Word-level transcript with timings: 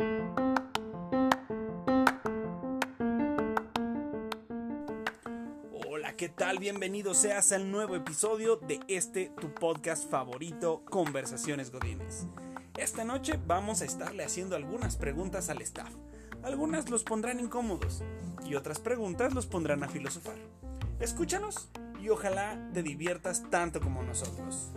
Hola, 0.00 0.54
¿qué 6.16 6.28
tal? 6.28 6.60
Bienvenido 6.60 7.14
seas 7.14 7.50
al 7.50 7.72
nuevo 7.72 7.96
episodio 7.96 8.54
de 8.54 8.78
este 8.86 9.32
tu 9.40 9.52
podcast 9.52 10.08
favorito, 10.08 10.84
Conversaciones 10.84 11.72
Godines. 11.72 12.28
Esta 12.76 13.02
noche 13.02 13.40
vamos 13.44 13.82
a 13.82 13.86
estarle 13.86 14.22
haciendo 14.22 14.54
algunas 14.54 14.96
preguntas 14.96 15.50
al 15.50 15.60
staff. 15.62 15.92
Algunas 16.44 16.90
los 16.90 17.02
pondrán 17.02 17.40
incómodos 17.40 18.04
y 18.44 18.54
otras 18.54 18.78
preguntas 18.78 19.34
los 19.34 19.46
pondrán 19.46 19.82
a 19.82 19.88
filosofar. 19.88 20.36
Escúchanos 21.00 21.70
y 22.00 22.10
ojalá 22.10 22.70
te 22.72 22.84
diviertas 22.84 23.50
tanto 23.50 23.80
como 23.80 24.04
nosotros. 24.04 24.70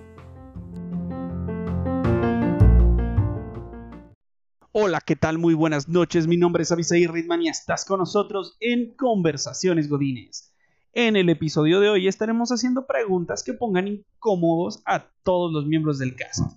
¿Qué 5.11 5.17
tal? 5.17 5.39
Muy 5.39 5.55
buenas 5.55 5.89
noches. 5.89 6.25
Mi 6.25 6.37
nombre 6.37 6.63
es 6.63 6.71
Abisaí 6.71 7.05
Ritman 7.05 7.41
y 7.41 7.49
estás 7.49 7.83
con 7.83 7.99
nosotros 7.99 8.55
en 8.61 8.95
Conversaciones 8.95 9.89
Godines. 9.89 10.53
En 10.93 11.17
el 11.17 11.27
episodio 11.27 11.81
de 11.81 11.89
hoy 11.89 12.07
estaremos 12.07 12.49
haciendo 12.53 12.87
preguntas 12.87 13.43
que 13.43 13.51
pongan 13.51 13.89
incómodos 13.89 14.81
a 14.85 15.05
todos 15.23 15.51
los 15.51 15.65
miembros 15.65 15.99
del 15.99 16.15
cast. 16.15 16.53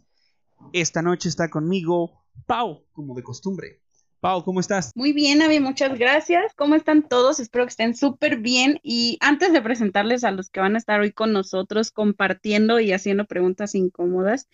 Esta 0.72 1.02
noche 1.02 1.28
está 1.28 1.50
conmigo 1.50 2.22
Pau, 2.46 2.84
como 2.92 3.16
de 3.16 3.24
costumbre. 3.24 3.80
Pau, 4.20 4.44
¿cómo 4.44 4.60
estás? 4.60 4.92
Muy 4.94 5.12
bien, 5.12 5.42
Avi, 5.42 5.58
muchas 5.58 5.98
gracias. 5.98 6.54
¿Cómo 6.54 6.76
están 6.76 7.08
todos? 7.08 7.40
Espero 7.40 7.64
que 7.64 7.70
estén 7.70 7.96
súper 7.96 8.36
bien. 8.36 8.78
Y 8.84 9.18
antes 9.20 9.52
de 9.52 9.62
presentarles 9.62 10.22
a 10.22 10.30
los 10.30 10.48
que 10.48 10.60
van 10.60 10.76
a 10.76 10.78
estar 10.78 11.00
hoy 11.00 11.10
con 11.10 11.32
nosotros 11.32 11.90
compartiendo 11.90 12.78
y 12.78 12.92
haciendo 12.92 13.24
preguntas 13.24 13.74
incómodas, 13.74 14.46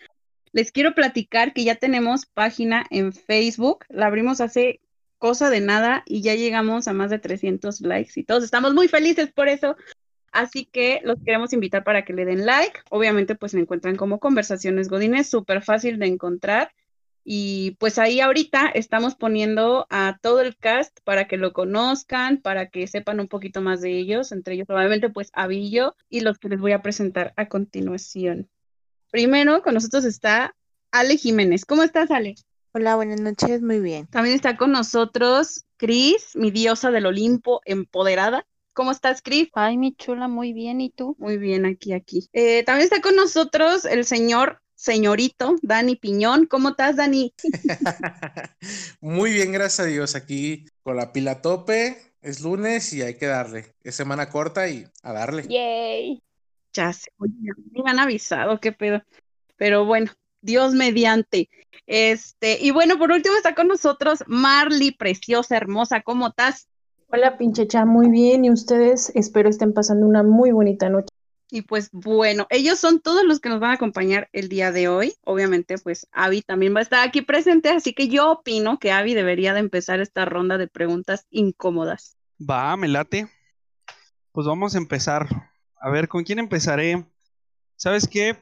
les 0.53 0.73
quiero 0.73 0.95
platicar 0.95 1.53
que 1.53 1.65
ya 1.65 1.77
tenemos 1.77 2.27
página 2.27 2.85
en 2.91 3.13
Facebook. 3.13 3.85
La 3.89 4.07
abrimos 4.07 4.41
hace 4.41 4.81
cosa 5.19 5.51
de 5.51 5.61
nada 5.61 6.03
y 6.07 6.23
ya 6.23 6.35
llegamos 6.35 6.89
a 6.89 6.93
más 6.93 7.11
de 7.11 7.19
300 7.19 7.83
likes 7.83 8.13
y 8.17 8.25
todos 8.25 8.43
estamos 8.43 8.75
muy 8.75 8.89
felices 8.89 9.31
por 9.33 9.49
eso. 9.49 9.77
Así 10.33 10.65
que 10.65 11.01
los 11.05 11.19
queremos 11.25 11.53
invitar 11.53 11.85
para 11.85 12.05
que 12.05 12.13
le 12.13 12.25
den 12.25 12.47
like. 12.47 12.81
Obviamente, 12.91 13.35
pues 13.35 13.53
se 13.53 13.59
encuentran 13.59 13.97
como 13.97 14.21
Conversaciones 14.21 14.89
Godines, 14.89 15.29
súper 15.29 15.63
fácil 15.63 15.99
de 15.99 16.07
encontrar. 16.07 16.73
Y 17.25 17.73
pues 17.79 17.99
ahí 17.99 18.21
ahorita 18.21 18.69
estamos 18.69 19.15
poniendo 19.15 19.87
a 19.91 20.19
todo 20.23 20.41
el 20.41 20.57
cast 20.57 20.99
para 21.05 21.27
que 21.29 21.37
lo 21.37 21.53
conozcan, 21.53 22.39
para 22.39 22.71
que 22.71 22.87
sepan 22.87 23.21
un 23.21 23.29
poquito 23.29 23.61
más 23.61 23.83
de 23.83 23.91
ellos, 23.99 24.33
entre 24.33 24.55
ellos 24.55 24.71
obviamente 24.71 25.11
pues 25.11 25.31
Avillo 25.35 25.95
y 26.09 26.21
los 26.21 26.39
que 26.39 26.49
les 26.49 26.61
voy 26.61 26.73
a 26.73 26.83
presentar 26.83 27.35
a 27.37 27.47
continuación. 27.49 28.49
Primero 29.11 29.63
con 29.63 29.75
nosotros 29.75 30.05
está 30.05 30.55
Ale 30.93 31.17
Jiménez. 31.17 31.65
¿Cómo 31.65 31.83
estás, 31.83 32.11
Ale? 32.13 32.37
Hola, 32.73 32.95
buenas 32.95 33.21
noches, 33.21 33.61
muy 33.61 33.81
bien. 33.81 34.07
También 34.07 34.37
está 34.37 34.57
con 34.57 34.71
nosotros 34.71 35.65
Cris, 35.77 36.37
mi 36.37 36.53
diosa 36.53 36.93
del 36.93 37.07
Olimpo, 37.07 37.61
empoderada. 37.65 38.47
¿Cómo 38.73 38.93
estás, 38.93 39.21
Cris? 39.21 39.49
Ay, 39.55 39.77
mi 39.77 39.97
chula, 39.97 40.29
muy 40.29 40.53
bien. 40.53 40.81
¿Y 40.81 40.91
tú? 40.91 41.17
Muy 41.19 41.39
bien, 41.39 41.67
aquí, 41.67 41.93
aquí. 41.93 42.29
Eh, 42.33 42.63
también 42.63 42.85
está 42.85 43.01
con 43.01 43.17
nosotros 43.17 43.85
el 43.85 44.05
señor, 44.05 44.63
señorito, 44.77 45.57
Dani 45.63 45.97
Piñón. 45.97 46.47
¿Cómo 46.47 46.71
estás, 46.71 46.95
Dani? 46.95 47.35
muy 49.01 49.33
bien, 49.33 49.51
gracias 49.51 49.81
a 49.81 49.91
Dios. 49.91 50.15
Aquí 50.15 50.67
con 50.85 50.97
la 50.97 51.13
pila 51.13 51.33
a 51.33 51.43
tope. 51.43 52.01
Es 52.23 52.43
lunes 52.43 52.93
y 52.93 53.03
hay 53.03 53.15
que 53.15 53.27
darle. 53.27 53.75
Es 53.83 53.97
semana 53.97 54.29
corta 54.29 54.69
y 54.69 54.85
a 55.03 55.13
darle. 55.13 55.49
Yay. 55.49 56.23
Ya 56.73 56.93
sé, 56.93 57.11
oye, 57.19 57.33
me 57.73 57.91
han 57.91 57.99
avisado, 57.99 58.61
qué 58.61 58.73
pedo. 58.73 59.03
Pero 59.57 59.85
bueno, 59.85 60.13
Dios 60.41 60.75
mediante. 60.75 61.49
Este, 61.87 62.59
y 62.61 62.71
bueno, 62.71 62.99
por 62.99 63.11
último 63.11 63.37
está 63.37 63.55
con 63.55 63.69
nosotros 63.69 64.23
Marley, 64.27 64.93
preciosa, 64.93 65.57
hermosa, 65.57 66.03
¿cómo 66.03 66.29
estás? 66.29 66.69
Hola, 67.13 67.37
pinchecha, 67.37 67.85
muy 67.85 68.09
bien. 68.09 68.45
Y 68.45 68.51
ustedes 68.51 69.11
espero 69.15 69.49
estén 69.49 69.73
pasando 69.73 70.07
una 70.07 70.23
muy 70.23 70.53
bonita 70.53 70.89
noche. 70.89 71.09
Y 71.51 71.63
pues 71.63 71.91
bueno, 71.91 72.47
ellos 72.51 72.79
son 72.79 73.01
todos 73.01 73.25
los 73.25 73.41
que 73.41 73.49
nos 73.49 73.59
van 73.59 73.73
a 73.73 73.75
acompañar 73.75 74.29
el 74.33 74.49
día 74.49 74.71
de 74.71 74.87
hoy. 74.87 75.15
Obviamente, 75.25 75.79
pues 75.79 76.07
Avi 76.13 76.43
también 76.43 76.75
va 76.75 76.79
a 76.79 76.83
estar 76.83 77.07
aquí 77.07 77.23
presente, 77.23 77.71
así 77.71 77.93
que 77.93 78.07
yo 78.07 78.31
opino 78.31 78.79
que 78.79 78.93
Avi 78.93 79.15
debería 79.15 79.53
de 79.53 79.61
empezar 79.61 79.99
esta 79.99 80.25
ronda 80.25 80.59
de 80.59 80.69
preguntas 80.69 81.27
incómodas. 81.31 82.17
Va, 82.41 82.77
me 82.77 82.87
late. 82.87 83.29
Pues 84.31 84.47
vamos 84.47 84.77
a 84.77 84.79
empezar. 84.79 85.50
A 85.81 85.91
ver, 85.91 86.09
¿con 86.09 86.25
quién 86.25 86.39
empezaré? 86.39 87.07
¿Sabes 87.77 88.07
qué? 88.07 88.37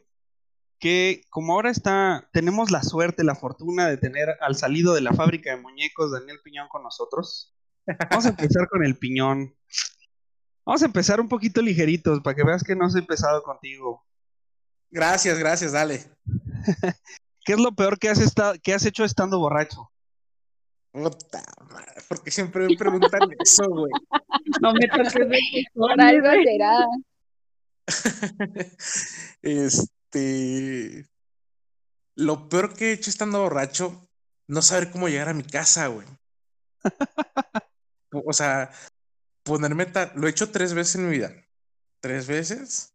Que 0.80 1.22
como 1.30 1.54
ahora 1.54 1.70
está, 1.70 2.28
tenemos 2.32 2.70
la 2.70 2.82
suerte, 2.82 3.24
la 3.24 3.36
fortuna 3.36 3.88
de 3.88 3.96
tener 3.96 4.36
al 4.40 4.56
salido 4.56 4.94
de 4.94 5.00
la 5.00 5.12
fábrica 5.12 5.54
de 5.54 5.62
muñecos 5.62 6.12
Daniel 6.12 6.40
Piñón 6.42 6.68
con 6.68 6.82
nosotros. 6.82 7.54
Vamos 8.10 8.26
a 8.26 8.30
empezar 8.30 8.68
con 8.68 8.84
el 8.84 8.96
piñón. 8.98 9.54
Vamos 10.66 10.82
a 10.82 10.86
empezar 10.86 11.20
un 11.20 11.28
poquito 11.28 11.62
ligeritos 11.62 12.20
para 12.20 12.36
que 12.36 12.44
veas 12.44 12.62
que 12.62 12.76
no 12.76 12.90
soy 12.90 13.02
pesado 13.02 13.42
contigo. 13.42 14.04
Gracias, 14.90 15.38
gracias, 15.38 15.72
dale. 15.72 16.04
¿Qué 17.44 17.54
es 17.54 17.58
lo 17.58 17.72
peor 17.72 17.98
que 17.98 18.10
has, 18.10 18.18
estado, 18.18 18.54
que 18.62 18.74
has 18.74 18.84
hecho 18.84 19.04
estando 19.04 19.38
borracho? 19.38 19.90
Puta 20.92 21.42
madre, 21.70 22.02
porque 22.08 22.30
siempre 22.30 22.66
me 22.66 22.76
preguntan 22.76 23.20
eso, 23.38 23.64
güey. 23.68 23.92
No 24.62 24.72
me 24.72 24.88
toques 24.88 25.14
de 25.14 25.38
Por 25.74 26.00
algo 26.00 26.28
será. 26.42 26.86
este. 29.42 31.08
Lo 32.14 32.48
peor 32.48 32.74
que 32.74 32.90
he 32.90 32.92
hecho 32.92 33.10
estando 33.10 33.40
borracho, 33.40 34.08
no 34.48 34.62
saber 34.62 34.90
cómo 34.90 35.08
llegar 35.08 35.28
a 35.28 35.34
mi 35.34 35.44
casa, 35.44 35.86
güey. 35.88 36.06
O 38.10 38.32
sea, 38.32 38.70
ponerme 39.42 39.84
tal. 39.84 40.12
Lo 40.14 40.26
he 40.26 40.30
hecho 40.30 40.50
tres 40.50 40.72
veces 40.72 40.94
en 40.94 41.10
mi 41.10 41.18
vida. 41.18 41.30
Tres 42.00 42.26
veces. 42.26 42.94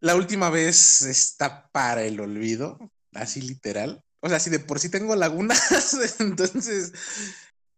La 0.00 0.16
última 0.16 0.50
vez 0.50 1.00
está 1.00 1.70
para 1.70 2.02
el 2.04 2.20
olvido, 2.20 2.78
así 3.14 3.40
literal. 3.40 4.04
O 4.20 4.28
sea, 4.28 4.38
si 4.38 4.50
de 4.50 4.58
por 4.58 4.80
sí 4.80 4.90
tengo 4.90 5.16
lagunas, 5.16 5.96
entonces 6.20 6.92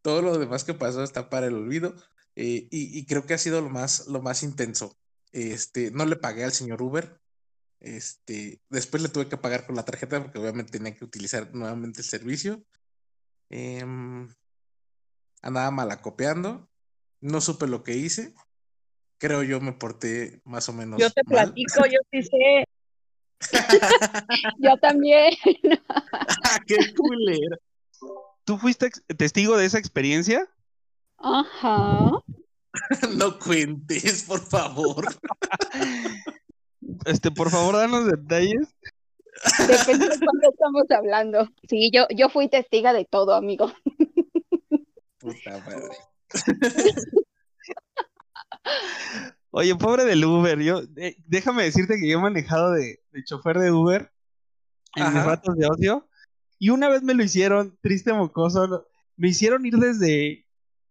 todo 0.03 0.23
lo 0.23 0.39
demás 0.39 0.65
que 0.65 0.75
pasó 0.75 1.05
está 1.05 1.31
para 1.31 1.47
el 1.47 1.55
olvido. 1.55 1.95
Eh, 2.35 2.69
y, 2.71 2.99
y, 2.99 3.07
creo 3.07 3.25
que 3.27 3.35
ha 3.35 3.39
sido 3.39 3.61
lo 3.61 3.71
más, 3.71 4.09
lo 4.09 4.21
más 4.21 4.43
intenso. 4.43 4.97
Este, 5.37 5.91
no 5.91 6.07
le 6.07 6.17
pagué 6.17 6.45
al 6.45 6.53
señor 6.53 6.81
Uber. 6.81 7.21
Este, 7.79 8.63
después 8.71 9.03
le 9.03 9.11
tuve 9.11 9.29
que 9.29 9.37
pagar 9.37 9.67
con 9.67 9.77
la 9.77 9.85
tarjeta 9.85 10.23
porque 10.23 10.39
obviamente 10.39 10.73
tenía 10.73 10.97
que 10.97 11.05
utilizar 11.05 11.55
nuevamente 11.55 12.01
el 12.01 12.07
servicio. 12.07 12.65
Eh, 13.51 13.85
andaba 15.43 15.71
malacopeando, 15.71 16.71
no 17.21 17.41
supe 17.43 17.67
lo 17.67 17.85
que 17.85 17.97
hice, 17.97 18.33
creo 19.19 19.43
yo 19.43 19.61
me 19.61 19.75
porté 19.75 20.41
más 20.45 20.71
o 20.71 20.73
menos. 20.73 20.99
Yo 20.99 21.11
te 21.11 21.23
mal. 21.25 21.53
platico, 21.53 21.85
yo 21.85 21.99
sí 22.11 22.23
sé. 22.23 22.65
Yo 24.59 24.75
también. 24.79 25.35
¡Qué 26.67 26.95
culero! 26.95 27.59
¿Tú 28.45 28.57
fuiste 28.57 28.91
testigo 29.19 29.59
de 29.59 29.67
esa 29.67 29.79
experiencia? 29.79 30.49
Ajá. 31.19 32.23
No 33.17 33.39
cuentes, 33.39 34.25
por 34.25 34.41
favor. 34.41 35.07
Este, 37.05 37.31
por 37.31 37.51
favor, 37.51 37.77
danos 37.77 38.07
detalles. 38.07 38.75
Depende 39.67 40.09
de 40.09 40.19
cuándo 40.19 40.51
estamos 40.51 40.91
hablando. 40.91 41.49
Sí, 41.69 41.91
yo, 41.93 42.07
yo 42.15 42.29
fui 42.29 42.49
testiga 42.49 42.93
de 42.93 43.05
todo, 43.05 43.35
amigo. 43.35 43.73
Puta 45.19 45.59
madre. 45.59 45.97
Oye, 49.51 49.75
pobre 49.77 50.05
del 50.05 50.25
Uber, 50.25 50.59
yo, 50.61 50.83
eh, 50.97 51.17
déjame 51.27 51.65
decirte 51.65 51.99
que 51.99 52.09
yo 52.09 52.19
he 52.19 52.21
manejado 52.21 52.73
de, 52.73 53.01
de 53.11 53.25
chofer 53.25 53.59
de 53.59 53.73
Uber 53.73 54.13
en 54.97 55.15
mis 55.15 55.25
ratos 55.25 55.57
de 55.57 55.67
ocio 55.67 56.09
y 56.59 56.71
una 56.71 56.89
vez 56.89 57.03
me 57.03 57.15
lo 57.15 57.23
hicieron, 57.23 57.79
triste 57.81 58.13
mocoso, 58.13 58.87
me 59.17 59.29
hicieron 59.29 59.65
ir 59.67 59.77
desde, 59.77 60.46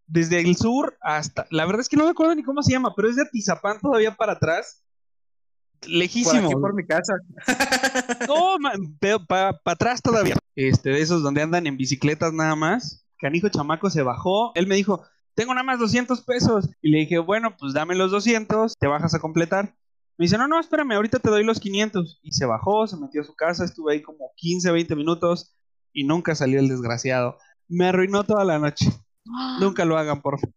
desde 0.06 0.40
el 0.40 0.56
sur 0.56 0.96
hasta, 1.00 1.46
la 1.50 1.64
verdad 1.66 1.80
es 1.80 1.88
que 1.88 1.96
no 1.96 2.04
me 2.04 2.10
acuerdo 2.10 2.34
ni 2.34 2.42
cómo 2.42 2.62
se 2.62 2.72
llama, 2.72 2.92
pero 2.94 3.08
es 3.08 3.16
de 3.16 3.22
Atizapán 3.22 3.80
todavía 3.80 4.14
para 4.14 4.32
atrás, 4.32 4.84
Por 5.80 5.90
lejísimo. 5.90 6.46
aquí, 6.46 6.54
por 6.54 6.74
mi 6.74 6.86
casa. 6.86 7.14
No, 8.28 8.56
para 9.26 9.60
atrás 9.64 10.02
todavía. 10.02 10.36
Este, 10.54 10.90
de 10.90 11.00
esos 11.00 11.22
donde 11.22 11.42
andan 11.42 11.66
en 11.66 11.76
bicicletas 11.76 12.32
nada 12.32 12.54
más. 12.56 13.04
Canijo 13.18 13.48
chamaco 13.48 13.90
se 13.90 14.02
bajó. 14.02 14.52
Él 14.54 14.66
me 14.66 14.74
dijo, 14.74 15.02
tengo 15.34 15.54
nada 15.54 15.64
más 15.64 15.78
200 15.78 16.22
pesos. 16.22 16.68
Y 16.82 16.90
le 16.90 16.98
dije, 17.00 17.18
bueno, 17.18 17.56
pues 17.58 17.72
dame 17.74 17.94
los 17.94 18.10
200, 18.10 18.74
te 18.78 18.86
bajas 18.86 19.14
a 19.14 19.20
completar. 19.20 19.74
Me 20.18 20.24
dice, 20.24 20.38
no, 20.38 20.48
no, 20.48 20.58
espérame, 20.58 20.92
ahorita 20.92 21.18
te 21.18 21.30
doy 21.30 21.44
los 21.44 21.60
500. 21.60 22.20
Y 22.22 22.32
se 22.32 22.46
bajó, 22.46 22.86
se 22.86 22.96
metió 22.96 23.20
a 23.20 23.24
su 23.24 23.34
casa, 23.34 23.64
estuve 23.64 23.94
ahí 23.94 24.02
como 24.02 24.32
15, 24.36 24.70
20 24.72 24.96
minutos 24.96 25.54
y 25.92 26.04
nunca 26.04 26.34
salió 26.34 26.58
el 26.58 26.68
desgraciado. 26.68 27.38
Me 27.68 27.86
arruinó 27.88 28.24
toda 28.24 28.44
la 28.44 28.58
noche. 28.58 28.86
Nunca 29.58 29.84
lo 29.84 29.98
hagan, 29.98 30.20
por 30.22 30.38
favor. 30.40 30.54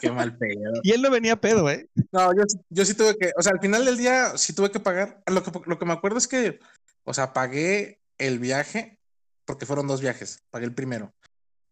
Qué 0.00 0.10
mal 0.10 0.36
pedo. 0.36 0.72
Y 0.82 0.92
él 0.92 1.02
no 1.02 1.10
venía 1.10 1.36
pedo, 1.40 1.68
¿eh? 1.70 1.88
No, 2.12 2.32
yo, 2.34 2.42
yo 2.70 2.84
sí 2.84 2.94
tuve 2.94 3.16
que, 3.16 3.32
o 3.36 3.42
sea, 3.42 3.52
al 3.52 3.60
final 3.60 3.84
del 3.84 3.96
día 3.98 4.36
sí 4.38 4.54
tuve 4.54 4.70
que 4.70 4.80
pagar. 4.80 5.22
Lo 5.26 5.42
que, 5.42 5.50
lo 5.66 5.78
que 5.78 5.84
me 5.84 5.92
acuerdo 5.92 6.18
es 6.18 6.26
que, 6.28 6.60
o 7.04 7.12
sea, 7.14 7.32
pagué 7.32 8.00
el 8.18 8.38
viaje 8.38 8.98
porque 9.44 9.66
fueron 9.66 9.86
dos 9.88 10.00
viajes, 10.00 10.42
pagué 10.50 10.64
el 10.66 10.74
primero, 10.74 11.12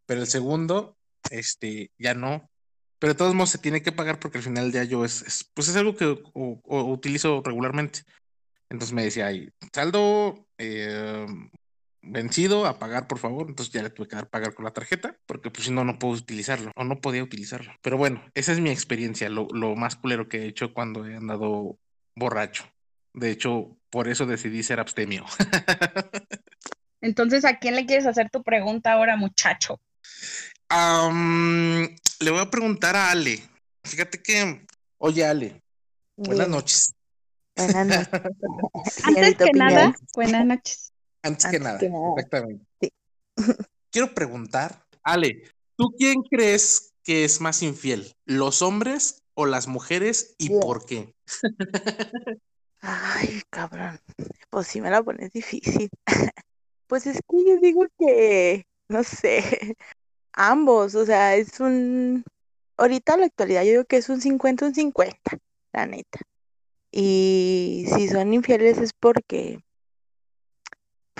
pero 0.06 0.20
el 0.20 0.26
segundo, 0.26 0.96
este, 1.30 1.90
ya 1.98 2.14
no. 2.14 2.50
Pero 2.98 3.14
de 3.14 3.18
todos 3.18 3.34
modos 3.34 3.50
se 3.50 3.58
tiene 3.58 3.80
que 3.82 3.92
pagar 3.92 4.18
porque 4.18 4.38
al 4.38 4.44
final 4.44 4.64
del 4.64 4.72
día 4.72 4.84
yo 4.84 5.04
es, 5.04 5.22
es- 5.22 5.44
pues 5.54 5.68
es 5.68 5.76
algo 5.76 5.96
que 5.96 6.04
o- 6.34 6.60
o 6.64 6.84
utilizo 6.92 7.40
regularmente. 7.44 8.00
Entonces 8.68 8.92
me 8.92 9.04
decía 9.04 9.26
ahí, 9.28 9.48
saldo 9.72 10.46
eh, 10.58 11.26
vencido, 12.02 12.66
a 12.66 12.78
pagar 12.78 13.06
por 13.06 13.18
favor. 13.18 13.48
Entonces 13.48 13.72
ya 13.72 13.82
le 13.82 13.90
tuve 13.90 14.08
que 14.08 14.16
dar 14.16 14.28
pagar 14.28 14.54
con 14.54 14.64
la 14.64 14.72
tarjeta, 14.72 15.16
porque 15.26 15.50
pues 15.50 15.64
si 15.66 15.70
no, 15.72 15.84
no 15.84 15.98
puedo 15.98 16.14
utilizarlo, 16.14 16.72
o 16.76 16.84
no 16.84 17.00
podía 17.00 17.22
utilizarlo. 17.22 17.72
Pero 17.82 17.96
bueno, 17.96 18.24
esa 18.34 18.52
es 18.52 18.60
mi 18.60 18.70
experiencia, 18.70 19.28
lo, 19.28 19.48
lo 19.52 19.76
más 19.76 19.96
culero 19.96 20.28
que 20.28 20.42
he 20.42 20.46
hecho 20.46 20.72
cuando 20.72 21.06
he 21.06 21.16
andado 21.16 21.78
borracho. 22.14 22.64
De 23.12 23.30
hecho, 23.30 23.76
por 23.90 24.08
eso 24.08 24.26
decidí 24.26 24.62
ser 24.62 24.80
abstemio. 24.80 25.24
Entonces, 27.00 27.44
¿a 27.44 27.58
quién 27.58 27.76
le 27.76 27.86
quieres 27.86 28.06
hacer 28.06 28.30
tu 28.30 28.42
pregunta 28.42 28.92
ahora, 28.92 29.16
muchacho? 29.16 29.80
Am, 30.68 31.96
le 32.20 32.30
voy 32.30 32.40
a 32.40 32.50
preguntar 32.50 32.94
a 32.94 33.10
Ale. 33.10 33.42
Fíjate 33.84 34.22
que, 34.22 34.66
oye 34.98 35.24
Ale, 35.24 35.62
buenas 36.16 36.48
noches. 36.48 36.94
Buenas 37.56 37.86
noches. 37.86 39.04
Antes 39.04 39.36
que 39.36 39.52
nada, 39.54 39.94
buenas 40.14 40.46
noches. 40.46 40.89
Antes 41.22 41.46
que 41.50 41.58
nada, 41.58 41.78
que 41.78 41.88
nada. 41.88 42.14
exactamente. 42.16 42.64
Sí. 42.80 42.92
Quiero 43.90 44.14
preguntar, 44.14 44.84
Ale, 45.02 45.42
¿tú 45.76 45.94
quién 45.98 46.22
crees 46.22 46.92
que 47.02 47.24
es 47.24 47.40
más 47.40 47.62
infiel? 47.62 48.14
¿Los 48.24 48.62
hombres 48.62 49.22
o 49.34 49.46
las 49.46 49.66
mujeres 49.66 50.34
y 50.38 50.48
Bien. 50.48 50.60
por 50.60 50.86
qué? 50.86 51.14
Ay, 52.80 53.42
cabrón. 53.50 53.98
Pues 54.48 54.66
sí 54.68 54.80
me 54.80 54.90
la 54.90 55.02
pones 55.02 55.32
difícil. 55.32 55.90
Pues 56.86 57.06
es 57.06 57.18
que 57.18 57.36
yo 57.46 57.60
digo 57.60 57.86
que, 58.00 58.66
no 58.88 59.04
sé, 59.04 59.44
ambos, 60.32 60.96
o 60.96 61.06
sea, 61.06 61.36
es 61.36 61.60
un, 61.60 62.24
ahorita 62.76 63.14
en 63.14 63.20
la 63.20 63.26
actualidad 63.26 63.62
yo 63.62 63.70
digo 63.70 63.84
que 63.84 63.98
es 63.98 64.08
un 64.08 64.20
50, 64.20 64.66
un 64.66 64.74
50, 64.74 65.38
la 65.72 65.86
neta. 65.86 66.18
Y 66.90 67.86
si 67.94 68.08
son 68.08 68.34
infieles 68.34 68.78
es 68.78 68.92
porque, 68.92 69.60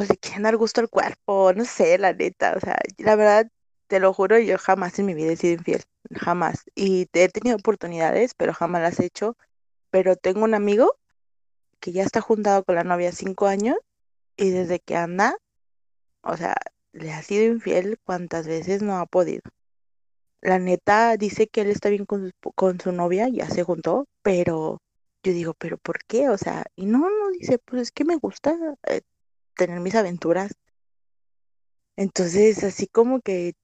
pues 0.01 0.09
le 0.09 0.17
quieren 0.17 0.45
dar 0.45 0.57
gusto 0.57 0.81
al 0.81 0.89
cuerpo, 0.89 1.53
no 1.53 1.67
sé, 1.67 1.99
la 1.99 2.15
neta, 2.15 2.55
o 2.57 2.61
sea, 2.61 2.79
la 2.97 3.17
verdad, 3.17 3.51
te 3.87 4.01
lo 4.01 4.15
juro, 4.15 4.39
yo 4.39 4.57
jamás 4.57 4.99
en 4.99 5.05
mi 5.05 5.13
vida 5.13 5.33
he 5.33 5.37
sido 5.37 5.53
infiel, 5.53 5.83
jamás. 6.17 6.65
Y 6.75 7.07
he 7.13 7.29
tenido 7.29 7.57
oportunidades, 7.59 8.33
pero 8.35 8.55
jamás 8.55 8.81
las 8.81 8.99
he 8.99 9.05
hecho. 9.05 9.37
Pero 9.91 10.17
tengo 10.17 10.45
un 10.45 10.55
amigo 10.55 10.97
que 11.81 11.93
ya 11.93 12.03
está 12.05 12.23
juntado 12.23 12.65
con 12.65 12.77
la 12.77 12.85
novia 12.85 13.13
cinco 13.13 13.47
años 13.47 13.77
y 14.39 14.51
desde 14.51 14.81
que 14.81 14.97
anda, 14.97 15.37
o 16.23 16.37
sea, 16.39 16.57
le 16.93 17.13
ha 17.13 17.23
sido 17.23 17.45
infiel 17.45 17.99
cuantas 18.05 18.47
veces 18.47 18.83
no 18.83 18.97
ha 18.99 19.07
podido. 19.07 19.43
La 20.41 20.59
neta 20.59 21.17
dice 21.19 21.49
que 21.49 21.63
él 21.63 21.71
está 21.71 21.91
bien 21.91 22.07
con 22.07 22.27
su, 22.27 22.53
con 22.55 22.81
su 22.81 22.93
novia, 22.93 23.29
ya 23.29 23.51
se 23.51 23.65
juntó, 23.65 24.07
pero 24.23 24.81
yo 25.23 25.33
digo, 25.35 25.55
¿pero 25.55 25.77
por 25.79 26.05
qué? 26.07 26.31
O 26.31 26.39
sea, 26.39 26.65
y 26.77 26.87
no, 26.87 27.01
no, 27.01 27.31
dice, 27.39 27.59
pues 27.59 27.83
es 27.83 27.93
que 27.93 28.07
me 28.07 28.17
gusta 28.17 28.57
eh, 28.89 29.03
tener 29.57 29.81
mis 29.81 29.95
aventuras. 29.95 30.53
Entonces, 31.97 32.63
así 32.65 32.87
como 32.87 33.21
que 33.21 33.55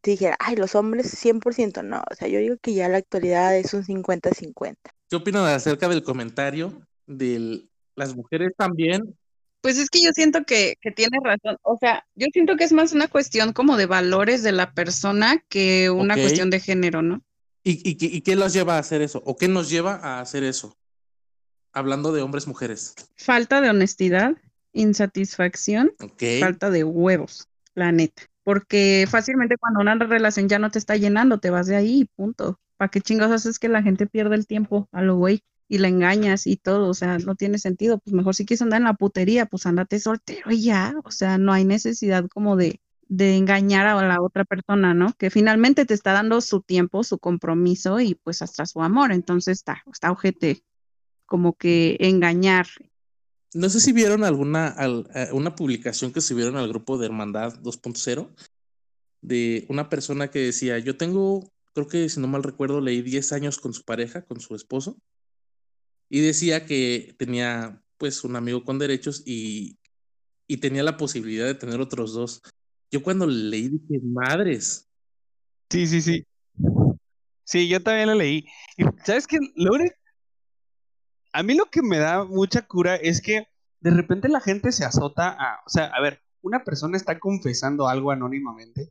te 0.00 0.12
dijera, 0.12 0.36
ay, 0.38 0.56
los 0.56 0.74
hombres 0.74 1.10
100%, 1.10 1.82
no, 1.82 2.02
o 2.10 2.14
sea, 2.14 2.28
yo 2.28 2.38
digo 2.38 2.56
que 2.62 2.74
ya 2.74 2.88
la 2.88 2.98
actualidad 2.98 3.56
es 3.56 3.74
un 3.74 3.84
50-50. 3.84 4.76
¿Qué 5.10 5.16
opinan 5.16 5.44
acerca 5.46 5.88
del 5.88 6.02
comentario 6.02 6.80
de 7.06 7.68
las 7.96 8.14
mujeres 8.14 8.52
también? 8.56 9.16
Pues 9.60 9.78
es 9.78 9.90
que 9.90 10.00
yo 10.02 10.10
siento 10.12 10.44
que, 10.44 10.76
que 10.80 10.92
tienes 10.92 11.20
razón. 11.24 11.56
O 11.62 11.76
sea, 11.80 12.06
yo 12.14 12.28
siento 12.32 12.56
que 12.56 12.64
es 12.64 12.72
más 12.72 12.92
una 12.92 13.08
cuestión 13.08 13.52
como 13.52 13.76
de 13.76 13.86
valores 13.86 14.42
de 14.42 14.52
la 14.52 14.72
persona 14.72 15.42
que 15.48 15.90
una 15.90 16.14
cuestión 16.16 16.50
de 16.50 16.60
género, 16.60 17.02
¿no? 17.02 17.22
¿Y, 17.64 17.88
y, 17.88 17.96
qué- 17.96 18.06
y 18.06 18.20
qué 18.20 18.36
los 18.36 18.52
lleva 18.52 18.76
a 18.76 18.78
hacer 18.78 19.02
eso? 19.02 19.22
¿O 19.26 19.36
qué 19.36 19.48
nos 19.48 19.68
lleva 19.68 19.94
a 19.96 20.20
hacer 20.20 20.44
eso? 20.44 20.76
Hablando 21.72 22.12
de 22.12 22.22
hombres, 22.22 22.46
mujeres. 22.46 22.94
Falta 23.16 23.60
de 23.60 23.70
honestidad, 23.70 24.36
insatisfacción, 24.76 25.92
falta 26.40 26.70
de 26.70 26.84
huevos, 26.84 27.48
la 27.74 27.92
neta. 27.92 28.22
Porque 28.44 29.06
fácilmente 29.10 29.56
cuando 29.56 29.80
una 29.80 29.96
relación 29.96 30.48
ya 30.48 30.60
no 30.60 30.70
te 30.70 30.78
está 30.78 30.96
llenando, 30.96 31.38
te 31.38 31.50
vas 31.50 31.66
de 31.66 31.76
ahí 31.76 32.00
y 32.00 32.04
punto. 32.04 32.60
¿Para 32.76 32.90
qué 32.90 33.00
chingados 33.00 33.34
haces 33.34 33.58
que 33.58 33.68
la 33.68 33.82
gente 33.82 34.06
pierda 34.06 34.34
el 34.36 34.46
tiempo 34.46 34.88
a 34.92 35.02
lo 35.02 35.16
güey 35.16 35.42
y 35.68 35.78
la 35.78 35.88
engañas 35.88 36.46
y 36.46 36.56
todo? 36.56 36.88
O 36.88 36.94
sea, 36.94 37.18
no 37.18 37.34
tiene 37.34 37.58
sentido. 37.58 37.98
Pues 37.98 38.14
mejor 38.14 38.36
si 38.36 38.46
quieres 38.46 38.62
andar 38.62 38.80
en 38.80 38.84
la 38.84 38.94
putería, 38.94 39.46
pues 39.46 39.66
andate 39.66 39.98
soltero 39.98 40.52
y 40.52 40.62
ya. 40.62 40.94
O 41.04 41.10
sea, 41.10 41.38
no 41.38 41.52
hay 41.52 41.64
necesidad 41.64 42.28
como 42.28 42.54
de, 42.54 42.80
de 43.08 43.36
engañar 43.36 43.86
a 43.86 44.06
la 44.06 44.22
otra 44.22 44.44
persona, 44.44 44.94
¿no? 44.94 45.12
Que 45.18 45.30
finalmente 45.30 45.84
te 45.84 45.94
está 45.94 46.12
dando 46.12 46.40
su 46.40 46.60
tiempo, 46.60 47.02
su 47.02 47.18
compromiso 47.18 47.98
y 47.98 48.14
pues 48.14 48.42
hasta 48.42 48.66
su 48.66 48.80
amor. 48.80 49.10
Entonces 49.10 49.58
está, 49.58 49.82
está 49.90 50.12
ojete 50.12 50.62
como 51.24 51.54
que 51.54 51.96
engañar. 51.98 52.66
No 53.54 53.68
sé 53.70 53.80
si 53.80 53.92
vieron 53.92 54.24
alguna 54.24 54.68
al- 54.68 55.08
eh, 55.14 55.28
una 55.32 55.54
publicación 55.54 56.12
que 56.12 56.20
subieron 56.20 56.56
al 56.56 56.68
grupo 56.68 56.98
de 56.98 57.06
Hermandad 57.06 57.54
2.0 57.62 58.34
de 59.22 59.66
una 59.68 59.88
persona 59.88 60.28
que 60.30 60.38
decía, 60.40 60.78
yo 60.78 60.96
tengo, 60.96 61.50
creo 61.74 61.88
que 61.88 62.08
si 62.08 62.20
no 62.20 62.26
mal 62.28 62.42
recuerdo, 62.42 62.80
leí 62.80 63.02
10 63.02 63.32
años 63.32 63.58
con 63.58 63.72
su 63.72 63.84
pareja, 63.84 64.22
con 64.22 64.40
su 64.40 64.54
esposo, 64.54 64.98
y 66.08 66.20
decía 66.20 66.66
que 66.66 67.14
tenía 67.18 67.82
pues 67.98 68.22
un 68.24 68.36
amigo 68.36 68.64
con 68.64 68.78
derechos 68.78 69.22
y, 69.26 69.78
y 70.46 70.58
tenía 70.58 70.82
la 70.82 70.96
posibilidad 70.96 71.46
de 71.46 71.54
tener 71.54 71.80
otros 71.80 72.12
dos. 72.12 72.42
Yo 72.90 73.02
cuando 73.02 73.26
leí 73.26 73.68
dije, 73.68 74.00
madres, 74.04 74.88
Sí, 75.68 75.86
sí, 75.88 76.00
sí. 76.00 76.24
Sí, 77.44 77.68
yo 77.68 77.82
también 77.82 78.08
lo 78.08 78.14
leí. 78.14 78.46
Y 78.76 78.84
sabes 79.04 79.26
qué, 79.26 79.38
lo 79.56 79.72
a 81.36 81.42
mí 81.42 81.54
lo 81.54 81.66
que 81.66 81.82
me 81.82 81.98
da 81.98 82.24
mucha 82.24 82.62
cura 82.62 82.96
es 82.96 83.20
que 83.20 83.46
de 83.80 83.90
repente 83.90 84.30
la 84.30 84.40
gente 84.40 84.72
se 84.72 84.86
azota 84.86 85.36
a, 85.38 85.60
o 85.66 85.68
sea, 85.68 85.84
a 85.88 86.00
ver, 86.00 86.22
una 86.40 86.64
persona 86.64 86.96
está 86.96 87.18
confesando 87.18 87.88
algo 87.88 88.10
anónimamente, 88.10 88.90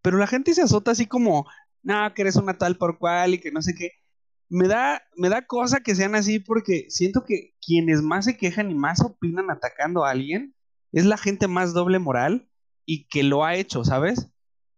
pero 0.00 0.16
la 0.16 0.28
gente 0.28 0.54
se 0.54 0.62
azota 0.62 0.92
así 0.92 1.06
como, 1.06 1.44
no, 1.82 2.14
que 2.14 2.22
eres 2.22 2.36
una 2.36 2.56
tal 2.56 2.76
por 2.76 2.98
cual 2.98 3.34
y 3.34 3.40
que 3.40 3.50
no 3.50 3.62
sé 3.62 3.74
qué. 3.74 3.90
Me 4.48 4.68
da, 4.68 5.02
me 5.16 5.28
da 5.28 5.44
cosa 5.44 5.80
que 5.80 5.96
sean 5.96 6.14
así 6.14 6.38
porque 6.38 6.86
siento 6.88 7.24
que 7.24 7.56
quienes 7.60 8.00
más 8.00 8.26
se 8.26 8.36
quejan 8.36 8.70
y 8.70 8.76
más 8.76 9.00
opinan 9.00 9.50
atacando 9.50 10.04
a 10.04 10.12
alguien 10.12 10.54
es 10.92 11.04
la 11.04 11.16
gente 11.16 11.48
más 11.48 11.72
doble 11.74 11.98
moral 11.98 12.48
y 12.86 13.08
que 13.08 13.24
lo 13.24 13.44
ha 13.44 13.56
hecho, 13.56 13.82
¿sabes? 13.82 14.28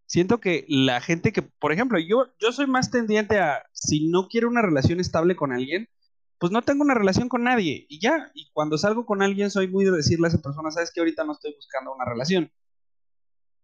Siento 0.06 0.40
que 0.40 0.64
la 0.68 1.02
gente 1.02 1.34
que, 1.34 1.42
por 1.42 1.72
ejemplo, 1.72 1.98
yo, 1.98 2.28
yo 2.40 2.50
soy 2.50 2.66
más 2.66 2.90
tendiente 2.90 3.40
a, 3.40 3.66
si 3.72 4.08
no 4.08 4.28
quiero 4.28 4.48
una 4.48 4.62
relación 4.62 5.00
estable 5.00 5.36
con 5.36 5.52
alguien, 5.52 5.90
pues 6.38 6.52
no 6.52 6.62
tengo 6.62 6.82
una 6.82 6.94
relación 6.94 7.28
con 7.28 7.44
nadie 7.44 7.86
y 7.88 8.00
ya. 8.00 8.30
Y 8.34 8.50
cuando 8.52 8.78
salgo 8.78 9.06
con 9.06 9.22
alguien 9.22 9.50
soy 9.50 9.68
muy 9.68 9.84
de 9.84 9.92
decirle 9.92 10.26
a 10.26 10.28
esa 10.28 10.42
persona, 10.42 10.70
sabes 10.70 10.92
que 10.92 11.00
ahorita 11.00 11.24
no 11.24 11.32
estoy 11.32 11.54
buscando 11.54 11.94
una 11.94 12.04
relación. 12.04 12.50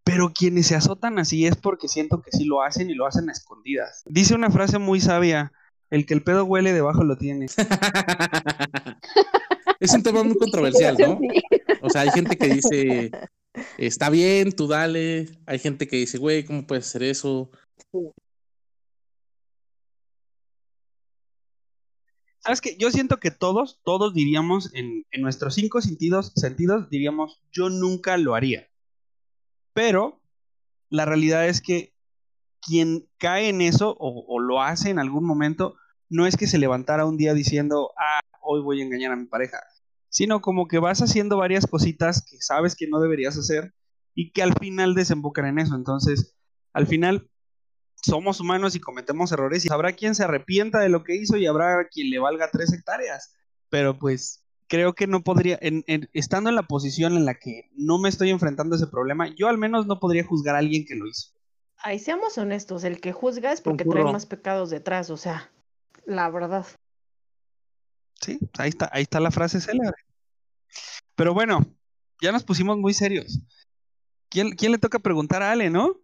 Pero 0.04 0.32
quienes 0.32 0.66
se 0.66 0.74
azotan 0.74 1.18
así 1.18 1.46
es 1.46 1.56
porque 1.56 1.88
siento 1.88 2.22
que 2.22 2.32
sí 2.32 2.44
lo 2.44 2.62
hacen 2.62 2.90
y 2.90 2.94
lo 2.94 3.06
hacen 3.06 3.28
a 3.28 3.32
escondidas. 3.32 4.02
Dice 4.06 4.34
una 4.34 4.50
frase 4.50 4.78
muy 4.78 5.00
sabia, 5.00 5.52
el 5.90 6.06
que 6.06 6.14
el 6.14 6.24
pedo 6.24 6.44
huele 6.44 6.72
debajo 6.72 7.04
lo 7.04 7.16
tiene. 7.16 7.46
es 9.80 9.92
un 9.92 10.02
tema 10.02 10.24
muy 10.24 10.36
controversial, 10.36 10.96
¿no? 10.98 11.20
O 11.82 11.90
sea, 11.90 12.02
hay 12.02 12.10
gente 12.10 12.36
que 12.36 12.48
dice, 12.48 13.10
está 13.78 14.10
bien, 14.10 14.52
tú 14.52 14.66
dale. 14.66 15.28
Hay 15.46 15.58
gente 15.58 15.86
que 15.86 15.96
dice, 15.96 16.18
güey, 16.18 16.44
¿cómo 16.44 16.66
puedes 16.66 16.86
hacer 16.86 17.04
eso? 17.04 17.50
¿Sabes 22.44 22.60
qué? 22.60 22.76
Yo 22.76 22.90
siento 22.90 23.18
que 23.18 23.30
todos, 23.30 23.80
todos 23.84 24.14
diríamos 24.14 24.74
en, 24.74 25.04
nuestros 25.20 25.54
cinco 25.54 25.80
sentidos, 25.80 26.32
sentidos, 26.34 26.90
diríamos, 26.90 27.40
yo 27.52 27.70
nunca 27.70 28.16
lo 28.16 28.34
haría. 28.34 28.68
Pero 29.72 30.20
la 30.88 31.04
realidad 31.04 31.46
es 31.46 31.60
que 31.60 31.94
quien 32.60 33.08
cae 33.18 33.48
en 33.48 33.60
eso 33.60 33.96
o, 33.98 34.24
o 34.26 34.40
lo 34.40 34.60
hace 34.60 34.90
en 34.90 34.98
algún 34.98 35.24
momento, 35.24 35.76
no 36.08 36.26
es 36.26 36.36
que 36.36 36.48
se 36.48 36.58
levantara 36.58 37.06
un 37.06 37.16
día 37.16 37.32
diciendo, 37.32 37.92
ah, 37.96 38.20
hoy 38.42 38.60
voy 38.60 38.80
a 38.80 38.84
engañar 38.84 39.12
a 39.12 39.16
mi 39.16 39.26
pareja, 39.26 39.58
sino 40.08 40.40
como 40.40 40.66
que 40.66 40.78
vas 40.78 41.00
haciendo 41.00 41.36
varias 41.36 41.66
cositas 41.66 42.24
que 42.28 42.38
sabes 42.40 42.74
que 42.74 42.88
no 42.88 43.00
deberías 43.00 43.38
hacer 43.38 43.72
y 44.14 44.32
que 44.32 44.42
al 44.42 44.54
final 44.58 44.94
desembocan 44.94 45.46
en 45.46 45.58
eso. 45.60 45.76
Entonces, 45.76 46.36
al 46.72 46.86
final 46.86 47.30
somos 48.02 48.40
humanos 48.40 48.74
y 48.74 48.80
cometemos 48.80 49.32
errores 49.32 49.64
y 49.64 49.72
habrá 49.72 49.92
quien 49.92 50.14
se 50.14 50.24
arrepienta 50.24 50.80
de 50.80 50.88
lo 50.88 51.04
que 51.04 51.14
hizo 51.16 51.36
y 51.36 51.46
habrá 51.46 51.88
quien 51.88 52.10
le 52.10 52.18
valga 52.18 52.50
tres 52.50 52.72
hectáreas. 52.72 53.34
Pero 53.70 53.98
pues 53.98 54.42
creo 54.68 54.94
que 54.94 55.06
no 55.06 55.22
podría, 55.22 55.58
en, 55.62 55.84
en- 55.86 56.08
estando 56.12 56.50
en 56.50 56.56
la 56.56 56.62
posición 56.64 57.16
en 57.16 57.24
la 57.24 57.34
que 57.38 57.70
no 57.74 57.98
me 57.98 58.08
estoy 58.08 58.30
enfrentando 58.30 58.74
a 58.74 58.78
ese 58.78 58.86
problema, 58.88 59.28
yo 59.34 59.48
al 59.48 59.58
menos 59.58 59.86
no 59.86 60.00
podría 60.00 60.24
juzgar 60.24 60.54
a 60.54 60.58
alguien 60.58 60.84
que 60.84 60.94
lo 60.96 61.06
hizo. 61.06 61.30
Ay, 61.76 61.98
seamos 61.98 62.38
honestos, 62.38 62.84
el 62.84 63.00
que 63.00 63.12
juzga 63.12 63.52
es 63.52 63.60
porque 63.60 63.84
Concurro. 63.84 64.02
trae 64.04 64.12
más 64.12 64.26
pecados 64.26 64.70
detrás, 64.70 65.10
o 65.10 65.16
sea, 65.16 65.50
la 66.04 66.30
verdad. 66.30 66.66
Sí, 68.20 68.38
ahí 68.58 68.68
está, 68.68 68.88
ahí 68.92 69.02
está 69.02 69.18
la 69.20 69.30
frase 69.32 69.60
célebre. 69.60 69.96
Pero 71.16 71.34
bueno, 71.34 71.66
ya 72.20 72.30
nos 72.32 72.44
pusimos 72.44 72.78
muy 72.78 72.94
serios. 72.94 73.40
¿Quién, 74.28 74.50
quién 74.52 74.72
le 74.72 74.78
toca 74.78 74.98
preguntar 75.00 75.42
a 75.42 75.50
Ale, 75.50 75.70
no? 75.70 76.00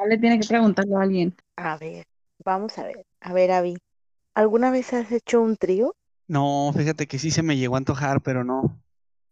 Ale 0.00 0.18
tiene 0.18 0.40
que 0.40 0.46
preguntarle 0.46 0.94
a 0.96 1.02
alguien. 1.02 1.34
A 1.56 1.76
ver, 1.76 2.04
vamos 2.44 2.78
a 2.78 2.84
ver. 2.84 3.06
A 3.20 3.32
ver, 3.32 3.50
Avi, 3.52 3.76
¿alguna 4.34 4.70
vez 4.70 4.92
has 4.92 5.10
hecho 5.12 5.40
un 5.40 5.56
trío? 5.56 5.94
No, 6.26 6.72
fíjate 6.76 7.06
que 7.06 7.18
sí 7.18 7.30
se 7.30 7.42
me 7.42 7.56
llegó 7.56 7.74
a 7.76 7.78
antojar, 7.78 8.22
pero 8.22 8.44
no. 8.44 8.80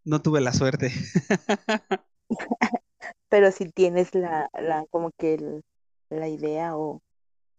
No 0.04 0.22
tuve 0.22 0.40
la 0.40 0.52
suerte. 0.52 0.92
Pero 3.28 3.50
si 3.50 3.68
tienes 3.70 4.14
la, 4.14 4.48
la 4.54 4.84
como 4.90 5.10
que 5.18 5.34
el- 5.34 5.62
la 6.10 6.28
idea 6.28 6.76
o 6.76 7.02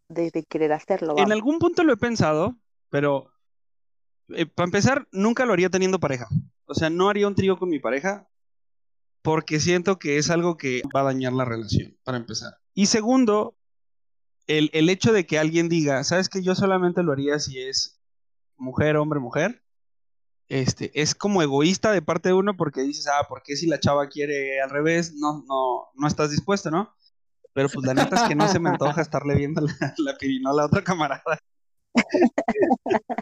de, 0.10 0.32
de 0.32 0.44
querer 0.44 0.72
hacerlo. 0.72 1.16
En 1.18 1.32
algún 1.32 1.60
punto 1.60 1.84
lo 1.84 1.94
he 1.94 1.98
pensado, 1.98 2.58
pero 2.90 3.32
eh, 4.30 4.46
para 4.46 4.66
empezar, 4.66 5.08
nunca 5.12 5.46
lo 5.46 5.54
haría 5.54 5.70
teniendo 5.70 6.00
pareja. 6.00 6.28
O 6.66 6.74
sea, 6.74 6.90
no 6.90 7.10
haría 7.10 7.28
un 7.28 7.36
trío 7.36 7.58
con 7.58 7.70
mi 7.70 7.80
pareja 7.80 8.28
porque 9.22 9.60
siento 9.60 10.00
que 10.00 10.18
es 10.18 10.30
algo 10.30 10.56
que 10.58 10.82
va 10.96 11.02
a 11.02 11.06
dañar 11.06 11.34
la 11.34 11.46
relación, 11.46 11.98
para 12.04 12.18
empezar. 12.18 12.58
Y 12.78 12.86
segundo, 12.86 13.58
el, 14.46 14.70
el 14.72 14.90
hecho 14.90 15.12
de 15.12 15.26
que 15.26 15.40
alguien 15.40 15.68
diga, 15.68 16.04
sabes 16.04 16.30
que 16.30 16.44
yo 16.44 16.54
solamente 16.54 17.02
lo 17.02 17.12
haría 17.12 17.40
si 17.40 17.60
es 17.60 18.00
mujer, 18.56 18.98
hombre, 18.98 19.20
mujer, 19.20 19.64
este, 20.48 20.92
es 20.94 21.16
como 21.16 21.42
egoísta 21.42 21.92
de 21.92 22.04
parte 22.04 22.30
de 22.30 22.34
uno 22.34 22.56
porque 22.56 22.82
dices, 22.82 23.08
ah, 23.08 23.26
¿por 23.28 23.42
qué 23.42 23.56
si 23.56 23.66
la 23.66 23.80
chava 23.80 24.10
quiere 24.10 24.62
al 24.62 24.70
revés? 24.70 25.16
No, 25.16 25.44
no, 25.48 25.88
no 25.96 26.08
estás 26.08 26.30
dispuesto, 26.30 26.70
¿no? 26.70 26.94
Pero 27.54 27.68
pues 27.68 27.84
la 27.84 27.96
neta 27.96 28.16
es 28.16 28.22
que 28.30 28.36
no 28.36 28.48
se 28.48 28.60
me 28.60 28.70
antoja 28.70 29.02
estarle 29.02 29.34
viendo 29.34 29.62
la, 29.62 29.74
la 29.98 30.16
pirinola 30.16 30.62
a 30.62 30.66
otra 30.68 30.84
camarada. 30.84 31.40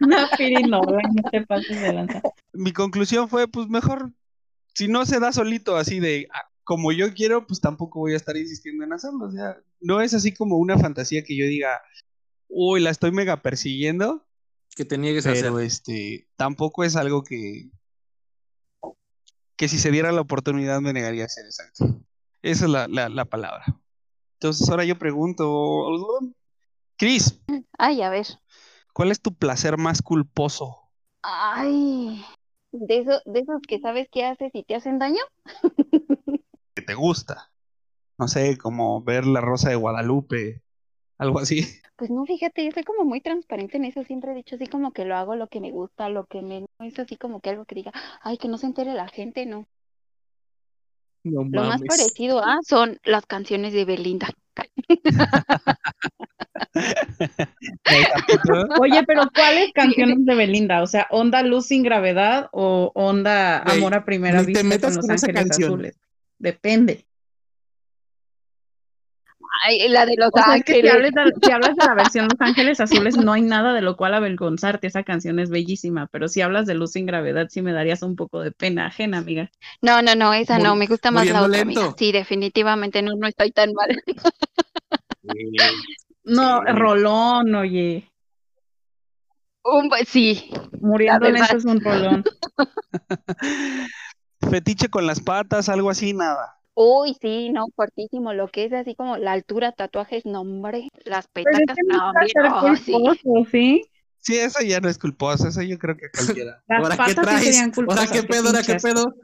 No, 0.00 0.16
pirinola, 0.38 1.02
no 1.02 1.30
te 1.30 1.44
pases 1.44 1.78
de 1.78 1.92
lanza. 1.92 2.22
Mi 2.54 2.72
conclusión 2.72 3.28
fue, 3.28 3.46
pues 3.46 3.68
mejor, 3.68 4.10
si 4.74 4.88
no 4.88 5.04
se 5.04 5.20
da 5.20 5.30
solito 5.30 5.76
así 5.76 6.00
de 6.00 6.26
ah, 6.32 6.49
como 6.64 6.92
yo 6.92 7.12
quiero, 7.14 7.46
pues 7.46 7.60
tampoco 7.60 8.00
voy 8.00 8.12
a 8.14 8.16
estar 8.16 8.36
insistiendo 8.36 8.84
en 8.84 8.92
hacerlo. 8.92 9.26
O 9.26 9.30
sea, 9.30 9.56
no 9.80 10.00
es 10.00 10.14
así 10.14 10.32
como 10.34 10.56
una 10.56 10.78
fantasía 10.78 11.22
que 11.24 11.36
yo 11.36 11.44
diga, 11.46 11.80
uy, 12.48 12.80
la 12.80 12.90
estoy 12.90 13.12
mega 13.12 13.42
persiguiendo, 13.42 14.26
Que 14.76 14.84
te 14.84 14.98
niegues 14.98 15.26
a 15.26 15.32
hacer. 15.32 15.44
pero 15.44 15.60
este, 15.60 16.28
tampoco 16.36 16.84
es 16.84 16.96
algo 16.96 17.22
que, 17.24 17.70
que 19.56 19.68
si 19.68 19.78
se 19.78 19.90
diera 19.90 20.12
la 20.12 20.20
oportunidad 20.20 20.80
me 20.80 20.92
negaría 20.92 21.24
a 21.24 21.26
hacer 21.26 21.44
exacto. 21.44 22.00
Esa 22.42 22.64
es 22.64 22.70
la, 22.70 22.88
la, 22.88 23.08
la 23.08 23.24
palabra. 23.24 23.64
Entonces 24.34 24.68
ahora 24.70 24.84
yo 24.84 24.98
pregunto, 24.98 25.44
Cris, 26.96 27.38
Ay, 27.78 28.00
a 28.02 28.08
ver. 28.10 28.26
¿cuál 28.94 29.10
es 29.10 29.20
tu 29.20 29.34
placer 29.34 29.76
más 29.76 30.00
culposo? 30.00 30.76
Ay, 31.22 32.24
de 32.72 32.98
eso, 32.98 33.20
de 33.26 33.40
esos 33.40 33.60
que 33.68 33.80
sabes 33.80 34.08
qué 34.10 34.24
haces 34.24 34.50
y 34.54 34.62
te 34.64 34.74
hacen 34.74 34.98
daño. 34.98 35.20
que 36.80 36.86
te 36.86 36.94
gusta. 36.94 37.50
No 38.18 38.28
sé, 38.28 38.58
como 38.58 39.02
ver 39.02 39.26
la 39.26 39.40
Rosa 39.40 39.70
de 39.70 39.76
Guadalupe, 39.76 40.62
algo 41.18 41.38
así. 41.38 41.66
Pues 41.96 42.10
no, 42.10 42.24
fíjate, 42.24 42.64
yo 42.64 42.72
soy 42.72 42.84
como 42.84 43.04
muy 43.04 43.20
transparente 43.20 43.76
en 43.76 43.84
eso. 43.84 44.02
Siempre 44.04 44.32
he 44.32 44.34
dicho 44.34 44.56
así 44.56 44.66
como 44.66 44.92
que 44.92 45.04
lo 45.04 45.16
hago 45.16 45.36
lo 45.36 45.48
que 45.48 45.60
me 45.60 45.70
gusta, 45.70 46.08
lo 46.08 46.26
que 46.26 46.42
me... 46.42 46.60
No 46.60 46.86
es 46.86 46.98
así 46.98 47.16
como 47.16 47.40
que 47.40 47.50
algo 47.50 47.66
que 47.66 47.74
diga, 47.74 47.92
ay, 48.22 48.38
que 48.38 48.48
no 48.48 48.58
se 48.58 48.66
entere 48.66 48.94
la 48.94 49.08
gente, 49.08 49.46
no. 49.46 49.66
No 51.24 51.44
Lo 51.44 51.64
más 51.64 51.82
parecido 51.82 52.42
a 52.42 52.58
son 52.66 52.98
las 53.04 53.26
canciones 53.26 53.74
de 53.74 53.84
Belinda. 53.84 54.28
Oye, 58.80 59.02
pero 59.06 59.22
¿cuáles 59.34 59.72
canciones 59.74 60.24
de 60.24 60.34
Belinda? 60.34 60.82
O 60.82 60.86
sea, 60.86 61.06
¿Onda 61.10 61.42
Luz 61.42 61.66
sin 61.66 61.82
gravedad 61.82 62.48
o 62.52 62.92
Onda 62.94 63.58
Amor 63.58 63.94
a 63.94 64.04
primera 64.04 64.40
ni 64.40 64.52
te 64.52 64.62
vista 64.62 64.64
metas 64.64 64.92
con 64.92 64.96
Los 64.96 65.06
con 65.06 65.14
esa 65.14 65.26
Ángeles 65.26 65.48
canción. 65.48 65.72
Azules? 65.72 65.98
Depende. 66.40 67.06
Ay, 69.66 69.88
la 69.88 70.06
de 70.06 70.14
Los 70.16 70.30
O 70.32 70.38
sea, 70.38 70.56
es 70.56 70.64
que 70.64 70.72
si 70.74 70.88
Ángeles. 70.88 71.12
hablas, 71.14 71.34
de, 71.34 71.40
si 71.46 71.52
hablas 71.52 71.76
de 71.76 71.84
la 71.84 71.94
versión 71.94 72.28
Los 72.28 72.40
Ángeles 72.40 72.80
Azules, 72.80 73.16
no 73.18 73.32
hay 73.32 73.42
nada 73.42 73.74
de 73.74 73.82
lo 73.82 73.96
cual 73.96 74.14
avergonzarte. 74.14 74.86
Esa 74.86 75.02
canción 75.02 75.38
es 75.38 75.50
bellísima, 75.50 76.06
pero 76.06 76.28
si 76.28 76.40
hablas 76.40 76.66
de 76.66 76.74
Luz 76.74 76.92
sin 76.92 77.04
gravedad, 77.04 77.48
sí 77.50 77.60
me 77.60 77.72
darías 77.72 78.02
un 78.02 78.16
poco 78.16 78.40
de 78.40 78.52
pena 78.52 78.86
ajena, 78.86 79.18
amiga. 79.18 79.50
No, 79.82 80.00
no, 80.02 80.14
no, 80.14 80.32
esa 80.32 80.58
no, 80.58 80.76
me 80.76 80.86
gusta 80.86 81.10
más 81.10 81.28
la 81.28 81.42
otra, 81.42 81.60
amiga. 81.60 81.94
Sí, 81.98 82.10
definitivamente 82.10 83.02
no, 83.02 83.12
no 83.18 83.26
estoy 83.26 83.50
tan 83.50 83.72
mal. 83.74 84.02
No, 86.24 86.60
Sí. 86.60 86.72
rolón, 86.72 87.54
oye. 87.54 88.10
Un 89.62 89.90
sí, 90.06 90.50
Muriendo 90.80 91.26
verdad. 91.26 91.40
lento 91.50 91.56
es 91.58 91.64
un 91.66 91.80
rolón. 91.80 92.24
Fetiche 94.50 94.88
con 94.88 95.06
las 95.06 95.20
patas, 95.20 95.68
algo 95.68 95.90
así, 95.90 96.12
nada. 96.12 96.56
Uy, 96.74 97.16
sí, 97.20 97.50
no, 97.50 97.66
fuertísimo. 97.74 98.32
Lo 98.32 98.48
que 98.48 98.64
es 98.64 98.72
así 98.72 98.94
como 98.94 99.16
la 99.16 99.32
altura, 99.32 99.72
tatuajes, 99.72 100.24
nombre, 100.26 100.88
las 101.04 101.26
petacas, 101.28 101.76
que 101.76 101.82
no 101.86 102.76
sí. 102.76 102.92
culposo, 102.92 103.50
¿sí? 103.50 103.82
Sí, 104.18 104.36
eso 104.36 104.62
ya 104.62 104.80
no 104.80 104.88
es 104.88 104.98
culposo, 104.98 105.48
eso 105.48 105.62
yo 105.62 105.78
creo 105.78 105.96
que 105.96 106.10
cualquiera. 106.10 106.62
Las 106.68 106.82
¿Ahora 106.82 106.96
qué 106.96 107.14
patas 107.14 107.16
sí 107.16 107.22
traes? 107.22 107.44
serían 107.44 107.72
¿Ahora 107.88 108.06
qué 108.12 108.22
pedo? 108.22 108.46
¿Ahora 108.48 108.62
qué 108.62 108.74
pedo? 108.76 109.14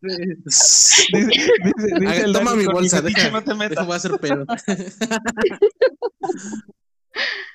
Dice, 0.00 1.52
dice- 1.62 2.00
dice 2.00 2.24
toma 2.32 2.54
mi 2.54 2.66
bolsa, 2.66 3.00
deja, 3.00 3.30
no 3.30 3.42
te 3.42 3.54
metas. 3.54 3.86
voy 3.86 3.94
a 3.94 3.96
hacer 3.96 4.12
pedo. 4.20 4.44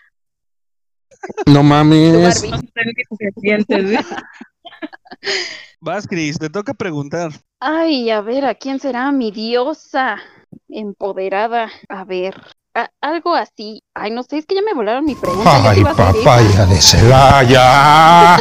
siente, 3.42 3.88
¿sí? 3.88 3.98
Vas, 5.82 6.08
Cris, 6.08 6.38
te 6.38 6.50
toca 6.50 6.74
preguntar. 6.74 7.32
Ay, 7.60 8.10
a 8.10 8.22
ver, 8.22 8.46
¿a 8.46 8.56
quién 8.56 8.80
será 8.80 9.12
mi 9.12 9.32
diosa 9.32 10.20
empoderada? 10.68 11.70
A 11.90 12.06
ver, 12.06 12.36
a- 12.74 12.90
algo 13.02 13.36
así. 13.36 13.82
Ay, 13.94 14.12
no 14.12 14.24
sé, 14.24 14.38
es 14.38 14.46
que 14.46 14.56
ya 14.56 14.62
me 14.62 14.74
volaron 14.74 15.06
mi 15.06 15.16
pregunta. 15.16 15.70
Ay, 15.70 15.82
a 15.82 15.96
papaya 15.96 16.66
de 16.66 16.76
Celaya. 16.82 18.36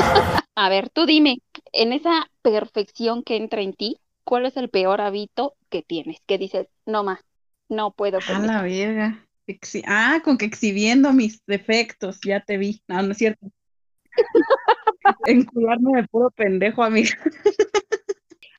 A 0.54 0.68
ver, 0.68 0.90
tú 0.90 1.06
dime, 1.06 1.38
en 1.72 1.92
esa 1.92 2.26
perfección 2.42 3.22
que 3.22 3.36
entra 3.36 3.60
en 3.60 3.72
ti, 3.74 3.98
¿cuál 4.24 4.46
es 4.46 4.56
el 4.56 4.68
peor 4.68 5.00
hábito 5.00 5.54
que 5.68 5.82
tienes? 5.82 6.18
Que 6.26 6.38
dices, 6.38 6.68
no 6.86 7.04
más, 7.04 7.20
no 7.68 7.92
puedo 7.92 8.18
A 8.18 8.20
con 8.26 8.46
la 8.46 8.66
esto"? 8.66 8.86
verga. 8.86 9.27
Exhi- 9.48 9.82
ah, 9.86 10.20
con 10.22 10.36
que 10.36 10.44
exhibiendo 10.44 11.14
mis 11.14 11.42
defectos, 11.46 12.20
ya 12.22 12.40
te 12.40 12.58
vi. 12.58 12.82
No, 12.86 13.02
no 13.02 13.12
es 13.12 13.18
cierto. 13.18 13.50
Encularme 15.26 16.02
de 16.02 16.08
puro 16.08 16.30
pendejo, 16.30 16.82
amiga. 16.82 17.16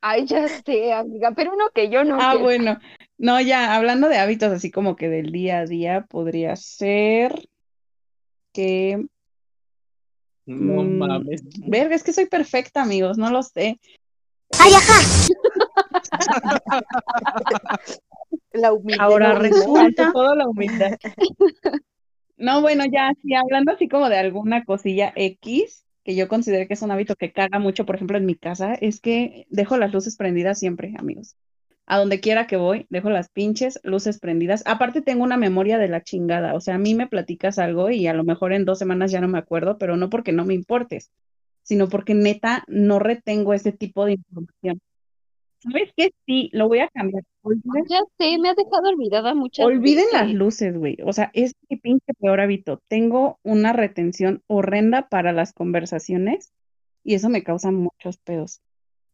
Ay, 0.01 0.25
ya 0.25 0.47
sé, 0.47 0.91
amiga, 0.91 1.31
pero 1.35 1.53
uno 1.53 1.69
que 1.73 1.89
yo 1.89 2.03
no 2.03 2.17
Ah, 2.19 2.37
bueno. 2.37 2.79
No, 3.19 3.39
ya, 3.39 3.75
hablando 3.75 4.09
de 4.09 4.17
hábitos 4.17 4.51
así 4.51 4.71
como 4.71 4.95
que 4.95 5.09
del 5.09 5.31
día 5.31 5.59
a 5.59 5.65
día, 5.65 6.07
podría 6.09 6.55
ser 6.55 7.47
que... 8.51 9.05
No 10.45 10.83
mm, 10.83 10.97
mames. 10.97 11.43
Verga, 11.67 11.95
es 11.95 12.03
que 12.03 12.13
soy 12.13 12.25
perfecta, 12.25 12.81
amigos, 12.81 13.19
no 13.19 13.29
lo 13.29 13.43
sé. 13.43 13.79
La 18.51 18.73
humildad. 18.73 19.05
Ahora 19.05 19.33
la 19.33 19.39
resulta 19.39 19.81
ante 19.81 20.03
todo 20.11 20.35
la 20.35 20.47
humildad. 20.47 20.97
No, 22.39 22.61
bueno, 22.61 22.85
ya, 22.89 23.11
sí, 23.21 23.33
hablando 23.35 23.73
así 23.73 23.89
como 23.89 24.07
de 24.07 24.17
alguna 24.17 24.63
cosilla 24.63 25.11
X, 25.17 25.83
que 26.05 26.15
yo 26.15 26.29
considero 26.29 26.65
que 26.67 26.73
es 26.73 26.81
un 26.81 26.89
hábito 26.89 27.17
que 27.17 27.33
caga 27.33 27.59
mucho, 27.59 27.85
por 27.85 27.95
ejemplo, 27.95 28.17
en 28.17 28.25
mi 28.25 28.35
casa, 28.35 28.75
es 28.75 29.01
que 29.01 29.45
dejo 29.49 29.75
las 29.75 29.91
luces 29.91 30.15
prendidas 30.15 30.57
siempre, 30.57 30.93
amigos. 30.97 31.35
A 31.85 31.97
donde 31.97 32.21
quiera 32.21 32.47
que 32.47 32.55
voy, 32.55 32.87
dejo 32.89 33.09
las 33.09 33.27
pinches 33.29 33.81
luces 33.83 34.19
prendidas. 34.19 34.63
Aparte 34.65 35.01
tengo 35.01 35.23
una 35.25 35.35
memoria 35.35 35.77
de 35.77 35.89
la 35.89 36.01
chingada, 36.01 36.53
o 36.53 36.61
sea, 36.61 36.75
a 36.75 36.77
mí 36.77 36.95
me 36.95 37.07
platicas 37.07 37.59
algo 37.59 37.89
y 37.89 38.07
a 38.07 38.13
lo 38.13 38.23
mejor 38.23 38.53
en 38.53 38.63
dos 38.63 38.79
semanas 38.79 39.11
ya 39.11 39.19
no 39.19 39.27
me 39.27 39.39
acuerdo, 39.39 39.77
pero 39.77 39.97
no 39.97 40.09
porque 40.09 40.31
no 40.31 40.45
me 40.45 40.53
importes, 40.53 41.11
sino 41.63 41.89
porque 41.89 42.13
neta 42.13 42.63
no 42.67 42.99
retengo 42.99 43.53
ese 43.53 43.73
tipo 43.73 44.05
de 44.05 44.13
información. 44.13 44.79
¿Sabes 45.59 45.91
qué? 45.95 46.11
Sí, 46.25 46.49
lo 46.53 46.67
voy 46.67 46.79
a 46.79 46.87
cambiar. 46.89 47.23
Olviden 47.41 47.83
Ya 47.89 47.99
sé, 48.17 48.37
me 48.39 48.49
has 48.49 48.55
dejado 48.55 48.89
olvidada 48.89 49.33
muchas 49.35 49.65
Olviden 49.65 50.05
las 50.13 50.31
luces, 50.33 50.77
güey. 50.77 50.97
O 51.05 51.11
sea, 51.11 51.31
es 51.33 51.53
mi 51.69 51.77
pinche 51.77 52.13
peor 52.19 52.39
hábito. 52.39 52.81
Tengo 52.87 53.39
una 53.43 53.73
retención 53.73 54.41
horrenda 54.47 55.09
para 55.09 55.33
las 55.33 55.53
conversaciones 55.53 56.53
y 57.03 57.15
eso 57.15 57.29
me 57.29 57.43
causa 57.43 57.71
muchos 57.71 58.17
pedos. 58.17 58.61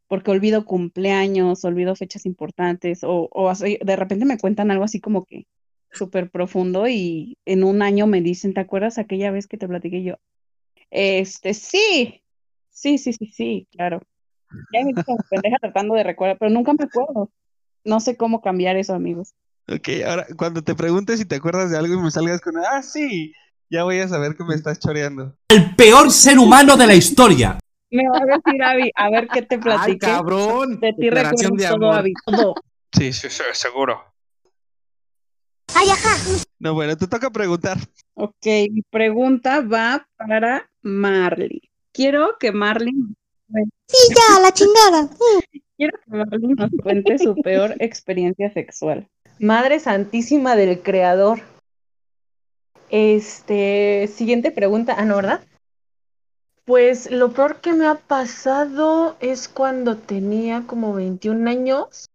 Porque 0.08 0.30
olvido 0.30 0.66
cumpleaños, 0.66 1.66
olvido 1.66 1.96
fechas 1.96 2.28
importantes 2.28 3.04
o, 3.04 3.28
o 3.32 3.50
así, 3.50 3.80
de 3.84 3.96
repente 3.96 4.26
me 4.26 4.38
cuentan 4.38 4.70
algo 4.70 4.84
así 4.84 5.00
como 5.00 5.26
que 5.26 5.48
súper 5.92 6.30
profundo 6.30 6.88
y 6.88 7.38
en 7.46 7.64
un 7.64 7.82
año 7.82 8.06
me 8.06 8.22
dicen, 8.22 8.54
¿te 8.54 8.60
acuerdas 8.60 9.00
aquella 9.00 9.32
vez 9.32 9.48
que 9.48 9.58
te 9.58 9.68
platiqué 9.68 10.04
yo? 10.04 10.16
Este, 10.92 11.54
sí, 11.56 12.22
sí, 12.70 12.98
sí, 13.00 13.14
sí, 13.14 13.26
sí, 13.28 13.68
claro. 13.72 14.02
Ya 14.74 14.84
me 14.86 14.94
como 15.04 15.18
pendeja 15.30 15.58
tratando 15.60 15.96
de 15.96 16.04
recordar, 16.04 16.38
pero 16.40 16.52
nunca 16.52 16.74
me 16.74 16.86
acuerdo. 16.86 17.30
No 17.84 18.00
sé 18.00 18.18
cómo 18.18 18.42
cambiar 18.42 18.76
eso, 18.78 18.94
amigos. 18.94 19.34
Ok, 19.68 19.90
ahora 20.08 20.28
cuando 20.38 20.62
te 20.64 20.76
preguntes 20.76 21.20
si 21.20 21.26
te 21.26 21.36
acuerdas 21.36 21.72
de 21.72 21.78
algo 21.78 21.94
y 21.96 21.98
me 21.98 22.12
salgas 22.12 22.42
con, 22.42 22.56
ah, 22.58 22.82
sí, 22.84 23.34
ya 23.70 23.84
voy 23.84 24.00
a 24.00 24.08
saber 24.08 24.36
que 24.36 24.44
me 24.44 24.56
estás 24.56 24.80
choreando. 24.80 25.36
el 25.50 25.76
peor 25.76 26.12
ser 26.12 26.38
humano 26.38 26.78
de 26.78 26.88
la 26.88 26.96
historia. 26.96 27.60
Me 27.92 28.04
va 28.10 28.18
a 28.18 28.26
decir 28.26 28.64
Abby, 28.64 28.92
a 28.96 29.10
ver 29.10 29.28
qué 29.28 29.42
te 29.42 29.56
¡Ay, 29.56 29.62
platiqué. 29.62 29.98
cabrón! 30.00 30.80
De 30.80 30.94
ti 30.94 31.10
de 31.10 31.68
todo. 31.70 31.92
Abby, 31.94 32.14
todo. 32.26 32.56
Sí, 32.92 33.14
sí, 33.14 33.30
sí, 33.30 33.44
seguro. 33.54 34.02
No, 36.60 36.74
bueno, 36.74 36.96
te 36.98 37.08
toca 37.08 37.30
preguntar. 37.30 37.78
Ok, 38.16 38.46
mi 38.72 38.82
pregunta 38.90 39.62
va 39.62 40.08
para 40.18 40.70
Marley. 40.82 41.62
Quiero 41.92 42.38
que 42.40 42.52
Marley. 42.52 42.94
Sí, 43.88 44.14
ya, 44.16 44.40
la 44.40 44.52
chingada. 44.52 45.10
Quiero 45.78 45.98
que 45.98 46.12
Marley 46.12 46.54
nos 46.56 46.72
cuente 46.82 47.18
su 47.18 47.36
peor 47.36 47.76
experiencia 47.80 48.52
sexual. 48.52 49.08
Madre 49.40 49.80
Santísima 49.80 50.56
del 50.56 50.82
Creador. 50.82 51.42
Este, 52.90 54.10
siguiente 54.14 54.52
pregunta. 54.52 54.96
Ah, 54.98 55.06
no, 55.06 55.18
¿verdad? 55.18 55.42
Pues 56.66 57.12
lo 57.12 57.32
peor 57.32 57.58
que 57.58 57.74
me 57.74 57.86
ha 57.86 57.96
pasado 57.96 59.18
es 59.20 59.48
cuando 59.48 59.98
tenía 59.98 60.64
como 60.66 60.94
21 60.94 61.50
años. 61.50 62.10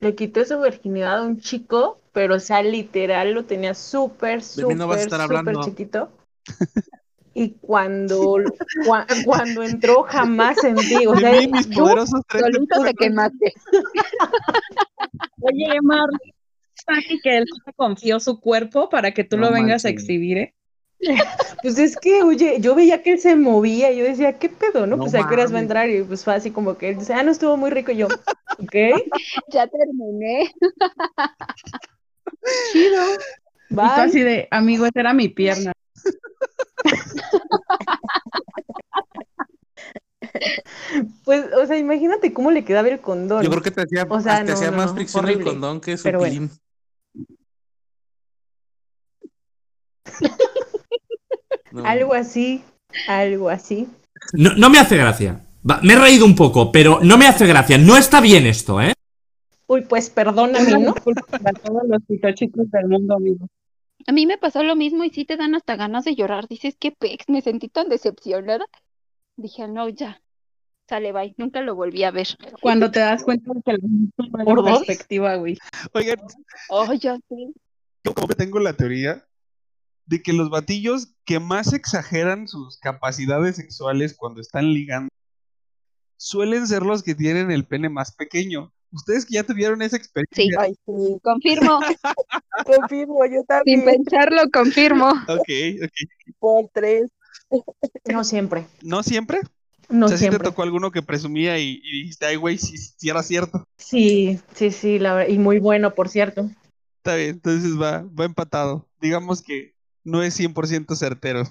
Le 0.00 0.14
quité 0.14 0.46
su 0.46 0.60
virginidad 0.60 1.18
a 1.18 1.22
un 1.22 1.40
chico, 1.40 2.00
pero 2.12 2.36
o 2.36 2.40
sea, 2.40 2.62
literal 2.62 3.32
lo 3.32 3.44
tenía 3.44 3.74
súper, 3.74 4.36
no 4.38 4.42
súper, 4.42 5.00
súper 5.00 5.20
hablando. 5.20 5.62
chiquito. 5.64 6.10
Y 7.34 7.50
cuando, 7.60 8.36
cua- 8.84 9.06
cuando 9.24 9.62
entró 9.62 10.02
jamás 10.02 10.58
sentí, 10.58 11.06
o 11.06 11.16
sea, 11.16 11.32
mí, 11.32 11.48
mis 11.48 11.66
yo 11.68 11.84
poderosos 11.84 12.20
tres 12.28 12.44
de 12.44 12.52
Solito 12.52 12.84
te 12.84 12.94
quemaste. 12.94 13.54
Oye, 15.40 15.78
Marley, 15.82 16.34
Saki, 16.74 17.20
que 17.20 17.38
él 17.38 17.44
confió 17.76 18.18
su 18.20 18.40
cuerpo 18.40 18.88
para 18.88 19.12
que 19.12 19.24
tú 19.24 19.36
No 19.36 19.46
lo 19.46 19.52
vengas 19.52 19.84
a 19.84 19.88
exhibir, 19.90 20.38
¿eh? 20.38 20.54
Pues 21.62 21.78
es 21.78 21.96
que, 21.96 22.22
oye, 22.22 22.58
yo 22.60 22.74
veía 22.74 23.02
que 23.02 23.12
él 23.12 23.18
se 23.18 23.34
movía, 23.36 23.90
y 23.92 23.98
yo 23.98 24.04
decía, 24.04 24.38
¿qué 24.38 24.48
pedo, 24.48 24.86
no? 24.86 24.96
No 24.96 25.02
pues 25.04 25.14
a 25.14 25.26
qué 25.26 25.34
horas 25.34 25.52
va 25.52 25.58
a 25.58 25.62
entrar, 25.62 25.88
y 25.90 26.02
pues 26.02 26.24
fue 26.24 26.34
así 26.34 26.50
como 26.50 26.76
que 26.76 26.90
él 26.90 26.98
dice, 26.98 27.14
ah, 27.14 27.22
no 27.22 27.30
estuvo 27.30 27.56
muy 27.56 27.70
rico, 27.70 27.92
y 27.92 27.96
yo, 27.96 28.08
ok, 28.58 28.74
Ya 29.52 29.66
terminé. 29.66 30.52
chido, 32.72 33.00
Y 33.70 33.74
tú 33.74 33.76
bye. 33.76 33.88
así 33.88 34.20
de, 34.20 34.48
amigo, 34.50 34.86
esa 34.86 35.00
era 35.00 35.12
mi 35.12 35.28
pierna. 35.28 35.72
Pues, 41.24 41.44
o 41.52 41.66
sea, 41.66 41.76
imagínate 41.76 42.32
cómo 42.32 42.50
le 42.50 42.64
quedaba 42.64 42.88
el 42.88 43.00
condón. 43.00 43.42
Yo 43.42 43.50
creo 43.50 43.62
que 43.62 43.70
te 43.70 43.82
hacía, 43.82 44.06
O 44.08 44.20
sea, 44.20 44.38
te 44.38 44.44
no, 44.44 44.52
hacía 44.54 44.70
no, 44.70 44.76
más 44.76 44.86
no, 44.88 44.94
fricción 44.94 45.28
el 45.28 45.42
condón 45.42 45.80
que 45.80 45.96
su 45.96 46.04
Pero 46.04 46.18
bueno. 46.18 46.34
pilín. 46.34 46.50
No. 51.70 51.84
Algo 51.84 52.14
así, 52.14 52.64
algo 53.08 53.50
así. 53.50 53.86
No, 54.32 54.54
no 54.54 54.70
me 54.70 54.78
hace 54.78 54.96
gracia. 54.96 55.44
Va, 55.70 55.80
me 55.82 55.92
he 55.92 55.98
reído 55.98 56.24
un 56.24 56.34
poco, 56.34 56.72
pero 56.72 57.00
no 57.02 57.18
me 57.18 57.26
hace 57.26 57.46
gracia. 57.46 57.76
No 57.76 57.98
está 57.98 58.22
bien 58.22 58.46
esto, 58.46 58.80
¿eh? 58.80 58.94
Uy, 59.66 59.82
pues 59.82 60.08
perdóname, 60.08 60.78
¿no? 60.78 60.94
para 61.30 61.52
todos 61.52 61.82
los 61.86 62.00
chicos 62.34 62.70
del 62.70 62.88
mundo, 62.88 63.16
amigo. 63.16 63.46
A 64.08 64.12
mí 64.12 64.24
me 64.26 64.38
pasó 64.38 64.62
lo 64.62 64.74
mismo 64.74 65.04
y 65.04 65.10
sí 65.10 65.26
te 65.26 65.36
dan 65.36 65.54
hasta 65.54 65.76
ganas 65.76 66.06
de 66.06 66.14
llorar. 66.14 66.48
Dices, 66.48 66.76
qué 66.80 66.92
pex, 66.92 67.28
me 67.28 67.42
sentí 67.42 67.68
tan 67.68 67.90
decepcionada. 67.90 68.64
Dije, 69.36 69.68
no, 69.68 69.86
ya. 69.90 70.22
Sale, 70.88 71.12
bye. 71.12 71.34
Nunca 71.36 71.60
lo 71.60 71.74
volví 71.74 72.04
a 72.04 72.10
ver. 72.10 72.26
Cuando 72.62 72.90
te 72.90 73.00
das 73.00 73.22
cuenta 73.22 73.52
de 73.52 73.60
que 73.62 73.72
la 73.74 74.44
¿Por 74.44 74.64
dos? 74.64 74.78
perspectiva, 74.78 75.36
güey. 75.36 75.58
Oigan, 75.92 76.16
Oh, 76.70 76.90
ya 76.94 77.16
sé. 77.16 77.52
yo 78.02 78.14
como 78.14 78.28
que 78.28 78.34
tengo 78.34 78.58
la 78.60 78.72
teoría 78.72 79.26
de 80.06 80.22
que 80.22 80.32
los 80.32 80.48
batillos 80.48 81.08
que 81.26 81.38
más 81.38 81.74
exageran 81.74 82.48
sus 82.48 82.78
capacidades 82.78 83.56
sexuales 83.56 84.16
cuando 84.16 84.40
están 84.40 84.72
ligando 84.72 85.10
suelen 86.16 86.66
ser 86.66 86.82
los 86.82 87.02
que 87.02 87.14
tienen 87.14 87.50
el 87.50 87.66
pene 87.66 87.90
más 87.90 88.14
pequeño. 88.16 88.72
Ustedes 88.92 89.26
que 89.26 89.34
ya 89.34 89.44
tuvieron 89.44 89.82
esa 89.82 89.96
experiencia. 89.96 90.58
Ay, 90.60 90.74
sí, 90.86 91.18
Confirmo. 91.22 91.80
confirmo, 92.66 93.24
yo 93.26 93.38
Sin 93.38 93.46
también. 93.46 93.84
pensarlo, 93.84 94.42
confirmo. 94.52 95.10
Ok, 95.28 95.48
ok. 95.84 96.34
Por 96.38 96.68
tres. 96.72 97.10
No 98.06 98.24
siempre, 98.24 98.66
¿No 98.82 99.02
siempre? 99.02 99.40
no 99.88 100.06
o 100.06 100.08
sea, 100.08 100.18
si 100.18 100.24
te 100.24 100.30
siempre. 100.30 100.44
tocó 100.50 100.62
alguno 100.62 100.90
que 100.90 101.00
presumía 101.02 101.58
y, 101.58 101.80
y 101.82 102.00
dijiste, 102.02 102.26
ay, 102.26 102.36
güey, 102.36 102.58
si, 102.58 102.76
si 102.76 103.08
era 103.08 103.22
cierto. 103.22 103.66
Sí, 103.78 104.38
sí, 104.54 104.70
sí, 104.70 104.98
la 104.98 105.14
verdad, 105.14 105.32
y 105.32 105.38
muy 105.38 105.58
bueno, 105.58 105.94
por 105.94 106.08
cierto. 106.10 106.50
Está 106.98 107.14
bien, 107.16 107.30
entonces 107.30 107.80
va, 107.80 108.02
va 108.18 108.24
empatado. 108.26 108.86
Digamos 109.00 109.40
que 109.40 109.72
no 110.04 110.22
es 110.22 110.38
100% 110.38 110.94
certero. 110.94 111.44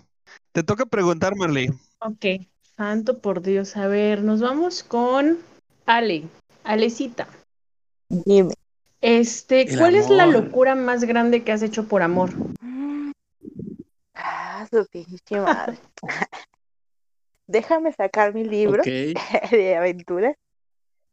Te 0.52 0.62
toca 0.62 0.86
preguntar, 0.86 1.36
Marley. 1.36 1.69
Ok, 2.00 2.45
santo 2.76 3.19
por 3.19 3.41
Dios. 3.41 3.76
A 3.76 3.88
ver, 3.88 4.21
nos 4.23 4.39
vamos 4.41 4.84
con 4.84 5.39
Ale, 5.88 6.26
Alecita. 6.67 7.30
Dime. 8.10 8.53
Este, 8.99 9.62
El 9.62 9.77
¿cuál 9.77 9.95
es 9.95 10.10
la 10.10 10.25
locura 10.25 10.75
más 10.75 11.06
grande 11.06 11.43
que 11.45 11.53
has 11.53 11.62
hecho 11.62 11.88
por 11.88 12.01
amor? 12.01 12.32
Ah, 14.13 14.67
su 14.69 14.86
pinche 14.88 15.39
madre. 15.39 15.77
Déjame 17.47 17.93
sacar 17.93 18.34
mi 18.34 18.43
libro 18.43 18.84
de 19.51 19.75
aventuras. 19.77 20.36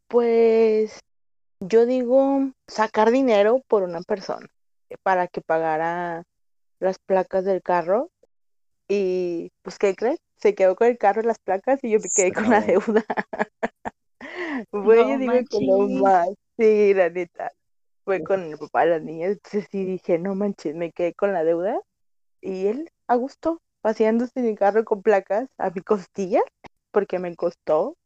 Pues 0.09 0.99
yo 1.61 1.87
digo 1.87 2.51
sacar 2.67 3.12
dinero 3.12 3.62
por 3.69 3.85
una 3.85 4.01
persona 4.03 4.49
para 5.05 5.29
que 5.29 5.40
pagara 5.40 6.25
las 6.81 6.99
placas 6.99 7.45
del 7.45 7.62
carro. 7.62 8.11
Y 8.88 9.53
pues, 9.62 9.79
¿qué 9.79 9.95
crees? 9.95 10.19
Se 10.37 10.57
quedó 10.57 10.75
con 10.75 10.88
el 10.88 10.99
carro 10.99 11.23
y 11.23 11.27
las 11.27 11.38
placas 11.38 11.79
y 11.85 11.90
yo 11.90 12.01
me 12.01 12.09
quedé 12.14 12.33
con 12.33 12.51
la 12.51 12.61
No. 12.61 12.81
deuda. 14.71 14.85
Fue, 14.85 14.97
yo 14.99 15.05
No 15.14 15.19
digo 15.19 15.33
que 15.51 15.67
lo 15.67 15.79
manches. 15.79 16.01
más, 16.03 16.29
sí, 16.59 16.95
la 16.95 17.11
neta. 17.11 17.53
Fue 18.05 18.23
con 18.23 18.43
el 18.43 18.59
papá 18.59 18.83
de 18.85 18.90
la 18.90 18.99
niña. 19.01 19.27
Entonces 19.29 19.67
sí 19.71 19.85
dije, 19.85 20.19
no 20.19 20.35
manches, 20.35 20.75
me 20.75 20.93
quedé 20.93 21.14
con 21.14 21.33
la 21.33 21.45
deuda. 21.45 21.81
Y 22.40 22.67
él, 22.67 22.90
a 23.09 23.14
gusto, 23.17 23.61
paseándose 23.81 24.33
en 24.40 24.47
el 24.47 24.59
carro 24.59 24.85
con 24.85 25.03
placas 25.03 25.49
a 25.59 25.71
mi 25.71 25.81
costilla, 25.81 26.40
porque 26.90 27.19
me 27.19 27.35
costó. 27.37 27.97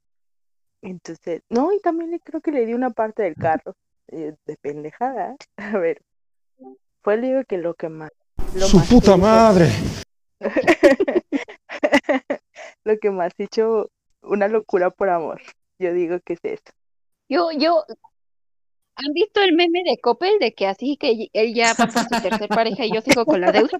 Entonces, 0.82 1.42
no, 1.48 1.72
y 1.72 1.80
también 1.80 2.10
le 2.12 2.20
creo 2.20 2.40
que 2.40 2.52
le 2.52 2.64
di 2.64 2.74
una 2.74 2.90
parte 2.90 3.24
del 3.24 3.34
carro, 3.34 3.74
eh, 4.08 4.34
de 4.46 4.56
pendejada. 4.60 5.34
A 5.56 5.76
ver, 5.78 6.02
fue 7.02 7.16
le 7.16 7.28
digo 7.28 7.44
que 7.44 7.58
lo 7.58 7.74
que 7.74 7.88
más. 7.88 8.10
Lo 8.54 8.66
Su 8.66 8.78
más 8.78 8.88
puta 8.88 9.06
hizo- 9.12 9.18
madre. 9.18 9.68
lo 12.84 12.98
que 12.98 13.10
más 13.10 13.32
he 13.38 13.44
hecho 13.44 13.90
una 14.22 14.48
locura 14.48 14.90
por 14.90 15.08
amor. 15.10 15.40
Yo 15.78 15.92
digo 15.92 16.18
que 16.20 16.34
es 16.34 16.40
eso. 16.42 16.72
Yo, 17.28 17.50
yo, 17.52 17.84
¿han 18.96 19.12
visto 19.12 19.40
el 19.42 19.54
meme 19.54 19.82
de 19.84 19.98
Coppel 19.98 20.38
de 20.40 20.54
que 20.54 20.66
así 20.66 20.96
que 20.96 21.28
él 21.32 21.54
ya 21.54 21.74
va 21.74 21.86
por 21.86 22.04
su 22.04 22.22
tercer 22.22 22.48
pareja 22.48 22.84
y 22.84 22.92
yo 22.92 23.00
sigo 23.00 23.24
con 23.24 23.40
la 23.40 23.52
deuda? 23.52 23.78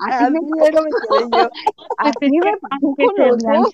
Así 0.00 0.32
me 0.32 0.66
era, 0.66 0.82
me 0.82 0.88
quedé 0.90 1.28
yo. 1.32 1.50
Así 1.98 2.30
me 2.30 2.56
pasó 2.58 2.94
con 2.96 3.14
los 3.16 3.38
dos. 3.38 3.72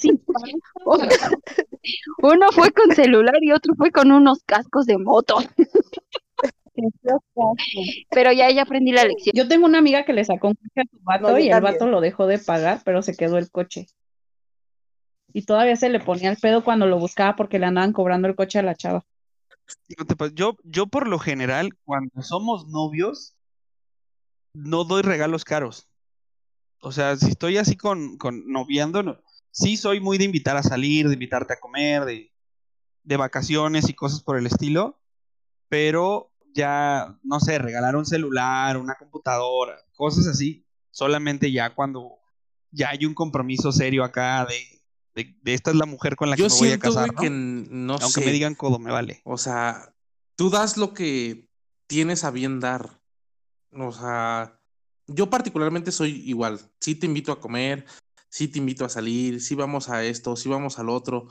Uno 2.22 2.52
fue 2.52 2.70
con 2.72 2.94
celular 2.94 3.36
y 3.40 3.52
otro 3.52 3.74
fue 3.76 3.90
con 3.90 4.10
unos 4.10 4.42
cascos 4.44 4.86
de 4.86 4.98
moto. 4.98 5.36
Pero 8.10 8.32
ya, 8.32 8.50
ya 8.50 8.62
aprendí 8.62 8.92
la 8.92 9.04
lección. 9.04 9.32
Yo 9.36 9.46
tengo 9.48 9.66
una 9.66 9.78
amiga 9.78 10.04
que 10.04 10.12
le 10.12 10.24
sacó 10.24 10.48
un 10.48 10.54
coche 10.54 10.80
a 10.80 10.84
su 10.90 10.98
vato 11.04 11.30
No, 11.30 11.38
y 11.38 11.48
el 11.48 11.60
vato 11.60 11.86
lo 11.86 12.00
dejó 12.00 12.26
de 12.26 12.38
pagar, 12.38 12.80
pero 12.84 13.02
se 13.02 13.16
quedó 13.16 13.38
el 13.38 13.50
coche. 13.50 13.86
Y 15.34 15.42
todavía 15.42 15.74
se 15.74 15.90
le 15.90 15.98
ponía 15.98 16.30
el 16.30 16.36
pedo 16.36 16.62
cuando 16.62 16.86
lo 16.86 16.98
buscaba 16.98 17.34
porque 17.34 17.58
le 17.58 17.66
andaban 17.66 17.92
cobrando 17.92 18.28
el 18.28 18.36
coche 18.36 18.60
a 18.60 18.62
la 18.62 18.76
chava. 18.76 19.04
Yo, 20.32 20.56
yo 20.62 20.86
por 20.86 21.08
lo 21.08 21.18
general, 21.18 21.76
cuando 21.84 22.22
somos 22.22 22.68
novios, 22.68 23.34
no 24.54 24.84
doy 24.84 25.02
regalos 25.02 25.44
caros. 25.44 25.88
O 26.80 26.92
sea, 26.92 27.16
si 27.16 27.30
estoy 27.30 27.56
así 27.56 27.76
con, 27.76 28.16
con 28.16 28.46
noviando, 28.46 29.02
no- 29.02 29.18
sí 29.50 29.76
soy 29.76 30.00
muy 30.00 30.18
de 30.18 30.24
invitar 30.24 30.56
a 30.56 30.62
salir, 30.62 31.08
de 31.08 31.14
invitarte 31.14 31.54
a 31.54 31.60
comer, 31.60 32.04
de, 32.04 32.32
de 33.02 33.16
vacaciones 33.16 33.88
y 33.88 33.94
cosas 33.94 34.22
por 34.22 34.38
el 34.38 34.46
estilo, 34.46 35.00
pero 35.68 36.30
ya, 36.54 37.18
no 37.24 37.40
sé, 37.40 37.58
regalar 37.58 37.96
un 37.96 38.06
celular, 38.06 38.76
una 38.76 38.94
computadora, 38.94 39.76
cosas 39.96 40.28
así, 40.28 40.64
solamente 40.92 41.50
ya 41.50 41.74
cuando 41.74 42.18
ya 42.70 42.90
hay 42.90 43.04
un 43.04 43.14
compromiso 43.14 43.72
serio 43.72 44.04
acá 44.04 44.46
de, 44.46 44.73
de, 45.14 45.36
de 45.42 45.54
esta 45.54 45.70
es 45.70 45.76
la 45.76 45.86
mujer 45.86 46.16
con 46.16 46.30
la 46.30 46.36
que 46.36 46.42
Yo 46.42 46.48
me 46.48 46.54
voy 46.54 46.68
a 46.68 46.70
siento, 46.70 46.88
casar, 46.88 47.12
güey, 47.12 47.14
¿no? 47.14 47.20
que 47.20 47.26
n- 47.26 47.66
no 47.70 47.92
Aunque 47.94 48.20
sé. 48.20 48.24
me 48.26 48.32
digan 48.32 48.54
codo, 48.54 48.78
me 48.78 48.90
vale. 48.90 49.20
O 49.24 49.38
sea, 49.38 49.94
tú 50.36 50.50
das 50.50 50.76
lo 50.76 50.92
que 50.94 51.48
tienes 51.86 52.24
a 52.24 52.30
bien 52.30 52.60
dar. 52.60 53.00
O 53.72 53.92
sea, 53.92 54.60
yo 55.06 55.30
particularmente 55.30 55.92
soy 55.92 56.22
igual. 56.28 56.60
Sí 56.80 56.94
te 56.94 57.06
invito 57.06 57.32
a 57.32 57.40
comer, 57.40 57.86
sí 58.28 58.48
te 58.48 58.58
invito 58.58 58.84
a 58.84 58.88
salir, 58.88 59.40
sí 59.40 59.54
vamos 59.54 59.88
a 59.88 60.04
esto, 60.04 60.36
sí 60.36 60.48
vamos 60.48 60.78
al 60.78 60.88
otro. 60.88 61.28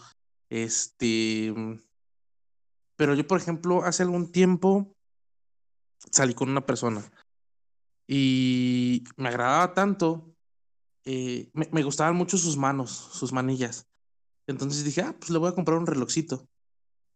Este. 0.49 1.53
Pero 2.95 3.15
yo, 3.15 3.25
por 3.27 3.39
ejemplo, 3.39 3.83
hace 3.83 4.03
algún 4.03 4.31
tiempo 4.31 4.95
salí 6.11 6.33
con 6.33 6.49
una 6.49 6.65
persona 6.65 7.03
y 8.07 9.03
me 9.17 9.29
agradaba 9.29 9.73
tanto. 9.73 10.32
Eh, 11.05 11.49
me, 11.53 11.83
gustaban 11.83 12.15
mucho 12.15 12.37
sus 12.37 12.57
manos, 12.57 12.91
sus 12.91 13.33
manillas. 13.33 13.87
Entonces 14.47 14.83
dije, 14.83 15.01
ah, 15.01 15.15
pues 15.17 15.29
le 15.29 15.39
voy 15.39 15.49
a 15.49 15.55
comprar 15.55 15.77
un 15.77 15.87
relojcito. 15.87 16.47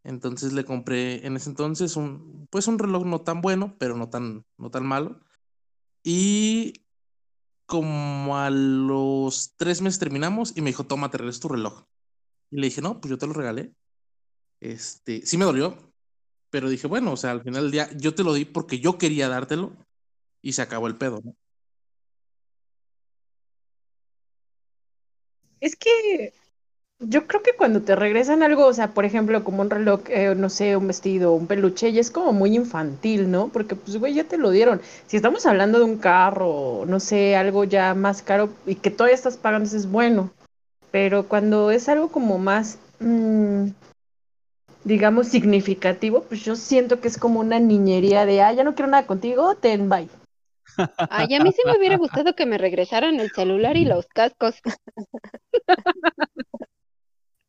Entonces 0.04 0.54
le 0.54 0.66
compré 0.66 1.26
en 1.26 1.36
ese 1.36 1.50
entonces 1.50 1.96
un, 1.98 2.48
pues 2.50 2.68
un 2.68 2.80
reloj 2.80 3.06
no 3.06 3.22
tan 3.22 3.42
bueno, 3.42 3.76
pero 3.78 3.98
no 3.98 4.10
tan, 4.10 4.46
no 4.58 4.72
tan 4.72 4.86
malo. 4.86 5.20
Y 6.04 6.86
como 7.66 8.38
a 8.38 8.50
los 8.50 9.56
tres 9.58 9.82
meses 9.82 10.00
terminamos 10.00 10.56
y 10.56 10.62
me 10.62 10.70
dijo, 10.70 10.86
toma, 10.86 11.12
te 11.12 11.18
regreso 11.18 11.42
tu 11.42 11.50
reloj. 11.50 11.84
Y 12.52 12.58
le 12.58 12.68
dije, 12.68 12.82
no, 12.82 13.02
pues 13.02 13.10
yo 13.12 13.18
te 13.18 13.28
lo 13.28 13.34
regalé. 13.34 13.74
Este, 14.62 15.26
sí 15.26 15.38
me 15.38 15.46
dolió, 15.46 15.78
pero 16.50 16.70
dije, 16.70 16.88
bueno, 16.88 17.14
o 17.14 17.18
sea, 17.18 17.32
al 17.32 17.44
final 17.44 17.64
del 17.64 17.72
día 17.72 17.90
yo 17.98 18.16
te 18.16 18.24
lo 18.24 18.34
di 18.34 18.46
porque 18.46 18.80
yo 18.80 18.98
quería 18.98 19.30
dártelo 19.30 19.76
y 20.42 20.54
se 20.54 20.62
acabó 20.62 20.88
el 20.88 20.98
pedo, 20.98 21.22
¿no? 21.24 21.36
Es 25.60 25.76
que 25.76 26.34
yo 27.00 27.28
creo 27.28 27.44
que 27.44 27.56
cuando 27.58 27.82
te 27.84 27.96
regresan 27.96 28.44
algo, 28.44 28.66
o 28.68 28.74
sea, 28.74 28.90
por 28.94 29.06
ejemplo, 29.06 29.44
como 29.44 29.62
un 29.62 29.70
reloj, 29.70 30.02
eh, 30.10 30.36
no 30.36 30.50
sé, 30.50 30.78
un 30.78 30.88
vestido, 30.88 31.34
un 31.34 31.48
peluche, 31.48 31.92
ya 31.94 32.02
es 32.02 32.12
como 32.12 32.34
muy 32.34 32.56
infantil, 32.56 33.32
¿no? 33.32 33.50
Porque, 33.50 33.76
pues, 33.76 33.98
güey, 33.98 34.14
ya 34.16 34.26
te 34.26 34.38
lo 34.38 34.52
dieron. 34.52 34.82
Si 35.08 35.18
estamos 35.18 35.46
hablando 35.46 35.80
de 35.80 35.86
un 35.86 35.98
carro, 35.98 36.86
no 36.88 37.00
sé, 37.00 37.36
algo 37.36 37.64
ya 37.66 37.94
más 37.96 38.22
caro 38.24 38.50
y 38.68 38.76
que 38.76 38.92
todavía 38.92 39.16
estás 39.16 39.38
pagando, 39.38 39.68
es 39.68 39.92
bueno. 39.92 40.32
Pero 40.92 41.28
cuando 41.28 41.72
es 41.72 41.90
algo 41.90 42.10
como 42.10 42.40
más, 42.40 42.80
mm, 43.00 43.68
digamos, 44.84 45.28
significativo, 45.28 46.24
pues 46.24 46.44
yo 46.44 46.56
siento 46.56 47.00
que 47.00 47.08
es 47.08 47.20
como 47.20 47.40
una 47.42 47.60
niñería 47.60 48.26
de, 48.26 48.42
ah, 48.42 48.52
ya 48.54 48.64
no 48.64 48.74
quiero 48.74 48.90
nada 48.90 49.06
contigo, 49.06 49.54
ten, 49.54 49.88
bye. 49.88 50.10
Ay, 51.10 51.34
a 51.36 51.44
mí 51.44 51.52
sí 51.52 51.62
me 51.66 51.78
hubiera 51.78 51.98
gustado 51.98 52.36
que 52.36 52.46
me 52.46 52.58
regresaran 52.58 53.20
el 53.20 53.32
celular 53.32 53.78
y 53.78 53.86
los 53.86 54.08
cascos. 54.08 54.62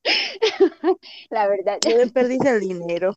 La 1.31 1.49
verdad, 1.49 1.79
Ya 1.83 1.97
de 1.97 2.07
perdis 2.09 2.45
el 2.45 2.61
dinero. 2.61 3.15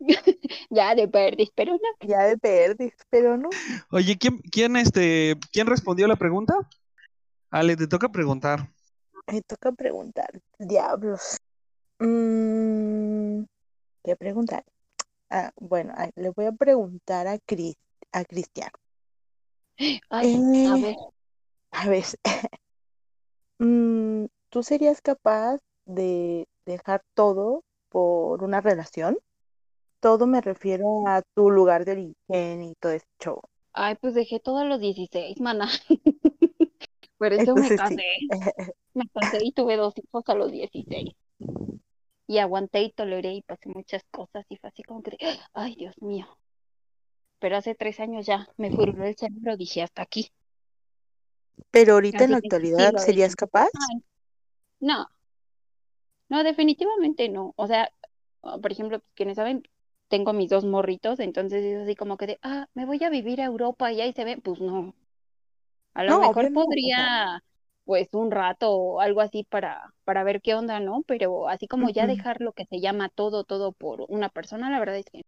ya 0.70 0.94
de 0.94 1.08
perdis, 1.08 1.50
pero 1.54 1.72
no. 1.72 2.08
Ya 2.08 2.24
de 2.24 2.36
perdis, 2.38 2.92
pero 3.10 3.36
no. 3.36 3.48
Oye, 3.90 4.18
¿quién, 4.18 4.38
quién, 4.50 4.76
este, 4.76 5.36
¿quién 5.52 5.66
respondió 5.66 6.06
la 6.06 6.16
pregunta? 6.16 6.54
Ale, 7.50 7.76
te 7.76 7.86
toca 7.86 8.08
preguntar. 8.10 8.68
Me 9.26 9.42
toca 9.42 9.72
preguntar. 9.72 10.28
Diablos. 10.58 11.38
Mm, 11.98 13.44
¿Qué 14.04 14.16
preguntar? 14.16 14.64
Ah, 15.30 15.50
bueno, 15.56 15.94
le 16.14 16.30
voy 16.30 16.46
a 16.46 16.52
preguntar 16.52 17.26
a, 17.26 17.38
Cris, 17.38 17.76
a 18.12 18.24
Cristian. 18.24 18.70
Ay, 20.10 20.28
a 20.64 20.76
Eh, 20.76 20.78
ver, 20.78 20.96
A 21.72 21.88
ver, 21.88 22.04
mm, 23.58 24.26
¿tú 24.50 24.62
serías 24.62 25.00
capaz 25.02 25.58
de 25.86 26.46
dejar 26.66 27.02
todo 27.14 27.62
por 27.90 28.42
una 28.42 28.60
relación? 28.60 29.18
Todo 30.00 30.26
me 30.28 30.40
refiero 30.42 31.06
a 31.08 31.22
tu 31.36 31.50
lugar 31.50 31.84
de 31.84 31.92
origen 31.92 32.62
y 32.64 32.74
todo 32.80 32.92
ese 32.92 33.06
show. 33.22 33.40
ay, 33.72 33.94
pues 34.00 34.14
dejé 34.14 34.40
todo 34.40 34.58
a 34.58 34.64
los 34.64 34.80
16, 34.80 35.40
mana. 35.40 35.68
Por 37.18 37.32
eso 37.32 37.56
me 37.56 37.72
sí. 37.74 37.74
casé. 37.74 38.02
Me 38.94 39.08
casé 39.14 39.40
y 39.44 39.52
tuve 39.52 39.76
dos 39.76 39.94
hijos 39.98 40.24
a 40.28 40.34
los 40.36 40.52
16. 40.52 41.14
Y 42.28 42.38
aguanté 42.38 42.82
y 42.82 42.92
toleré 42.92 43.34
y 43.34 43.42
pasé 43.42 43.68
muchas 43.68 44.04
cosas 44.12 44.46
y 44.48 44.56
fue 44.58 44.68
así 44.70 44.82
como 44.84 45.02
que, 45.02 45.16
ay, 45.54 45.74
Dios 45.76 46.00
mío. 46.02 46.26
Pero 47.38 47.56
hace 47.56 47.74
tres 47.74 48.00
años 48.00 48.26
ya 48.26 48.48
me 48.58 48.70
furuló 48.70 49.04
el 49.04 49.16
cerebro, 49.16 49.56
dije 49.56 49.82
hasta 49.82 50.02
aquí. 50.02 50.30
Pero 51.70 51.92
ahorita 51.92 52.24
en 52.24 52.32
la 52.32 52.38
sí 52.38 52.38
actualidad, 52.38 52.94
¿serías 52.96 53.36
capaz? 53.36 53.68
Ay, 53.74 54.02
no, 54.80 55.08
no, 56.28 56.42
definitivamente 56.44 57.28
no. 57.28 57.54
O 57.56 57.66
sea, 57.66 57.90
por 58.42 58.72
ejemplo, 58.72 59.02
quienes 59.14 59.36
saben, 59.36 59.62
tengo 60.08 60.32
mis 60.32 60.50
dos 60.50 60.64
morritos, 60.64 61.20
entonces 61.20 61.64
es 61.64 61.82
así 61.82 61.94
como 61.96 62.16
que 62.16 62.26
de, 62.26 62.38
ah, 62.42 62.68
me 62.74 62.86
voy 62.86 63.02
a 63.04 63.10
vivir 63.10 63.40
a 63.40 63.44
Europa 63.46 63.92
y 63.92 64.00
ahí 64.00 64.12
se 64.12 64.24
ve, 64.24 64.38
pues 64.38 64.60
no. 64.60 64.94
A 65.94 66.04
lo 66.04 66.14
No, 66.14 66.18
mejor 66.18 66.50
obvio 66.50 66.50
no, 66.50 66.52
podría, 66.52 67.42
pues, 67.84 68.08
un 68.14 68.30
rato 68.30 68.72
o 68.72 69.00
algo 69.00 69.20
así 69.20 69.44
para, 69.44 69.94
para 70.04 70.24
ver 70.24 70.40
qué 70.42 70.54
onda, 70.54 70.80
¿no? 70.80 71.02
Pero 71.06 71.48
así 71.48 71.66
como 71.68 71.90
ya 71.90 72.06
dejar 72.06 72.40
lo 72.40 72.52
que 72.52 72.66
se 72.66 72.80
llama 72.80 73.08
todo, 73.08 73.44
todo 73.44 73.72
por 73.72 74.04
una 74.08 74.28
persona, 74.30 74.70
la 74.70 74.78
verdad 74.80 74.96
es 74.98 75.06
que 75.10 75.22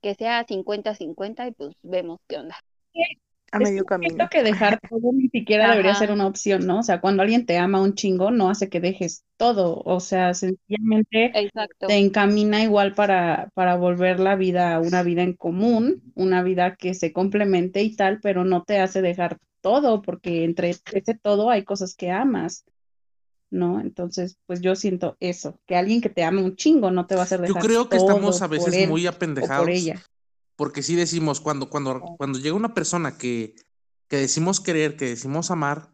que 0.00 0.14
sea 0.14 0.44
50-50 0.46 1.46
y 1.48 1.52
pues 1.52 1.74
vemos 1.82 2.20
qué 2.28 2.38
onda. 2.38 2.56
A 3.52 3.58
Es 3.58 3.60
medio 3.60 3.84
que 3.84 3.86
siento 4.00 4.24
camino. 4.24 4.28
que 4.28 4.42
dejar 4.42 4.80
todo 4.88 5.12
ni 5.12 5.28
siquiera 5.28 5.68
debería 5.70 5.94
ser 5.94 6.12
una 6.12 6.26
opción, 6.26 6.66
¿no? 6.66 6.80
O 6.80 6.82
sea, 6.82 7.00
cuando 7.00 7.22
alguien 7.22 7.46
te 7.46 7.58
ama 7.58 7.82
un 7.82 7.94
chingo, 7.94 8.30
no 8.30 8.48
hace 8.50 8.68
que 8.68 8.80
dejes 8.80 9.24
todo. 9.36 9.82
O 9.84 10.00
sea, 10.00 10.34
sencillamente 10.34 11.34
exacto. 11.34 11.86
te 11.86 11.98
encamina 11.98 12.62
igual 12.62 12.94
para, 12.94 13.50
para 13.54 13.76
volver 13.76 14.20
la 14.20 14.36
vida 14.36 14.78
una 14.80 15.02
vida 15.02 15.22
en 15.22 15.34
común, 15.34 16.02
una 16.14 16.42
vida 16.42 16.76
que 16.76 16.94
se 16.94 17.12
complemente 17.12 17.82
y 17.82 17.96
tal, 17.96 18.20
pero 18.20 18.44
no 18.44 18.62
te 18.64 18.78
hace 18.80 19.02
dejar 19.02 19.38
todo, 19.60 20.02
porque 20.02 20.44
entre 20.44 20.70
ese 20.70 21.14
todo 21.14 21.50
hay 21.50 21.64
cosas 21.64 21.94
que 21.96 22.10
amas, 22.10 22.64
¿no? 23.50 23.80
Entonces, 23.80 24.38
pues 24.46 24.60
yo 24.60 24.76
siento 24.76 25.16
eso, 25.20 25.58
que 25.66 25.76
alguien 25.76 26.00
que 26.00 26.08
te 26.08 26.24
ama 26.24 26.42
un 26.42 26.56
chingo 26.56 26.90
no 26.90 27.06
te 27.06 27.14
va 27.14 27.22
a 27.22 27.24
hacer 27.24 27.40
Yo 27.40 27.54
dejar 27.54 27.62
creo 27.62 27.88
que 27.88 27.96
estamos 27.96 28.40
a 28.42 28.46
veces 28.46 28.74
él 28.74 28.88
muy 28.88 29.06
o 29.06 29.10
por 29.10 29.16
apendejados 29.16 29.68
ella. 29.68 30.02
porque 30.56 30.82
sí 30.82 30.94
decimos, 30.94 31.40
cuando, 31.40 31.68
cuando, 31.68 32.00
cuando 32.16 32.38
llega 32.38 32.54
una 32.54 32.74
persona 32.74 33.18
que, 33.18 33.56
que 34.08 34.16
decimos 34.16 34.60
querer, 34.60 34.96
que 34.96 35.06
decimos 35.06 35.50
amar, 35.50 35.90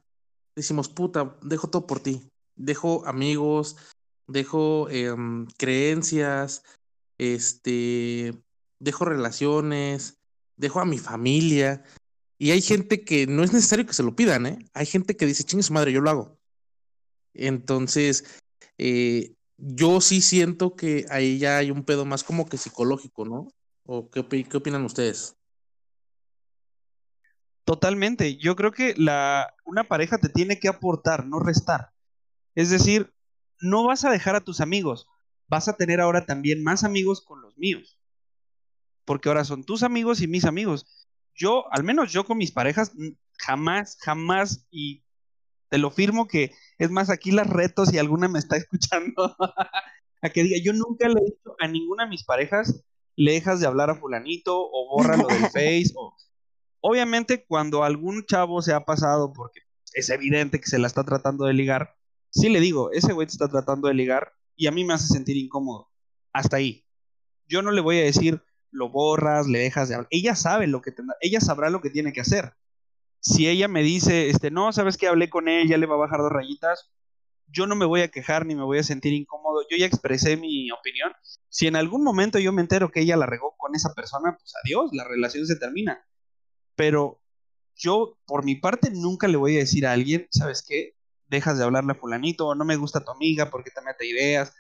decimos, 0.55 0.89
puta, 0.89 1.37
dejo 1.43 1.69
todo 1.69 1.87
por 1.87 2.01
ti. 2.01 2.29
Dejo 2.57 3.07
amigos, 3.07 3.77
dejo 4.27 4.89
em, 4.91 5.47
creencias, 5.59 6.63
este, 7.19 8.35
dejo 8.79 9.05
relaciones, 9.05 10.19
dejo 10.57 10.81
a 10.81 10.87
mi 10.87 10.99
familia. 10.99 11.85
Y 12.39 12.51
hay 12.51 12.61
gente 12.61 13.05
que 13.05 13.27
no 13.27 13.45
es 13.45 13.53
necesario 13.53 13.87
que 13.87 13.95
se 13.95 14.03
lo 14.03 14.17
pidan, 14.17 14.47
¿eh? 14.47 14.59
Hay 14.75 14.87
gente 14.87 15.17
que 15.17 15.27
dice, 15.27 15.45
chingue 15.45 15.63
su 15.63 15.73
madre, 15.73 15.93
yo 15.93 16.01
lo 16.01 16.11
hago. 16.11 16.36
Entonces, 17.37 18.43
eh, 18.79 19.35
yo 19.57 20.01
sí 20.01 20.21
siento 20.21 20.77
que 20.77 21.07
ahí 21.11 21.39
ya 21.39 21.59
hay 21.59 21.71
un 21.71 21.85
pedo 21.85 22.05
más 22.05 22.25
como 22.25 22.49
que 22.49 22.59
psicológico, 22.59 23.25
¿no? 23.25 23.49
¿O 23.85 24.11
qué, 24.11 24.27
qué 24.27 24.57
opinan 24.57 24.85
ustedes? 24.85 25.37
Totalmente. 27.65 28.37
Yo 28.37 28.55
creo 28.55 28.73
que 28.73 28.95
la, 28.97 29.55
una 29.65 29.85
pareja 29.85 30.19
te 30.19 30.29
tiene 30.29 30.59
que 30.61 30.69
aportar, 30.69 31.27
no 31.27 31.41
restar. 31.41 31.91
Es 32.55 32.71
decir, 32.71 33.13
no 33.61 33.85
vas 33.85 34.05
a 34.05 34.11
dejar 34.11 34.37
a 34.37 34.45
tus 34.45 34.61
amigos, 34.61 35.09
vas 35.49 35.69
a 35.69 35.77
tener 35.77 36.01
ahora 36.01 36.27
también 36.27 36.63
más 36.63 36.85
amigos 36.85 37.23
con 37.25 37.43
los 37.43 37.57
míos, 37.59 37.99
porque 39.05 39.29
ahora 39.29 39.45
son 39.45 39.65
tus 39.65 39.83
amigos 39.83 40.21
y 40.21 40.29
mis 40.29 40.45
amigos. 40.45 41.09
Yo, 41.35 41.65
al 41.73 41.85
menos 41.85 42.13
yo 42.13 42.25
con 42.25 42.39
mis 42.39 42.53
parejas, 42.53 42.93
jamás, 43.39 43.99
jamás, 44.01 44.67
y 44.71 45.05
te 45.69 45.79
lo 45.79 45.91
firmo 45.91 46.27
que, 46.29 46.53
es 46.79 46.91
más, 46.91 47.11
aquí 47.11 47.31
las 47.31 47.49
reto 47.49 47.87
si 47.87 47.99
alguna 47.99 48.29
me 48.29 48.39
está 48.39 48.57
escuchando, 48.57 49.37
a 50.23 50.31
que 50.31 50.43
diga, 50.43 50.57
yo 50.63 50.73
nunca 50.73 51.09
le 51.09 51.21
he 51.21 51.25
dicho 51.25 51.57
a 51.59 51.69
ninguna 51.69 52.05
de 52.05 52.11
mis 52.11 52.25
parejas, 52.25 52.83
le 53.17 53.33
dejas 53.33 53.61
de 53.61 53.67
hablar 53.67 53.91
a 53.91 53.95
fulanito 53.95 54.57
o 54.59 54.89
bórralo 54.89 55.27
del 55.29 55.51
Face, 55.53 55.93
o 55.95 56.15
obviamente 56.81 57.45
cuando 57.47 57.83
algún 57.83 58.25
chavo 58.27 58.63
se 58.63 58.73
ha 58.73 58.85
pasado, 58.85 59.33
porque 59.33 59.61
es 59.95 60.11
evidente 60.11 60.61
que 60.61 60.67
se 60.67 60.79
la 60.79 60.87
está 60.87 61.05
tratando 61.05 61.47
de 61.47 61.55
ligar, 61.55 61.95
sí 62.31 62.49
le 62.49 62.61
digo, 62.61 62.91
ese 62.93 63.13
güey 63.13 63.27
te 63.27 63.33
está 63.33 63.49
tratando 63.49 63.89
de 63.89 63.95
ligar 63.95 64.33
y 64.57 64.67
a 64.67 64.71
mí 64.71 64.85
me 64.85 64.95
hace 64.95 65.07
sentir 65.07 65.37
incómodo. 65.37 65.91
Hasta 66.33 66.59
ahí. 66.59 66.85
Yo 67.49 67.63
no 67.63 67.71
le 67.71 67.81
voy 67.81 67.99
a 67.99 68.05
decir, 68.05 68.43
lo 68.71 68.91
borras, 68.91 69.47
le 69.47 69.61
dejas 69.61 69.89
de 69.89 69.95
hablar. 69.95 70.09
Ella 70.11 70.35
sabe 70.35 70.67
lo 70.67 70.83
que 70.83 70.93
tendrá, 70.93 71.17
ella 71.21 71.41
sabrá 71.41 71.71
lo 71.71 71.81
que 71.81 71.91
tiene 71.91 72.13
que 72.13 72.21
hacer. 72.21 72.53
Si 73.21 73.49
ella 73.49 73.69
me 73.69 73.83
dice, 73.83 74.31
este, 74.31 74.51
no, 74.51 74.73
sabes 74.73 74.97
que 74.97 75.09
hablé 75.09 75.29
con 75.31 75.49
él, 75.49 75.69
ya 75.69 75.79
le 75.79 75.87
va 75.87 75.95
a 75.95 75.99
bajar 75.99 76.21
dos 76.21 76.31
rayitas, 76.31 76.91
yo 77.49 77.67
no 77.67 77.77
me 77.77 77.87
voy 77.87 78.03
a 78.03 78.09
quejar 78.09 78.47
ni 78.47 78.55
me 78.55 78.65
voy 78.65 78.79
a 78.79 78.83
sentir 78.83 79.13
incómodo. 79.13 79.63
Yo 79.71 79.77
ya 79.77 79.87
expresé 79.87 80.37
mi 80.37 80.71
opinión. 80.71 81.13
Si 81.49 81.67
en 81.67 81.77
algún 81.77 82.03
momento 82.03 82.39
yo 82.39 82.53
me 82.53 82.63
entero 82.63 82.91
que 82.91 83.01
ella 83.01 83.17
la 83.17 83.27
regó 83.27 83.55
con 83.57 83.75
esa 83.75 83.95
persona, 83.95 84.37
pues 84.39 84.53
adiós, 84.65 84.91
la 84.93 85.05
relación 85.05 85.47
se 85.47 85.57
termina. 85.57 86.05
Pero 86.75 87.21
yo, 87.75 88.19
por 88.27 88.45
mi 88.45 88.57
parte, 88.57 88.91
nunca 88.91 89.29
le 89.29 89.37
voy 89.37 89.57
a 89.57 89.61
decir 89.61 89.87
a 89.87 89.93
alguien, 89.93 90.27
¿sabes 90.31 90.65
qué? 90.67 90.97
Dejas 91.29 91.59
de 91.59 91.65
hablarle 91.65 91.93
a 91.93 91.97
fulanito, 91.97 92.55
no 92.55 92.65
me 92.65 92.77
gusta 92.77 93.05
tu 93.05 93.11
amiga 93.11 93.51
porque 93.51 93.71
te 93.71 93.81
mete 93.81 94.07
ideas. 94.07 94.53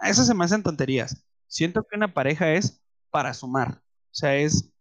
Eso 0.00 0.24
se 0.24 0.34
me 0.34 0.44
hacen 0.44 0.62
tonterías. 0.62 1.24
Siento 1.46 1.84
que 1.84 1.96
una 1.96 2.14
pareja 2.14 2.52
es 2.52 2.82
para 3.10 3.34
sumar. 3.34 3.82
O 3.82 4.14
sea, 4.14 4.36
es, 4.36 4.72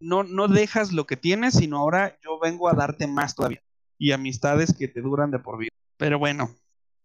no, 0.00 0.22
no 0.24 0.48
dejas 0.48 0.92
lo 0.92 1.06
que 1.06 1.16
tienes, 1.16 1.54
sino 1.54 1.78
ahora 1.78 2.18
yo 2.22 2.38
vengo 2.40 2.68
a 2.68 2.74
darte 2.74 3.06
más 3.06 3.34
todavía. 3.34 3.62
Y 3.98 4.12
amistades 4.12 4.74
que 4.76 4.88
te 4.88 5.00
duran 5.00 5.30
de 5.30 5.38
por 5.38 5.58
vida. 5.58 5.70
Pero 5.96 6.18
bueno, 6.18 6.54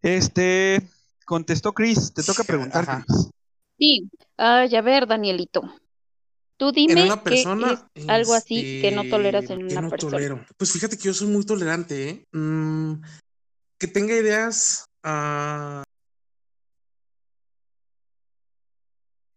este, 0.02 0.82
contestó 1.24 1.72
Chris, 1.72 2.12
te 2.12 2.22
toca 2.22 2.44
preguntar, 2.44 2.82
Ajá. 2.82 3.04
Chris. 3.06 3.30
Sí, 3.78 4.10
ay, 4.36 4.74
a 4.74 4.82
ver, 4.82 5.06
Danielito. 5.06 5.62
Tú 6.56 6.68
En 6.68 6.74
dime 6.74 7.04
una 7.04 7.16
qué 7.22 7.30
persona, 7.30 7.88
es 7.94 8.08
algo 8.08 8.34
así 8.34 8.82
que 8.82 8.90
no 8.90 9.08
toleras 9.08 9.44
este, 9.44 9.54
en 9.54 9.68
que 9.68 9.72
una 9.72 9.80
no 9.82 9.88
persona. 9.90 10.12
tolero. 10.12 10.44
Pues 10.58 10.72
fíjate 10.72 10.98
que 10.98 11.04
yo 11.04 11.14
soy 11.14 11.28
muy 11.28 11.46
tolerante, 11.46 12.08
¿eh? 12.10 12.24
Mm, 12.32 13.00
que 13.78 13.86
tenga 13.86 14.14
ideas 14.14 14.84
ah, 15.02 15.82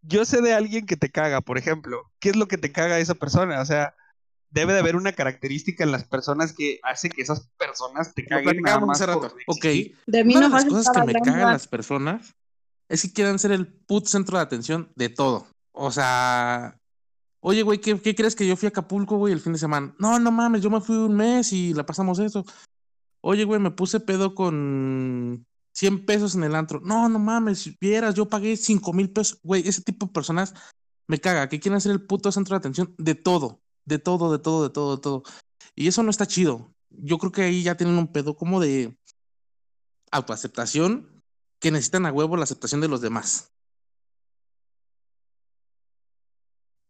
yo 0.04 0.26
sé 0.26 0.42
de 0.42 0.54
alguien 0.54 0.86
que 0.86 0.98
te 0.98 1.10
caga, 1.10 1.42
por 1.42 1.58
ejemplo. 1.58 2.12
¿Qué 2.20 2.30
es 2.30 2.36
lo 2.36 2.48
que 2.48 2.58
te 2.58 2.72
caga 2.72 2.96
a 2.96 3.00
esa 3.00 3.16
persona? 3.16 3.62
O 3.62 3.66
sea, 3.66 3.96
debe 4.50 4.74
de 4.74 4.80
haber 4.80 4.96
una 4.96 5.13
característica 5.13 5.84
en 5.84 5.92
las 5.92 6.04
personas 6.04 6.54
que 6.54 6.80
hace 6.84 7.10
que 7.10 7.22
esas 7.22 7.50
personas 7.58 8.13
te 8.13 8.26
caguen 8.26 8.62
nada 8.62 8.80
más 8.82 9.02
hace 9.02 9.12
por 9.12 9.24
rato. 9.24 9.36
Ok. 9.48 9.66
De 10.06 10.24
mí 10.24 10.36
Una 10.36 10.50
no 10.50 10.58
de 10.58 10.63
las 10.63 10.66
cosas 10.66 10.94
que 10.94 11.04
me 11.06 11.13
cagan 11.13 11.52
las 11.52 11.68
personas 11.68 12.36
es 12.89 13.02
que 13.02 13.13
quieran 13.13 13.39
ser 13.39 13.52
el 13.52 13.68
put 13.68 14.06
centro 14.06 14.38
de 14.38 14.44
atención 14.44 14.92
de 14.96 15.10
todo. 15.10 15.48
O 15.72 15.89
sea, 15.92 16.78
oye, 17.39 17.63
güey, 17.63 17.80
¿qué, 17.80 18.00
qué 18.00 18.13
crees 18.13 18.36
que 18.36 18.46
yo 18.46 18.56
fui 18.56 18.68
a 18.68 18.70
Acapulco, 18.70 19.18
güey, 19.18 19.34
el 19.34 19.42
fin 19.42 19.54
de 19.54 19.60
semana? 19.60 19.96
No, 19.98 20.20
no 20.20 20.32
mames, 20.32 20.62
yo 20.62 20.70
me 20.70 20.82
fui 20.82 20.98
un 20.98 21.16
mes 21.16 21.52
y 21.54 21.74
la 21.74 21.86
pasamos 21.86 22.20
eso. 22.20 22.46
Oye, 23.22 23.46
güey, 23.46 23.60
me 23.60 23.72
puse 23.72 24.00
pedo 24.00 24.36
con 24.36 25.46
100 25.74 26.06
pesos 26.06 26.36
en 26.36 26.44
el 26.44 26.56
antro. 26.56 26.80
No, 26.82 27.10
no 27.10 27.20
mames, 27.20 27.60
si 27.60 27.78
vieras, 27.80 28.16
yo 28.16 28.30
pagué 28.30 28.56
5 28.58 28.94
mil 28.94 29.12
pesos. 29.12 29.40
Güey, 29.44 29.68
ese 29.68 29.82
tipo 29.82 30.06
de 30.06 30.14
personas 30.14 30.54
me 31.08 31.20
caga, 31.20 31.50
que 31.50 31.60
quieren 31.60 31.82
ser 31.82 31.92
el 31.92 32.06
puto 32.06 32.32
centro 32.32 32.54
de 32.56 32.60
atención 32.60 32.96
de 32.98 33.16
todo, 33.16 33.62
de 33.86 34.00
todo, 34.00 34.32
de 34.32 34.40
todo, 34.40 34.64
de 34.64 34.70
todo, 34.70 34.96
de 34.96 35.02
todo. 35.02 35.24
Y 35.76 35.88
eso 35.88 36.04
no 36.04 36.10
está 36.10 36.26
chido. 36.28 36.74
Yo 36.90 37.18
creo 37.18 37.32
que 37.32 37.42
ahí 37.44 37.64
ya 37.64 37.76
tienen 37.76 37.98
un 37.98 38.12
pedo 38.12 38.36
como 38.36 38.60
de 38.60 38.96
autoaceptación 40.12 41.22
que 41.60 41.72
necesitan 41.72 42.06
a 42.06 42.12
huevo 42.12 42.38
la 42.38 42.44
aceptación 42.44 42.82
de 42.82 42.88
los 42.88 43.02
demás. 43.02 43.52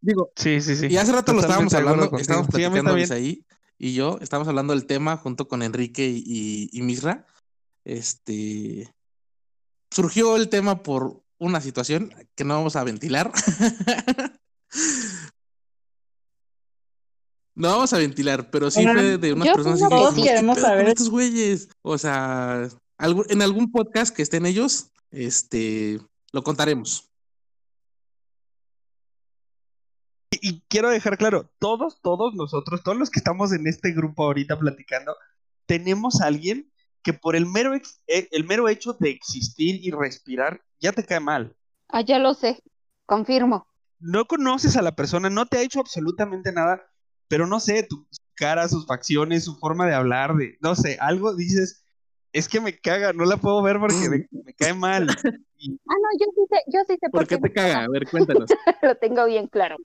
Digo, 0.02 0.32
Sí, 0.36 0.60
sí, 0.60 0.76
sí. 0.76 0.88
y 0.88 0.98
hace 0.98 1.13
rato 1.13 1.32
lo 1.32 1.39
estábamos 1.39 1.74
hablando, 1.74 2.17
estábamos. 2.17 2.48
Sí, 2.48 2.52
platicando 2.52 2.91
también. 2.91 3.13
ahí 3.13 3.46
y 3.78 3.93
yo, 3.93 4.17
estábamos 4.22 4.50
hablando 4.50 4.74
del 4.74 4.86
tema 4.86 5.17
junto 5.17 5.48
con 5.48 5.62
Enrique 5.62 6.08
y, 6.08 6.24
y, 6.26 6.69
y 6.72 6.82
Misra. 6.82 7.26
Este 7.84 8.93
surgió 9.91 10.36
el 10.36 10.50
tema 10.50 10.84
por 10.84 11.22
una 11.38 11.62
situación 11.62 12.13
que 12.36 12.43
no 12.43 12.56
vamos 12.56 12.76
a 12.76 12.84
ventilar. 12.84 13.32
No 17.56 17.69
vamos 17.69 17.93
a 17.93 18.00
ventilar, 18.00 18.50
pero 18.50 18.72
sí 18.72 18.84
fue 18.84 19.17
de 19.17 19.34
unas 19.34 19.50
personas 19.50 19.80
que 19.80 19.88
Todos 19.88 20.15
sí. 20.15 20.22
dijimos, 20.22 20.26
¿qué 20.26 20.34
queremos 20.34 20.60
saber. 20.60 20.88
estos 20.88 21.10
güeyes? 21.10 21.69
O 21.84 21.98
sea, 22.00 22.67
en 22.98 23.41
algún 23.43 23.72
podcast 23.72 24.15
que 24.15 24.24
estén 24.24 24.48
ellos, 24.48 24.91
este, 25.12 26.00
lo 26.32 26.43
contaremos. 26.43 27.12
Y, 30.32 30.50
y 30.50 30.63
quiero 30.67 30.89
dejar 30.89 31.17
claro, 31.19 31.52
todos, 31.60 32.02
todos 32.02 32.34
nosotros, 32.34 32.82
todos 32.82 32.98
los 32.98 33.12
que 33.12 33.19
estamos 33.19 33.54
en 33.54 33.67
este 33.67 33.91
grupo 33.91 34.24
ahorita 34.24 34.58
platicando, 34.58 35.15
tenemos 35.67 36.22
a 36.22 36.26
alguien 36.26 36.72
que 37.04 37.13
por 37.13 37.36
el 37.36 37.46
mero, 37.46 37.74
ex- 37.76 38.02
eh, 38.08 38.28
el 38.32 38.46
mero 38.46 38.68
hecho 38.70 38.94
de 38.94 39.10
existir 39.10 39.80
y 39.84 39.92
respirar 39.92 40.62
ya 40.80 40.92
te 40.92 41.04
cae 41.04 41.20
mal. 41.20 41.56
Ah, 41.89 42.02
ya 42.02 42.20
lo 42.20 42.34
sé. 42.34 42.60
Confirmo. 43.06 43.68
No 44.00 44.26
conoces 44.26 44.76
a 44.76 44.82
la 44.82 44.96
persona, 44.96 45.30
no 45.30 45.46
te 45.46 45.58
ha 45.58 45.62
hecho 45.62 45.80
absolutamente 45.80 46.52
nada, 46.52 46.82
pero 47.28 47.48
no 47.48 47.60
sé, 47.60 47.84
tu 47.84 48.06
cara, 48.36 48.68
sus 48.68 48.86
facciones, 48.86 49.46
su 49.46 49.56
forma 49.58 49.86
de 49.86 49.94
hablar, 49.94 50.36
de, 50.36 50.58
no 50.62 50.76
sé, 50.76 50.98
algo 51.00 51.36
dices, 51.36 51.86
es 52.34 52.50
que 52.50 52.60
me 52.60 52.78
caga, 52.80 53.13
no 53.13 53.26
la 53.26 53.38
puedo 53.38 53.62
ver 53.62 53.80
porque 53.80 54.10
me, 54.10 54.28
me 54.44 54.54
cae 54.54 54.74
mal. 54.74 55.08
Y 55.58 55.80
Ah, 55.88 55.94
no, 56.02 56.20
yo 56.20 56.26
sí 56.34 56.42
sé, 56.50 56.58
yo 56.68 56.80
sí 56.88 56.98
sé 57.00 57.10
¿Por 57.10 57.28
qué 57.28 57.38
te 57.38 57.52
caga? 57.54 57.84
A 57.84 57.88
ver, 57.88 58.08
cuéntanos. 58.10 58.50
lo 58.82 58.96
tengo 58.96 59.26
bien 59.26 59.48
claro. 59.48 59.78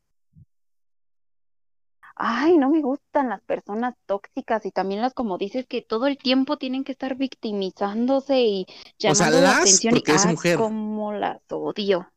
Ay, 2.21 2.59
no 2.59 2.69
me 2.69 2.83
gustan 2.83 3.29
las 3.29 3.41
personas 3.43 3.95
tóxicas 4.05 4.67
y 4.67 4.73
también 4.73 5.01
las, 5.01 5.15
como 5.15 5.39
dices, 5.39 5.67
que 5.69 5.83
todo 5.83 6.09
el 6.09 6.19
tiempo 6.19 6.59
tienen 6.59 6.83
que 6.83 6.91
estar 6.91 7.15
victimizándose 7.15 8.41
y 8.41 8.67
O 9.05 9.15
sea, 9.15 9.23
llamando 9.31 9.41
la 9.41 9.51
las, 9.53 9.61
atención 9.61 9.97
y 9.97 10.03
es 10.05 10.27
ah, 10.27 10.31
mujer. 10.33 10.59
cómo 10.59 11.13
las 11.13 11.41
odio. 11.49 12.11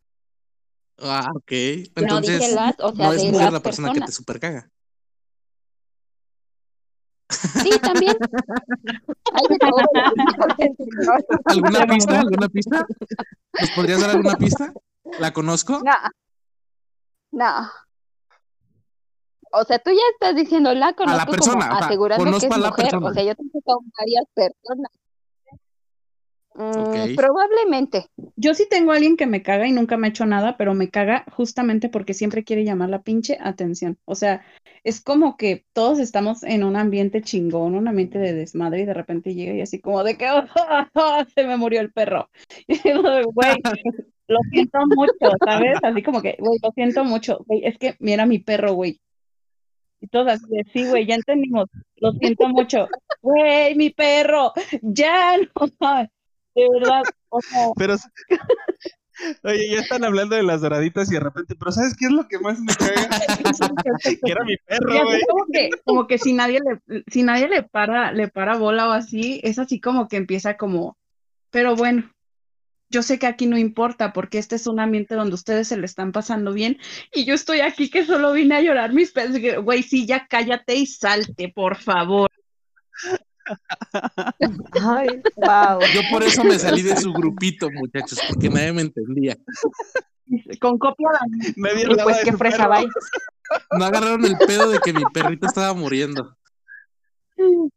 Ah, 0.97 1.29
ok. 1.35 1.51
No 1.95 2.01
Entonces, 2.01 2.39
dije 2.39 2.55
las, 2.55 2.75
o 2.79 2.95
sea, 2.95 3.07
no 3.07 3.13
es 3.13 3.23
mujer 3.25 3.43
las 3.43 3.53
la 3.53 3.59
persona 3.59 3.89
que 3.89 3.99
te 4.01 4.05
personas. 4.07 4.15
super 4.15 4.39
caga. 4.39 4.71
Sí, 7.29 7.69
también. 7.79 8.17
¿Alguna 11.45 11.87
pista? 11.87 12.19
¿Alguna 12.19 12.49
pista? 12.49 12.85
¿Nos 13.59 13.71
podrías 13.71 14.01
dar 14.01 14.09
alguna 14.09 14.35
pista? 14.35 14.73
¿La 15.19 15.31
conozco? 15.31 15.81
No. 15.83 15.93
No. 17.31 17.69
O 19.53 19.63
sea, 19.63 19.79
tú 19.79 19.91
ya 19.91 20.01
estás 20.13 20.35
diciendo 20.35 20.73
la 20.73 20.93
conozco 20.93 21.31
persona, 21.31 21.67
como 21.67 21.75
o 21.75 21.77
sea, 21.77 21.87
asegurando 21.87 22.39
que 22.39 22.45
es 22.45 22.51
a 22.51 22.57
la 22.57 22.69
mujer. 22.69 22.85
persona. 22.85 23.07
O 23.07 23.13
sea, 23.13 23.23
yo 23.23 23.35
tengo 23.35 23.61
con 23.63 23.91
varias 23.97 24.25
personas. 24.33 24.91
Mm. 26.53 27.15
Probablemente. 27.15 28.07
Yo 28.35 28.53
sí 28.53 28.67
tengo 28.69 28.91
a 28.91 28.95
alguien 28.95 29.15
que 29.15 29.25
me 29.25 29.41
caga 29.41 29.67
y 29.67 29.71
nunca 29.71 29.97
me 29.97 30.07
ha 30.07 30.09
hecho 30.09 30.25
nada, 30.25 30.57
pero 30.57 30.73
me 30.73 30.89
caga 30.89 31.25
justamente 31.31 31.89
porque 31.89 32.13
siempre 32.13 32.43
quiere 32.43 32.65
llamar 32.65 32.89
la 32.89 33.03
pinche 33.03 33.37
atención. 33.41 33.97
O 34.05 34.15
sea, 34.15 34.43
es 34.83 35.01
como 35.01 35.37
que 35.37 35.65
todos 35.73 35.99
estamos 35.99 36.43
en 36.43 36.63
un 36.63 36.75
ambiente 36.75 37.21
chingón, 37.21 37.75
un 37.75 37.87
ambiente 37.87 38.19
de 38.19 38.33
desmadre 38.33 38.81
y 38.81 38.85
de 38.85 38.93
repente 38.93 39.33
llega 39.33 39.53
y 39.53 39.61
así 39.61 39.79
como 39.79 40.03
de 40.03 40.17
que 40.17 40.27
se 41.35 41.47
me 41.47 41.57
murió 41.57 41.81
el 41.81 41.91
perro. 41.91 42.29
Y 42.67 42.77
digo, 42.79 43.01
güey, 43.33 43.55
lo 44.27 44.39
siento 44.51 44.79
mucho, 44.95 45.35
¿sabes? 45.45 45.79
Así 45.83 46.03
como 46.03 46.21
que, 46.21 46.35
güey, 46.39 46.59
lo 46.61 46.71
siento 46.71 47.03
mucho, 47.03 47.43
güey, 47.47 47.65
es 47.65 47.77
que 47.77 47.95
mira 47.99 48.25
mi 48.25 48.39
perro, 48.39 48.73
güey. 48.73 48.99
Y 50.01 50.07
todos 50.07 50.27
así 50.27 50.45
de, 50.49 50.65
sí, 50.73 50.89
güey, 50.89 51.05
ya 51.05 51.15
entendimos, 51.15 51.69
lo 51.97 52.11
siento 52.13 52.47
mucho. 52.47 52.87
Güey, 53.21 53.75
mi 53.75 53.91
perro, 53.91 54.51
ya 54.81 55.37
no. 55.37 55.67
De 56.53 56.67
verdad, 56.73 57.03
o 57.29 57.39
sea, 57.39 57.67
Pero, 57.77 57.95
oye, 59.43 59.69
ya 59.69 59.81
están 59.81 60.03
hablando 60.03 60.35
de 60.35 60.43
las 60.43 60.61
doraditas 60.61 61.09
y 61.09 61.13
de 61.13 61.19
repente, 61.19 61.55
pero 61.55 61.71
¿sabes 61.71 61.95
qué 61.95 62.05
es 62.05 62.11
lo 62.11 62.27
que 62.27 62.39
más 62.39 62.59
me 62.59 62.73
caga? 62.73 63.07
que 64.03 64.31
era 64.31 64.43
mi 64.43 64.57
perro, 64.57 65.03
güey. 65.05 65.21
como 65.29 65.45
que, 65.53 65.69
como 65.85 66.07
que 66.07 66.17
si 66.17 66.33
nadie 66.33 66.59
le, 66.59 67.03
si 67.07 67.23
nadie 67.23 67.47
le 67.47 67.63
para, 67.63 68.11
le 68.11 68.27
para 68.27 68.57
bola 68.57 68.89
o 68.89 68.91
así, 68.91 69.39
es 69.43 69.59
así 69.59 69.79
como 69.79 70.07
que 70.07 70.17
empieza 70.17 70.57
como, 70.57 70.97
pero 71.51 71.75
bueno, 71.75 72.10
yo 72.91 73.01
sé 73.01 73.17
que 73.17 73.25
aquí 73.25 73.47
no 73.47 73.57
importa 73.57 74.13
porque 74.13 74.37
este 74.37 74.55
es 74.55 74.67
un 74.67 74.79
ambiente 74.79 75.15
donde 75.15 75.35
ustedes 75.35 75.69
se 75.69 75.77
le 75.77 75.85
están 75.85 76.11
pasando 76.11 76.53
bien 76.53 76.77
y 77.13 77.25
yo 77.25 77.33
estoy 77.33 77.61
aquí 77.61 77.89
que 77.89 78.05
solo 78.05 78.33
vine 78.33 78.55
a 78.55 78.61
llorar 78.61 78.93
mis 78.93 79.11
pedos. 79.11 79.37
Güey, 79.63 79.81
sí, 79.81 80.05
ya 80.05 80.27
cállate 80.27 80.75
y 80.75 80.85
salte, 80.85 81.51
por 81.55 81.77
favor. 81.77 82.29
Ay, 84.73 85.07
wow. 85.35 85.79
Yo 85.93 86.01
por 86.11 86.23
eso 86.23 86.43
me 86.43 86.59
salí 86.59 86.81
de 86.81 86.95
su 86.97 87.11
grupito, 87.13 87.69
muchachos, 87.71 88.19
porque 88.29 88.49
nadie 88.49 88.73
me 88.73 88.81
entendía. 88.81 89.37
Con 90.59 90.77
copia 90.77 91.07
Nadie 91.57 91.81
Y 91.81 91.85
hablaba 91.85 92.03
pues 92.03 92.23
qué 92.23 92.33
fresa. 92.33 92.69
No 93.77 93.85
agarraron 93.85 94.25
el 94.25 94.37
pedo 94.37 94.69
de 94.69 94.79
que 94.79 94.93
mi 94.93 95.03
perrito 95.13 95.47
estaba 95.47 95.73
muriendo. 95.73 96.37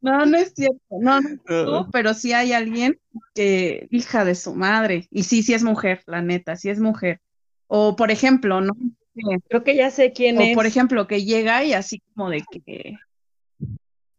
No, 0.00 0.26
no 0.26 0.36
es 0.36 0.52
cierto, 0.54 0.80
no, 0.90 1.20
no, 1.20 1.38
no, 1.48 1.90
pero 1.90 2.14
sí 2.14 2.32
hay 2.32 2.52
alguien 2.52 2.98
que, 3.34 3.88
hija 3.90 4.24
de 4.24 4.34
su 4.34 4.54
madre, 4.54 5.08
y 5.10 5.24
sí, 5.24 5.42
sí 5.42 5.54
es 5.54 5.62
mujer, 5.62 6.02
la 6.06 6.22
neta, 6.22 6.56
sí 6.56 6.70
es 6.70 6.80
mujer. 6.80 7.20
O 7.66 7.96
por 7.96 8.10
ejemplo, 8.10 8.60
¿no? 8.60 8.74
Eh, 9.16 9.38
Creo 9.48 9.64
que 9.64 9.76
ya 9.76 9.90
sé 9.90 10.12
quién 10.12 10.38
O 10.38 10.40
es. 10.40 10.54
por 10.54 10.66
ejemplo, 10.66 11.06
que 11.06 11.24
llega 11.24 11.64
y 11.64 11.72
así 11.72 12.02
como 12.14 12.30
de 12.30 12.42
que, 12.50 12.98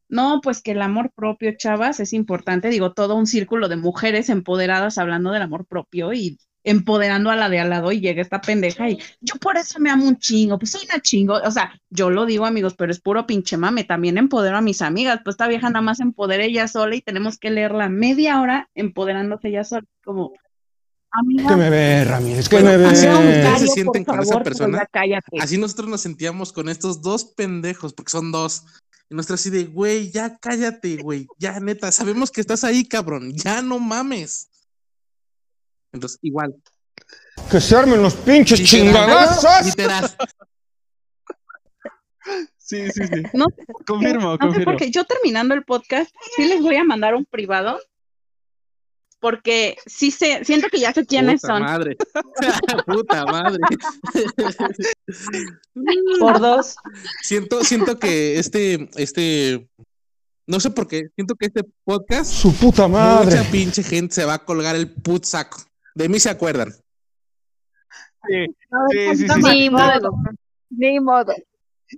no, 0.08 0.40
pues 0.42 0.62
que 0.62 0.72
el 0.72 0.82
amor 0.82 1.12
propio, 1.14 1.54
chavas, 1.58 2.00
es 2.00 2.14
importante. 2.14 2.70
Digo, 2.70 2.94
todo 2.94 3.16
un 3.16 3.28
círculo 3.28 3.68
de 3.68 3.76
mujeres 3.76 4.30
empoderadas 4.30 4.98
hablando 4.98 5.32
del 5.32 5.42
amor 5.42 5.66
propio 5.66 6.14
y 6.14 6.38
empoderando 6.66 7.30
a 7.30 7.36
la 7.36 7.48
de 7.48 7.60
al 7.60 7.70
lado 7.70 7.92
y 7.92 8.02
llega 8.02 8.22
esta 8.22 8.42
pendeja 8.42 8.90
y 8.90 9.00
yo 9.22 9.36
por 9.36 9.56
eso 9.56 9.80
me 9.80 9.92
amo 9.92 10.08
un 10.08 10.18
chingo, 10.18 10.58
pues 10.58 10.72
soy 10.72 10.82
una 10.90 11.00
chingo. 11.00 11.36
O 11.36 11.52
sea, 11.52 11.80
yo 11.90 12.10
lo 12.10 12.26
digo, 12.26 12.46
amigos, 12.46 12.74
pero 12.76 12.92
es 12.92 13.00
puro 13.00 13.26
pinche 13.26 13.56
mame. 13.56 13.84
También 13.84 14.18
empodero 14.18 14.58
a 14.58 14.62
mis 14.62 14.82
amigas. 14.82 15.22
Pues 15.24 15.36
esta 15.36 15.48
vieja 15.48 15.70
nada 15.70 15.82
más 15.82 16.00
empodera 16.00 16.44
ella 16.44 16.68
sola 16.68 16.96
y 16.96 17.02
tenemos 17.02 17.38
que 17.38 17.52
leerla 17.52 17.88
media 17.88 18.42
hora 18.42 18.70
empoderándose 18.74 19.50
ella 19.50 19.64
sola. 19.64 19.86
Como, 20.04 20.34
amiga, 21.12 21.50
Que 21.50 21.56
me 21.56 21.70
ve, 21.70 22.04
Ramírez, 22.04 22.50
que 22.50 22.56
Bueno, 22.56 22.72
me 22.72 22.78
ve. 22.78 22.86
así 22.88 23.08
como 23.08 23.20
ustedes 23.20 23.60
se 23.60 23.68
sienten 23.68 24.04
con 24.04 24.20
esa 24.20 24.30
favor, 24.30 24.44
persona. 24.44 24.90
Así 25.40 25.58
nosotros 25.58 25.88
nos 25.88 26.02
sentíamos 26.02 26.52
con 26.52 26.68
estos 26.68 27.02
dos 27.02 27.26
pendejos, 27.26 27.94
porque 27.94 28.10
son 28.10 28.32
dos. 28.32 28.64
Y 29.08 29.14
nosotros 29.14 29.40
así 29.40 29.52
de, 29.52 29.66
güey, 29.66 30.10
ya 30.10 30.36
cállate, 30.40 30.98
güey, 30.98 31.28
ya 31.38 31.60
neta, 31.60 31.92
sabemos 31.92 32.32
que 32.32 32.42
estás 32.42 32.64
ahí, 32.64 32.86
cabrón, 32.86 33.34
ya 33.34 33.62
no 33.62 33.78
mames. 33.78 34.50
Entonces, 35.96 36.20
igual. 36.22 36.54
Que 37.50 37.60
se 37.60 37.76
armen 37.76 38.02
los 38.02 38.14
pinches 38.16 38.64
chingadazos. 38.64 39.46
Sí, 42.58 42.90
sí, 42.92 43.04
sí. 43.08 43.24
No, 43.34 43.46
Confirmo, 43.86 44.32
No 44.32 44.38
confirmo. 44.40 44.66
por 44.66 44.78
qué. 44.78 44.90
Yo 44.92 45.04
terminando 45.06 45.54
el 45.54 45.64
podcast, 45.64 46.14
sí 46.36 46.46
les 46.46 46.62
voy 46.62 46.76
a 46.78 46.84
mandar 46.84 47.16
un 47.16 47.26
privado. 47.26 47.80
Porque 49.20 49.78
sí 49.88 50.12
sé, 50.12 50.44
siento 50.46 50.68
que 50.70 50.80
ya 50.80 50.94
sé 50.94 51.06
quiénes 51.06 51.42
Puta 51.42 51.54
son. 51.54 51.64
madre. 51.64 51.98
Puta 52.86 53.26
madre. 53.26 53.60
Por 56.20 56.40
dos. 56.40 56.76
siento, 57.24 57.64
siento 57.64 57.98
que 57.98 58.38
este, 58.38 58.90
este, 58.98 59.68
no 60.48 60.60
sé 60.60 60.70
por 60.70 60.88
qué, 60.88 61.04
siento 61.16 61.36
que 61.36 61.48
este 61.48 61.64
podcast, 61.84 62.32
Su 62.32 62.54
puta 62.54 62.88
madre. 62.88 63.38
mucha 63.38 63.52
pinche 63.52 63.82
gente 63.84 64.14
se 64.14 64.26
va 64.26 64.36
a 64.36 64.46
colgar 64.46 64.76
el 64.76 64.92
put 64.92 65.24
saco. 65.24 65.60
De 65.96 66.10
mí 66.10 66.20
se 66.20 66.30
acuerdan. 66.30 66.74
Sí, 68.28 68.46
sí, 68.92 69.18
sí, 69.18 69.28
sí, 69.28 69.42
Ni 69.42 69.70
modo. 69.70 70.12
Ni 70.70 71.00
modo. 71.00 71.34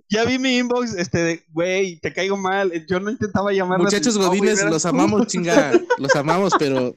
Ya 0.10 0.26
vi 0.26 0.38
mi 0.38 0.58
inbox, 0.58 0.94
este, 0.94 1.18
de, 1.20 1.46
güey, 1.50 2.00
te 2.00 2.14
caigo 2.14 2.38
mal. 2.38 2.72
Yo 2.88 3.00
no 3.00 3.10
intentaba 3.10 3.52
llamar. 3.52 3.80
Muchachos 3.80 4.18
godines, 4.18 4.64
los 4.66 4.86
amamos, 4.86 5.28
chinga. 5.28 5.72
Los 5.98 6.16
amamos, 6.16 6.54
pero 6.60 6.96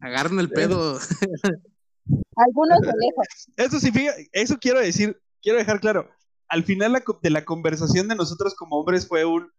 agarren 0.00 0.38
el 0.38 0.48
pedo. 0.48 0.98
Algunos 2.36 2.80
de 2.80 2.86
lejos. 2.86 3.48
Eso 3.56 3.80
sí, 3.80 3.90
fíjate, 3.90 4.28
eso 4.32 4.56
quiero 4.58 4.80
decir, 4.80 5.20
quiero 5.42 5.58
dejar 5.58 5.80
claro. 5.80 6.08
Al 6.48 6.64
final 6.64 6.92
la 6.92 7.02
de 7.22 7.30
la 7.30 7.44
conversación 7.44 8.08
de 8.08 8.14
nosotros 8.14 8.54
como 8.54 8.78
hombres 8.78 9.06
fue 9.06 9.24
un, 9.24 9.50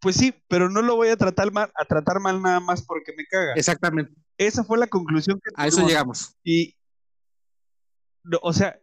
pues 0.00 0.16
sí, 0.16 0.34
pero 0.48 0.68
no 0.68 0.82
lo 0.82 0.96
voy 0.96 1.08
a 1.08 1.16
tratar 1.16 1.52
mal, 1.52 1.70
a 1.74 1.84
tratar 1.84 2.20
mal 2.20 2.42
nada 2.42 2.60
más 2.60 2.82
porque 2.82 3.12
me 3.16 3.24
caga. 3.26 3.54
Exactamente. 3.54 4.12
Esa 4.38 4.64
fue 4.64 4.78
la 4.78 4.86
conclusión 4.86 5.40
que 5.42 5.50
A 5.56 5.66
eso 5.66 5.86
llegamos. 5.86 6.36
Y, 6.44 6.76
no, 8.24 8.38
o 8.42 8.52
sea, 8.52 8.78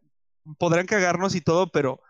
podrán 0.57 0.85
cagarnos 0.85 1.35
y 1.35 1.41
todo, 1.41 1.71
pero 1.71 2.01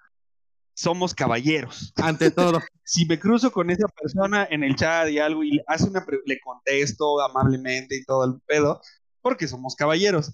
somos 0.73 1.13
caballeros. 1.13 1.93
Ante 1.97 2.31
todo. 2.31 2.59
Si 2.89 3.05
me 3.05 3.19
cruzo 3.19 3.51
con 3.51 3.69
esa 3.69 3.87
persona 3.87 4.47
en 4.49 4.63
el 4.63 4.75
chat 4.75 5.09
y 5.09 5.19
algo 5.19 5.43
y 5.43 5.51
le 5.51 5.63
hace 5.67 5.87
una 5.87 6.03
le 6.25 6.39
contesto 6.39 7.21
amablemente 7.21 7.95
y 7.95 8.03
todo 8.03 8.25
el 8.25 8.41
pedo, 8.47 8.81
porque 9.21 9.47
somos 9.47 9.75
caballeros. 9.75 10.33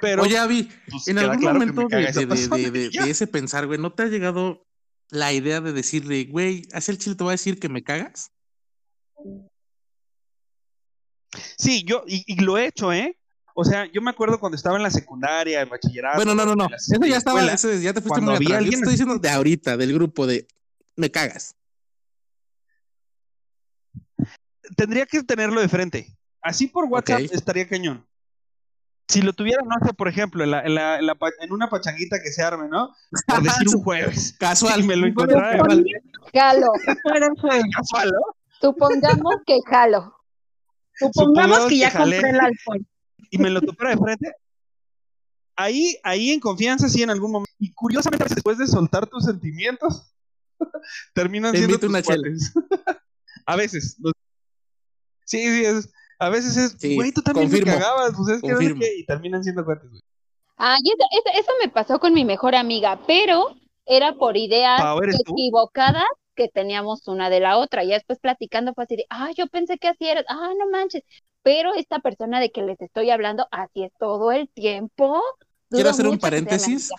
Pero 0.00 0.22
Oye, 0.22 0.38
Avi, 0.38 0.70
pues, 0.88 1.08
en 1.08 1.18
algún 1.18 1.38
claro 1.38 1.58
momento 1.58 1.88
de 1.88 3.10
ese 3.10 3.26
pensar, 3.26 3.66
güey, 3.66 3.80
¿no 3.80 3.92
te 3.92 4.04
ha 4.04 4.06
llegado 4.06 4.64
la 5.10 5.32
idea 5.32 5.60
de 5.60 5.72
decirle, 5.72 6.26
güey, 6.26 6.68
hacia 6.72 6.92
el 6.92 6.98
chile 6.98 7.16
te 7.16 7.24
voy 7.24 7.32
a 7.32 7.32
decir 7.32 7.58
que 7.58 7.68
me 7.68 7.82
cagas? 7.82 8.30
Sí, 11.58 11.84
yo, 11.84 12.04
y, 12.06 12.24
y 12.26 12.40
lo 12.40 12.56
he 12.58 12.66
hecho, 12.66 12.92
¿eh? 12.92 13.16
O 13.54 13.64
sea, 13.64 13.86
yo 13.86 14.00
me 14.00 14.10
acuerdo 14.10 14.38
cuando 14.38 14.56
estaba 14.56 14.76
en 14.76 14.82
la 14.84 14.90
secundaria, 14.90 15.60
en 15.62 15.68
bachillerato. 15.68 16.16
Bueno, 16.16 16.34
no, 16.34 16.46
no, 16.46 16.54
no. 16.54 16.68
Eso 16.74 17.04
ya 17.04 17.16
estaba, 17.16 17.44
eso 17.44 17.72
ya 17.74 17.92
te 17.92 18.00
fuiste 18.00 18.20
muy 18.20 18.34
atrás. 18.34 18.48
Yo 18.48 18.56
alguien 18.56 18.74
estoy 18.74 18.92
diciendo 18.92 19.18
de 19.18 19.28
ahorita, 19.30 19.76
del 19.76 19.92
grupo 19.92 20.26
de 20.26 20.46
me 20.96 21.10
cagas. 21.10 21.56
Tendría 24.76 25.06
que 25.06 25.22
tenerlo 25.22 25.60
de 25.60 25.68
frente. 25.68 26.16
Así 26.42 26.66
por 26.66 26.84
WhatsApp 26.84 27.20
estaría 27.32 27.68
cañón. 27.68 28.06
Si 29.08 29.22
lo 29.22 29.32
tuviera, 29.32 29.62
no 29.62 29.74
sé, 29.86 29.94
por 29.94 30.06
ejemplo, 30.06 30.44
en, 30.44 30.50
la, 30.50 30.60
en, 30.62 30.74
la, 30.74 30.98
en, 30.98 31.06
la 31.06 31.14
pa- 31.14 31.30
en 31.40 31.50
una 31.52 31.70
pachanguita 31.70 32.20
que 32.22 32.30
se 32.30 32.42
arme, 32.42 32.68
¿no? 32.68 32.94
Por 33.26 33.42
decir 33.42 33.66
un 33.74 33.82
jueves. 33.82 34.36
Casual. 34.38 34.84
Me 34.84 34.96
lo 34.96 35.06
jueves 35.14 35.34
encontrara. 35.34 35.62
casual. 37.74 38.12
Supongamos 38.60 39.34
que 39.46 39.58
jalo. 39.66 40.14
Supongamos 41.00 41.66
que 41.66 41.78
ya 41.78 41.90
jalé 41.90 42.16
compré 42.16 42.30
el 42.30 42.40
alcohol. 42.40 42.86
y 43.30 43.38
me 43.38 43.50
lo 43.50 43.60
topara 43.60 43.90
de 43.90 43.96
frente. 43.98 44.32
Ahí, 45.56 45.96
ahí 46.04 46.30
en 46.30 46.40
confianza, 46.40 46.88
sí, 46.88 47.02
en 47.02 47.10
algún 47.10 47.32
momento. 47.32 47.52
Y 47.58 47.72
curiosamente, 47.72 48.26
después 48.32 48.58
de 48.58 48.66
soltar 48.66 49.06
tus 49.08 49.24
sentimientos, 49.24 50.12
terminan 51.14 51.52
Te 51.52 51.58
siendo 51.58 51.78
tus 51.78 51.88
una 51.88 51.98
a 53.46 53.56
veces. 53.56 53.96
los- 54.00 54.12
Sí, 55.24 55.42
sí, 55.42 55.64
es. 55.64 55.90
A 56.20 56.30
veces 56.30 56.56
es, 56.56 56.76
Sí, 56.78 56.94
güey, 56.96 57.12
tú 57.12 57.22
también 57.22 57.46
confirmo, 57.48 57.72
me 57.72 57.78
cagabas, 57.78 58.12
pues 58.16 58.28
es 58.36 58.42
que 58.42 58.48
no 58.48 58.54
sé 58.58 58.64
confirmo. 58.64 58.80
qué, 58.80 58.96
y 58.98 59.06
terminan 59.06 59.42
siendo 59.44 59.64
cuates, 59.64 59.88
güey. 59.90 60.00
Ah, 60.56 60.76
y 60.82 60.88
eso, 60.90 61.04
eso- 61.12 61.40
eso 61.40 61.52
me 61.62 61.68
pasó 61.68 62.00
con 62.00 62.12
mi 62.12 62.24
mejor 62.24 62.54
amiga, 62.56 62.98
pero 63.06 63.54
era 63.86 64.14
por 64.14 64.36
ideas 64.36 64.80
Pau, 64.80 65.00
¿eres 65.02 65.16
tú? 65.24 65.34
Que 66.38 66.48
teníamos 66.48 67.08
una 67.08 67.28
de 67.30 67.40
la 67.40 67.58
otra. 67.58 67.82
Ya 67.82 67.94
después 67.94 68.20
platicando 68.20 68.72
fue 68.72 68.84
así 68.84 68.94
de, 68.96 69.06
ah, 69.10 69.30
yo 69.36 69.48
pensé 69.48 69.76
que 69.76 69.88
así 69.88 70.08
era, 70.08 70.24
ah, 70.28 70.52
no 70.56 70.70
manches. 70.70 71.02
Pero 71.42 71.74
esta 71.74 71.98
persona 71.98 72.38
de 72.40 72.52
que 72.52 72.62
les 72.62 72.80
estoy 72.80 73.10
hablando, 73.10 73.48
así 73.50 73.82
es 73.82 73.92
todo 73.98 74.30
el 74.30 74.48
tiempo. 74.48 75.20
Quiero 75.68 75.90
hacer 75.90 76.06
un 76.06 76.18
paréntesis. 76.18 76.90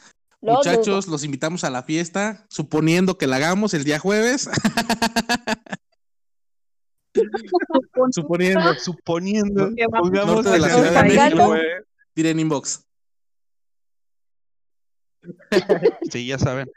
Lo 0.42 0.56
Muchachos, 0.56 1.06
dudo. 1.06 1.14
los 1.14 1.24
invitamos 1.24 1.64
a 1.64 1.70
la 1.70 1.84
fiesta, 1.84 2.46
suponiendo 2.50 3.18
que 3.18 3.28
la 3.28 3.38
hagamos 3.38 3.74
el 3.74 3.84
día 3.86 4.00
jueves. 4.00 4.50
suponiendo. 8.12 8.74
Suponiendo, 8.76 9.70
Que 9.76 9.86
de 9.86 10.60
la 10.60 10.70
Ciudad 10.70 11.04
de 11.04 11.10
México. 11.10 11.56
Tiren 12.14 12.40
inbox. 12.40 12.86
Sí, 16.12 16.26
ya 16.26 16.38
saben. 16.38 16.70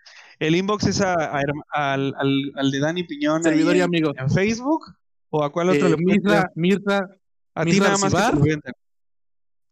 El 0.43 0.57
inbox 0.57 0.87
es 0.89 1.01
a- 1.01 1.15
a 1.15 1.41
herma- 1.41 1.65
al, 1.71 2.71
de 2.73 2.79
Dani 2.81 3.05
Piñón. 3.05 3.43
Servidor 3.45 3.77
y 3.77 3.79
en- 3.79 3.85
amigo. 3.85 4.13
¿En 4.17 4.29
Facebook? 4.31 4.87
¿O 5.31 5.45
a 5.45 5.53
cuál 5.53 5.71
otro 5.71 5.87
Eh, 5.87 5.91
le 5.91 5.97
dar? 6.23 6.51
Mirza 6.57 7.09
A 7.55 7.65
ti 7.65 7.79
nada 7.79 7.97
más 7.99 8.13
que 8.43 8.57
te 8.57 8.73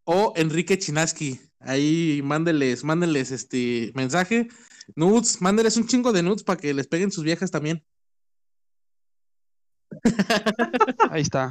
o 0.05 0.33
Enrique 0.37 0.79
Chinaski. 0.79 1.41
Ahí 1.59 2.21
mándenles, 2.25 2.85
mándenles 2.85 3.31
este 3.33 3.91
mensaje. 3.95 4.49
Nudes, 4.97 5.41
mándenles 5.43 5.77
un 5.77 5.87
chingo 5.87 6.13
de 6.13 6.23
nudes 6.23 6.43
para 6.45 6.61
que 6.61 6.73
les 6.73 6.87
peguen 6.87 7.11
sus 7.13 7.25
viejas 7.25 7.51
también. 7.51 7.85
Ahí 11.11 11.23
está. 11.23 11.51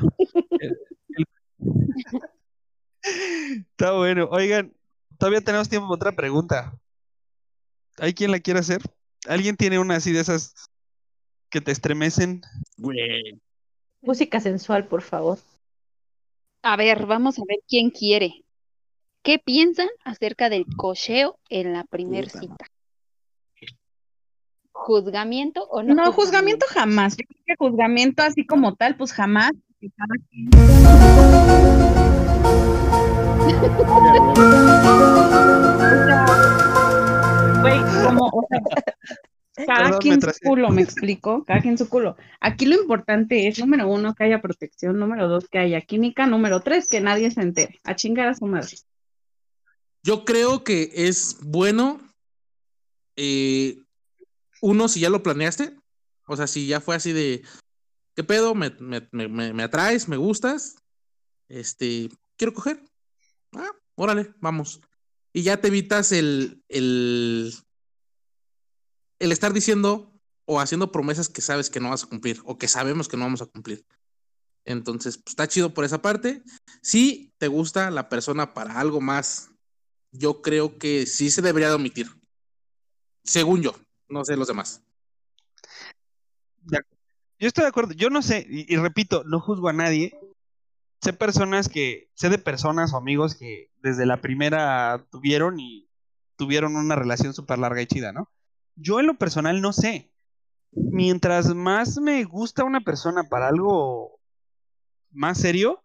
Está 3.01 3.91
bueno. 3.93 4.27
Oigan, 4.31 4.73
todavía 5.17 5.41
tenemos 5.41 5.67
tiempo 5.69 5.87
para 5.87 5.95
otra 5.95 6.11
pregunta. 6.15 6.73
¿Hay 7.97 8.13
quien 8.13 8.31
la 8.31 8.39
quiera 8.39 8.61
hacer? 8.61 8.81
¿Alguien 9.27 9.57
tiene 9.57 9.79
una 9.79 9.97
así 9.97 10.11
de 10.11 10.21
esas 10.21 10.53
que 11.49 11.61
te 11.61 11.71
estremecen? 11.71 12.41
Güey. 12.77 13.39
Música 14.01 14.39
sensual, 14.39 14.87
por 14.87 15.01
favor. 15.01 15.39
A 16.61 16.77
ver, 16.77 17.05
vamos 17.05 17.39
a 17.39 17.43
ver 17.47 17.59
quién 17.67 17.89
quiere. 17.89 18.43
¿Qué 19.23 19.39
piensan 19.39 19.89
acerca 20.05 20.49
del 20.49 20.65
cocheo 20.77 21.37
en 21.49 21.73
la 21.73 21.83
primer 21.83 22.25
Puta 22.25 22.39
cita? 22.39 22.65
¿Juzgamiento 24.71 25.65
o 25.65 25.83
no? 25.83 25.93
No, 25.93 26.11
juzgamiento 26.13 26.65
jamás. 26.69 27.17
Yo 27.17 27.25
creo 27.27 27.43
que 27.45 27.55
juzgamiento 27.57 28.23
así 28.23 28.45
como 28.45 28.75
tal, 28.75 28.95
pues 28.95 29.11
jamás. 29.11 29.51
porque 37.61 37.79
cada 37.79 37.83
quien- 37.83 37.95
Güey, 37.95 38.05
como, 38.05 38.25
o 38.27 38.47
sea, 38.49 38.59
cada 39.67 39.83
Perdón, 39.83 39.99
quien 39.99 40.21
su 40.21 40.31
culo, 40.43 40.69
me 40.69 40.81
explico, 40.83 41.43
cada 41.45 41.61
quien 41.61 41.77
su 41.77 41.89
culo. 41.89 42.15
Aquí 42.39 42.65
lo 42.65 42.75
importante 42.75 43.47
es, 43.47 43.59
número 43.59 43.87
uno, 43.87 44.13
que 44.15 44.23
haya 44.23 44.41
protección, 44.41 44.97
número 44.99 45.27
dos, 45.27 45.47
que 45.49 45.59
haya 45.59 45.81
química, 45.81 46.25
número 46.27 46.61
tres, 46.61 46.89
que 46.89 47.01
nadie 47.01 47.29
se 47.31 47.41
entere. 47.41 47.79
A 47.83 47.95
chingar 47.95 48.27
a 48.29 48.35
su 48.35 48.45
madre. 48.45 48.77
Yo 50.03 50.23
creo 50.23 50.63
que 50.63 50.91
es 50.93 51.37
bueno, 51.41 51.99
eh, 53.17 53.77
uno, 54.61 54.87
si 54.87 55.01
ya 55.01 55.09
lo 55.09 55.21
planeaste, 55.23 55.75
o 56.25 56.37
sea, 56.37 56.47
si 56.47 56.67
ya 56.67 56.79
fue 56.79 56.95
así 56.95 57.11
de, 57.11 57.43
¿qué 58.15 58.23
pedo? 58.23 58.55
Me, 58.55 58.69
me, 58.79 59.07
me, 59.11 59.27
me- 59.27 59.53
me 59.53 59.63
atraes, 59.63 60.07
me 60.07 60.15
gustas, 60.15 60.77
este, 61.49 62.09
quiero 62.37 62.53
coger. 62.53 62.81
Ah, 63.53 63.71
órale, 63.95 64.31
vamos. 64.39 64.79
Y 65.33 65.43
ya 65.43 65.61
te 65.61 65.67
evitas 65.67 66.11
el, 66.11 66.63
el, 66.69 67.53
el 69.19 69.31
estar 69.31 69.53
diciendo 69.53 70.11
o 70.45 70.59
haciendo 70.59 70.91
promesas 70.91 71.29
que 71.29 71.41
sabes 71.41 71.69
que 71.69 71.79
no 71.79 71.91
vas 71.91 72.03
a 72.03 72.07
cumplir 72.07 72.41
o 72.45 72.57
que 72.57 72.67
sabemos 72.67 73.07
que 73.07 73.17
no 73.17 73.25
vamos 73.25 73.41
a 73.41 73.45
cumplir. 73.45 73.85
Entonces, 74.65 75.17
pues 75.17 75.33
está 75.33 75.47
chido 75.47 75.73
por 75.73 75.85
esa 75.85 76.01
parte. 76.01 76.43
Si 76.81 77.33
te 77.37 77.47
gusta 77.47 77.91
la 77.91 78.09
persona 78.09 78.53
para 78.53 78.79
algo 78.79 79.01
más, 79.01 79.49
yo 80.11 80.41
creo 80.41 80.77
que 80.77 81.05
sí 81.05 81.31
se 81.31 81.41
debería 81.41 81.69
de 81.69 81.75
omitir. 81.75 82.07
Según 83.23 83.61
yo, 83.61 83.75
no 84.07 84.25
sé 84.25 84.35
los 84.35 84.47
demás. 84.47 84.81
Yo 87.39 87.47
estoy 87.47 87.63
de 87.63 87.69
acuerdo. 87.69 87.93
Yo 87.93 88.09
no 88.09 88.21
sé, 88.21 88.45
y, 88.49 88.71
y 88.73 88.77
repito, 88.77 89.23
no 89.23 89.39
juzgo 89.39 89.69
a 89.69 89.73
nadie. 89.73 90.13
Sé 91.01 91.13
personas 91.13 91.69
que, 91.69 92.09
sé 92.13 92.29
de 92.29 92.37
personas 92.37 92.93
o 92.93 92.97
amigos 92.97 93.35
que 93.35 93.71
desde 93.81 94.05
la 94.05 94.21
primera 94.21 95.05
tuvieron 95.11 95.59
y 95.59 95.89
tuvieron 96.35 96.75
una 96.75 96.95
relación 96.95 97.33
súper 97.33 97.59
larga 97.59 97.81
y 97.81 97.87
chida, 97.87 98.11
¿no? 98.11 98.29
Yo 98.75 98.99
en 98.99 99.07
lo 99.07 99.15
personal 99.15 99.61
no 99.61 99.73
sé. 99.73 100.11
Mientras 100.71 101.53
más 101.55 101.97
me 101.97 102.23
gusta 102.25 102.63
una 102.63 102.81
persona 102.81 103.23
para 103.23 103.47
algo 103.47 104.19
más 105.11 105.37
serio, 105.37 105.83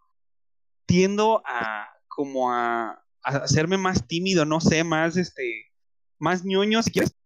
tiendo 0.87 1.43
a 1.47 1.89
como 2.09 2.53
a, 2.53 3.03
hacerme 3.23 3.79
más 3.79 4.07
tímido, 4.07 4.45
no 4.45 4.61
sé, 4.61 4.85
más 4.85 5.17
este, 5.17 5.73
más 6.19 6.45
ñoño 6.45 6.83
si 6.83 6.91
quieres. 6.91 7.17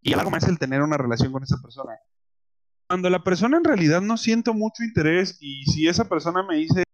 Y 0.00 0.14
algo 0.14 0.30
más 0.30 0.44
el 0.44 0.58
tener 0.58 0.82
una 0.82 0.96
relación 0.96 1.32
con 1.32 1.42
esa 1.42 1.58
persona 1.60 1.92
cuando 2.88 3.10
la 3.10 3.24
persona 3.24 3.56
en 3.56 3.64
realidad 3.64 4.00
no 4.00 4.16
siento 4.16 4.54
mucho 4.54 4.84
interés 4.84 5.38
y 5.40 5.64
si 5.64 5.88
esa 5.88 6.08
persona 6.08 6.42
me 6.42 6.56
dice, 6.56 6.84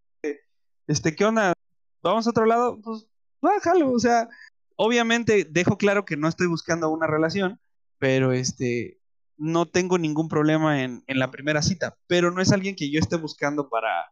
este, 0.87 1.15
¿qué 1.15 1.25
onda? 1.25 1.53
¿Vamos 2.01 2.27
a 2.27 2.31
otro 2.31 2.45
lado? 2.45 2.79
Pues, 2.81 3.07
bájalo, 3.41 3.91
o 3.91 3.99
sea, 3.99 4.27
obviamente 4.75 5.45
dejo 5.49 5.77
claro 5.77 6.05
que 6.05 6.17
no 6.17 6.27
estoy 6.27 6.47
buscando 6.47 6.89
una 6.89 7.07
relación, 7.07 7.59
pero 7.99 8.31
este, 8.33 8.99
no 9.37 9.67
tengo 9.67 9.97
ningún 9.97 10.27
problema 10.29 10.83
en, 10.83 11.03
en 11.07 11.19
la 11.19 11.31
primera 11.31 11.61
cita, 11.61 11.97
pero 12.07 12.31
no 12.31 12.41
es 12.41 12.51
alguien 12.51 12.75
que 12.75 12.91
yo 12.91 12.99
esté 12.99 13.17
buscando 13.17 13.69
para, 13.69 14.11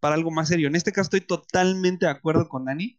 para 0.00 0.14
algo 0.14 0.30
más 0.30 0.48
serio. 0.48 0.68
En 0.68 0.76
este 0.76 0.92
caso 0.92 1.06
estoy 1.06 1.20
totalmente 1.22 2.06
de 2.06 2.12
acuerdo 2.12 2.48
con 2.48 2.64
Dani. 2.66 2.98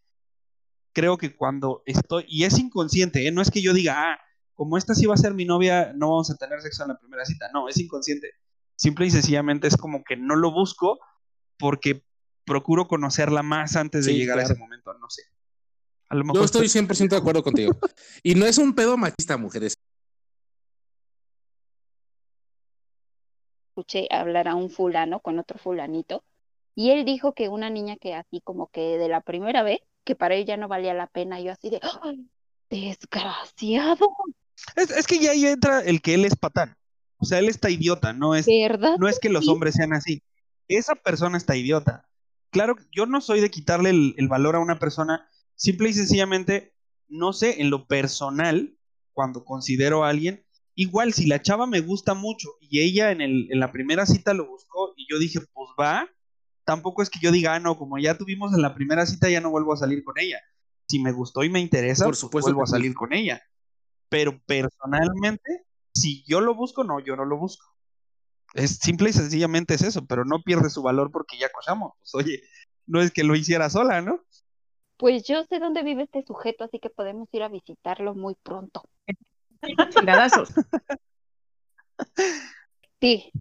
creo 0.93 1.17
que 1.17 1.35
cuando 1.35 1.83
estoy, 1.85 2.25
y 2.27 2.43
es 2.43 2.59
inconsciente, 2.59 3.27
¿eh? 3.27 3.31
no 3.31 3.41
es 3.41 3.51
que 3.51 3.61
yo 3.61 3.73
diga, 3.73 4.13
ah, 4.13 4.19
como 4.53 4.77
esta 4.77 4.93
sí 4.95 5.05
va 5.05 5.15
a 5.15 5.17
ser 5.17 5.33
mi 5.33 5.45
novia, 5.45 5.93
no 5.95 6.09
vamos 6.09 6.29
a 6.29 6.35
tener 6.35 6.61
sexo 6.61 6.83
en 6.83 6.89
la 6.89 6.99
primera 6.99 7.25
cita. 7.25 7.49
No, 7.53 7.67
es 7.67 7.77
inconsciente. 7.77 8.31
Simple 8.75 9.05
y 9.07 9.11
sencillamente 9.11 9.67
es 9.67 9.77
como 9.77 10.03
que 10.03 10.17
no 10.17 10.35
lo 10.35 10.51
busco 10.51 10.99
porque 11.57 12.03
procuro 12.45 12.87
conocerla 12.87 13.43
más 13.43 13.75
antes 13.75 14.05
de 14.05 14.11
Sí, 14.11 14.17
llegar 14.17 14.39
a 14.39 14.43
ese 14.43 14.55
momento, 14.55 14.93
no 14.95 15.09
sé. 15.09 15.23
A 16.09 16.15
lo 16.15 16.23
mejor 16.23 16.41
Yo 16.41 16.45
estoy 16.45 16.67
100% 16.67 17.15
de 17.15 17.17
acuerdo 17.17 17.43
contigo. 17.43 17.71
Y 18.23 18.35
no 18.35 18.45
es 18.45 18.57
un 18.57 18.73
pedo 18.73 18.97
machista, 18.97 19.37
mujeres. 19.37 19.75
escuché 23.71 24.07
hablar 24.11 24.47
a 24.47 24.55
un 24.55 24.69
fulano 24.69 25.21
con 25.21 25.39
otro 25.39 25.57
fulanito 25.57 26.23
y 26.75 26.91
él 26.91 27.05
dijo 27.05 27.33
que 27.33 27.49
una 27.49 27.69
niña 27.69 27.95
que 27.97 28.13
así 28.13 28.41
como 28.41 28.67
que 28.67 28.97
de 28.97 29.09
la 29.09 29.21
primera 29.21 29.63
vez, 29.63 29.79
que 30.03 30.15
para 30.15 30.35
él 30.35 30.45
ya 30.45 30.57
no 30.57 30.67
valía 30.67 30.93
la 30.93 31.07
pena, 31.07 31.39
yo 31.39 31.51
así 31.51 31.69
de, 31.69 31.79
¡ay, 32.03 32.29
desgraciado! 32.69 34.07
Es, 34.75 34.91
es 34.91 35.07
que 35.07 35.19
ya 35.19 35.31
ahí 35.31 35.45
entra 35.45 35.81
el 35.81 36.01
que 36.01 36.13
él 36.13 36.25
es 36.25 36.35
patán. 36.35 36.75
O 37.17 37.25
sea, 37.25 37.39
él 37.39 37.49
está 37.49 37.69
idiota, 37.69 38.13
no 38.13 38.35
es, 38.35 38.47
¿Verdad? 38.47 38.95
no 38.97 39.07
es 39.07 39.19
que 39.19 39.29
los 39.29 39.47
hombres 39.47 39.75
sean 39.75 39.93
así. 39.93 40.23
Esa 40.67 40.95
persona 40.95 41.37
está 41.37 41.55
idiota. 41.55 42.07
Claro, 42.49 42.75
yo 42.91 43.05
no 43.05 43.21
soy 43.21 43.41
de 43.41 43.51
quitarle 43.51 43.91
el, 43.91 44.15
el 44.17 44.27
valor 44.27 44.55
a 44.55 44.59
una 44.59 44.79
persona, 44.79 45.29
simple 45.55 45.89
y 45.89 45.93
sencillamente, 45.93 46.73
no 47.07 47.31
sé, 47.33 47.61
en 47.61 47.69
lo 47.69 47.87
personal, 47.87 48.75
cuando 49.13 49.45
considero 49.45 50.03
a 50.03 50.09
alguien, 50.09 50.43
igual 50.75 51.13
si 51.13 51.27
la 51.27 51.41
chava 51.41 51.67
me 51.67 51.81
gusta 51.81 52.13
mucho 52.13 52.49
y 52.59 52.81
ella 52.81 53.11
en, 53.11 53.21
el, 53.21 53.47
en 53.51 53.59
la 53.59 53.71
primera 53.71 54.05
cita 54.05 54.33
lo 54.33 54.47
buscó 54.47 54.93
y 54.95 55.05
yo 55.11 55.19
dije, 55.19 55.39
pues 55.53 55.69
va, 55.79 56.09
tampoco 56.65 57.01
es 57.01 57.09
que 57.09 57.19
yo 57.21 57.31
diga, 57.31 57.55
ah, 57.55 57.59
no, 57.59 57.77
como 57.77 57.97
ya 57.97 58.17
tuvimos 58.17 58.53
en 58.53 58.61
la 58.61 58.73
primera 58.73 59.05
cita, 59.05 59.29
ya 59.29 59.41
no 59.41 59.51
vuelvo 59.51 59.73
a 59.73 59.77
salir 59.77 60.03
con 60.03 60.17
ella. 60.19 60.39
Si 60.87 60.99
me 60.99 61.11
gustó 61.11 61.43
y 61.43 61.49
me 61.49 61.59
interesa, 61.59 62.05
Por 62.05 62.11
pues 62.11 62.19
supuesto 62.19 62.49
vuelvo 62.49 62.63
a 62.63 62.67
salir 62.67 62.93
con 62.93 63.13
ella. 63.13 63.41
Pero 64.11 64.41
personalmente, 64.45 65.63
si 65.93 66.21
yo 66.27 66.41
lo 66.41 66.53
busco, 66.53 66.83
no, 66.83 66.99
yo 66.99 67.15
no 67.15 67.23
lo 67.23 67.37
busco. 67.37 67.65
Es 68.53 68.75
simple 68.75 69.09
y 69.09 69.13
sencillamente 69.13 69.73
es 69.73 69.83
eso, 69.83 70.05
pero 70.05 70.25
no 70.25 70.41
pierde 70.41 70.69
su 70.69 70.83
valor 70.83 71.11
porque 71.11 71.37
ya 71.37 71.47
cochamos. 71.49 71.93
Pues 71.97 72.13
oye, 72.15 72.41
no 72.85 72.99
es 73.01 73.11
que 73.11 73.23
lo 73.23 73.37
hiciera 73.37 73.69
sola, 73.69 74.01
¿no? 74.01 74.19
Pues 74.97 75.23
yo 75.23 75.45
sé 75.45 75.59
dónde 75.59 75.81
vive 75.83 76.03
este 76.03 76.23
sujeto, 76.23 76.65
así 76.65 76.77
que 76.79 76.89
podemos 76.89 77.29
ir 77.31 77.41
a 77.41 77.47
visitarlo 77.47 78.13
muy 78.13 78.35
pronto. 78.43 78.83
Chingadazos. 79.91 80.49
Sí, 82.99 83.31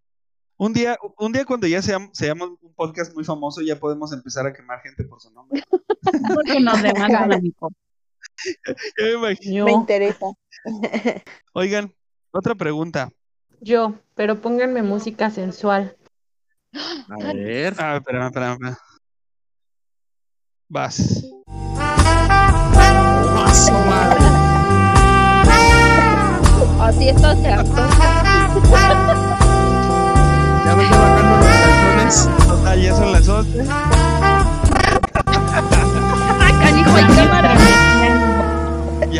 Un 0.56 0.72
día, 0.72 0.96
un 1.18 1.32
día 1.32 1.44
cuando 1.44 1.66
ya 1.66 1.82
seamos, 1.82 2.10
seamos 2.12 2.50
un 2.60 2.72
podcast 2.74 3.12
muy 3.12 3.24
famoso, 3.24 3.60
ya 3.60 3.74
podemos 3.74 4.12
empezar 4.12 4.46
a 4.46 4.52
quemar 4.52 4.80
gente 4.82 5.02
por 5.02 5.20
su 5.20 5.32
nombre. 5.32 5.64
Porque 6.34 6.60
nos 6.60 6.80
demandan, 6.80 7.32
amigo. 7.32 7.70
Ya 8.98 9.04
me 9.04 9.12
imagino. 9.12 9.64
Me 9.66 9.72
interesa. 9.72 10.26
Oigan, 11.52 11.92
otra 12.30 12.54
pregunta. 12.54 13.10
yo, 13.60 13.94
pero 14.14 14.40
pónganme 14.40 14.82
música 14.82 15.30
sensual. 15.30 15.96
A 16.72 17.32
ver. 17.32 17.74
Ah, 17.78 17.96
espérame, 17.96 18.26
espérame, 18.26 18.54
espérame. 18.54 18.76
Vas. 20.68 21.24
¡Ah, 23.36 23.52
su 23.54 23.72
madre! 23.72 24.50
así 26.80 27.08
esto 27.08 27.34
se. 27.36 27.42
Ya 27.42 27.56
me 30.76 30.82
estoy 30.82 30.98
bajando 30.98 31.36
los 31.36 31.46
calzones. 31.46 32.28
Total, 32.46 32.82
ya 32.82 32.94
son 32.94 33.12
las 33.12 33.28
11. 33.28 33.89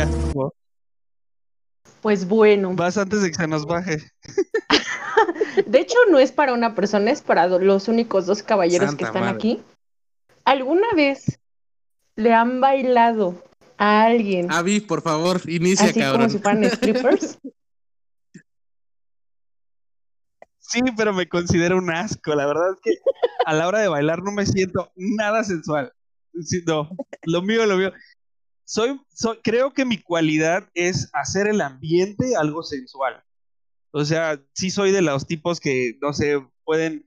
Ya. 0.05 0.49
Pues 2.01 2.27
bueno, 2.27 2.73
Vas 2.73 2.97
antes 2.97 3.21
de 3.21 3.29
que 3.29 3.35
se 3.35 3.47
nos 3.47 3.65
baje. 3.65 3.99
de 5.67 5.79
hecho 5.79 5.97
no 6.09 6.17
es 6.17 6.31
para 6.31 6.53
una 6.53 6.73
persona, 6.73 7.11
es 7.11 7.21
para 7.21 7.47
los 7.47 7.87
únicos 7.87 8.25
dos 8.25 8.41
caballeros 8.41 8.95
que 8.95 9.03
están 9.03 9.21
madre. 9.21 9.35
aquí. 9.35 9.63
¿Alguna 10.43 10.87
vez 10.95 11.39
le 12.15 12.33
han 12.33 12.59
bailado 12.59 13.43
a 13.77 14.03
alguien 14.05 14.51
Avi, 14.51 14.79
por 14.79 15.03
favor, 15.03 15.41
inicia, 15.47 15.85
así 15.85 15.93
como 15.99 16.05
cabrón. 16.05 16.29
si 16.31 16.39
fueran 16.39 16.63
strippers? 16.65 17.37
Sí, 20.59 20.79
pero 20.95 21.11
me 21.11 21.27
considero 21.27 21.77
un 21.77 21.91
asco. 21.91 22.33
La 22.33 22.45
verdad 22.45 22.71
es 22.73 22.79
que 22.81 22.93
a 23.45 23.53
la 23.53 23.67
hora 23.67 23.79
de 23.79 23.89
bailar 23.89 24.23
no 24.23 24.31
me 24.31 24.45
siento 24.45 24.89
nada 24.95 25.43
sensual. 25.43 25.91
No, 26.65 26.89
lo 27.23 27.41
mío, 27.41 27.65
lo 27.65 27.75
mío. 27.75 27.91
Soy, 28.71 29.01
creo 29.43 29.73
que 29.73 29.83
mi 29.83 29.97
cualidad 29.97 30.69
es 30.75 31.09
hacer 31.11 31.47
el 31.47 31.59
ambiente 31.59 32.37
algo 32.37 32.63
sensual. 32.63 33.21
O 33.91 34.05
sea, 34.05 34.41
sí 34.53 34.69
soy 34.69 34.91
de 34.91 35.01
los 35.01 35.27
tipos 35.27 35.59
que, 35.59 35.97
no 36.01 36.13
sé, 36.13 36.41
pueden, 36.63 37.05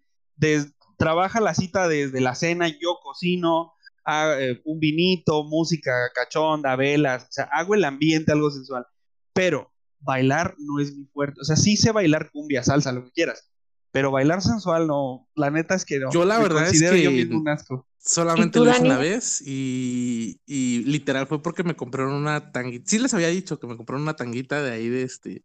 trabaja 0.98 1.40
la 1.40 1.54
cita 1.54 1.88
desde 1.88 2.20
la 2.20 2.34
cena, 2.34 2.68
yo 2.68 2.98
cocino, 3.02 3.72
ah, 4.04 4.34
eh, 4.38 4.60
un 4.66 4.78
vinito, 4.78 5.42
música 5.44 5.90
cachonda, 6.14 6.76
velas, 6.76 7.22
o 7.22 7.32
sea, 7.32 7.48
hago 7.50 7.74
el 7.74 7.84
ambiente 7.84 8.32
algo 8.32 8.50
sensual. 8.50 8.86
Pero 9.32 9.72
bailar 10.00 10.56
no 10.58 10.80
es 10.80 10.94
mi 10.94 11.06
fuerte. 11.06 11.40
O 11.40 11.44
sea, 11.44 11.56
sí 11.56 11.78
sé 11.78 11.92
bailar 11.92 12.30
cumbia, 12.30 12.62
salsa, 12.62 12.92
lo 12.92 13.04
que 13.04 13.12
quieras. 13.12 13.50
Pero 13.94 14.10
bailar 14.10 14.42
sensual 14.42 14.88
no, 14.88 15.28
la 15.36 15.52
neta 15.52 15.76
es 15.76 15.84
que 15.84 16.00
no. 16.00 16.10
Yo 16.10 16.24
la 16.24 16.38
Me 16.38 16.42
verdad 16.42 16.64
es 16.64 16.70
considero 16.70 16.96
yo 16.96 17.10
que- 17.10 17.16
mismo 17.16 17.38
un 17.38 17.48
asco. 17.48 17.86
Solamente 17.96 18.58
¿Y 18.58 18.60
tú, 18.60 18.64
lo 18.66 18.72
hice 18.72 18.82
una 18.82 18.98
vez 18.98 19.40
y, 19.46 20.40
y 20.46 20.80
literal 20.84 21.28
fue 21.28 21.40
porque 21.40 21.62
me 21.62 21.76
compraron 21.76 22.12
una 22.12 22.50
tanguita. 22.50 22.84
Sí 22.90 22.98
les 22.98 23.14
había 23.14 23.28
dicho 23.28 23.60
que 23.60 23.68
me 23.68 23.76
compraron 23.76 24.02
una 24.02 24.16
tanguita 24.16 24.60
de 24.62 24.72
ahí 24.72 24.88
de 24.88 25.04
este 25.04 25.42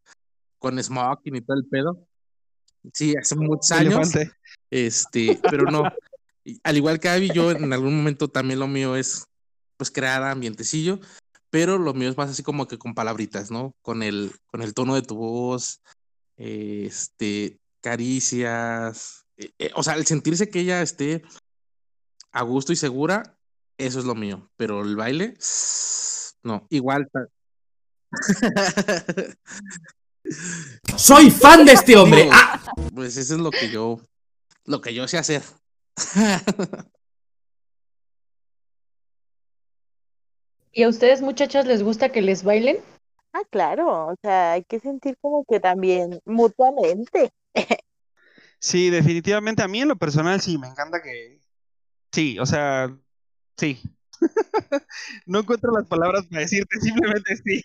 con 0.58 0.82
smoking 0.84 1.36
y 1.36 1.42
todo 1.42 1.58
el 1.58 1.66
pedo. 1.68 2.06
Sí, 2.92 3.14
hace 3.16 3.36
muchos 3.36 3.72
años. 3.72 3.94
Elefante. 3.94 4.32
Este, 4.72 5.40
pero 5.50 5.70
no. 5.72 5.84
Al 6.64 6.76
igual 6.76 7.00
que 7.00 7.10
Abby, 7.10 7.30
yo 7.32 7.52
en 7.52 7.72
algún 7.72 7.96
momento 7.96 8.30
también 8.30 8.60
lo 8.60 8.68
mío 8.68 8.96
es 8.96 9.26
pues 9.78 9.92
crear 9.92 10.24
ambientecillo, 10.24 11.00
pero 11.52 11.78
lo 11.78 11.94
mío 11.94 12.10
es 12.10 12.18
más 12.18 12.32
así 12.32 12.42
como 12.44 12.68
que 12.68 12.80
con 12.80 12.96
palabritas, 12.96 13.52
¿no? 13.52 13.74
Con 13.84 14.02
el, 14.04 14.32
con 14.48 14.64
el 14.64 14.74
tono 14.74 14.96
de 14.96 15.04
tu 15.04 15.16
voz, 15.16 15.82
este, 16.36 17.58
caricias, 17.82 19.26
eh, 19.38 19.52
eh, 19.60 19.72
o 19.76 19.84
sea, 19.84 19.96
el 19.96 20.06
sentirse 20.06 20.50
que 20.50 20.60
ella 20.62 20.82
esté 20.82 21.24
a 22.32 22.44
gusto 22.44 22.74
y 22.74 22.76
segura, 22.76 23.38
eso 23.78 24.00
es 24.00 24.06
lo 24.06 24.16
mío, 24.16 24.50
pero 24.58 24.82
el 24.82 24.96
baile, 24.96 25.36
no, 26.44 26.68
igual. 26.70 27.10
Soy 30.98 31.32
fan 31.32 31.66
de 31.66 31.74
este 31.74 31.96
hombre. 31.96 32.24
Digo, 32.24 32.34
Ah, 32.36 32.62
Pues 32.94 33.18
eso 33.18 33.36
es 33.36 33.42
lo 33.42 33.52
que 33.52 33.70
yo, 33.72 34.00
lo 34.66 34.82
que 34.82 34.94
yo 34.94 35.08
sé 35.08 35.18
hacer. 35.18 35.42
¿Y 40.72 40.84
a 40.84 40.90
ustedes, 40.90 41.22
muchachas, 41.22 41.66
les 41.66 41.82
gusta 41.84 42.12
que 42.12 42.22
les 42.22 42.44
bailen? 42.44 42.78
Ah, 43.34 43.42
claro, 43.50 44.08
o 44.08 44.16
sea, 44.22 44.54
hay 44.54 44.64
que 44.64 44.80
sentir 44.80 45.18
como 45.22 45.44
que 45.46 45.60
también 45.60 46.20
mutuamente. 46.26 47.32
Sí, 48.60 48.90
definitivamente. 48.90 49.64
A 49.64 49.68
mí 49.68 49.82
en 49.82 49.88
lo 49.88 49.96
personal 49.96 50.42
sí, 50.42 50.58
me 50.58 50.68
encanta 50.68 51.02
que. 51.02 51.40
Sí, 52.12 52.38
o 52.40 52.46
sea, 52.46 52.94
sí. 53.58 53.82
no 55.26 55.40
encuentro 55.40 55.72
las 55.72 55.88
palabras 55.88 56.26
para 56.28 56.42
decirte, 56.42 56.80
simplemente 56.82 57.38
sí. 57.38 57.62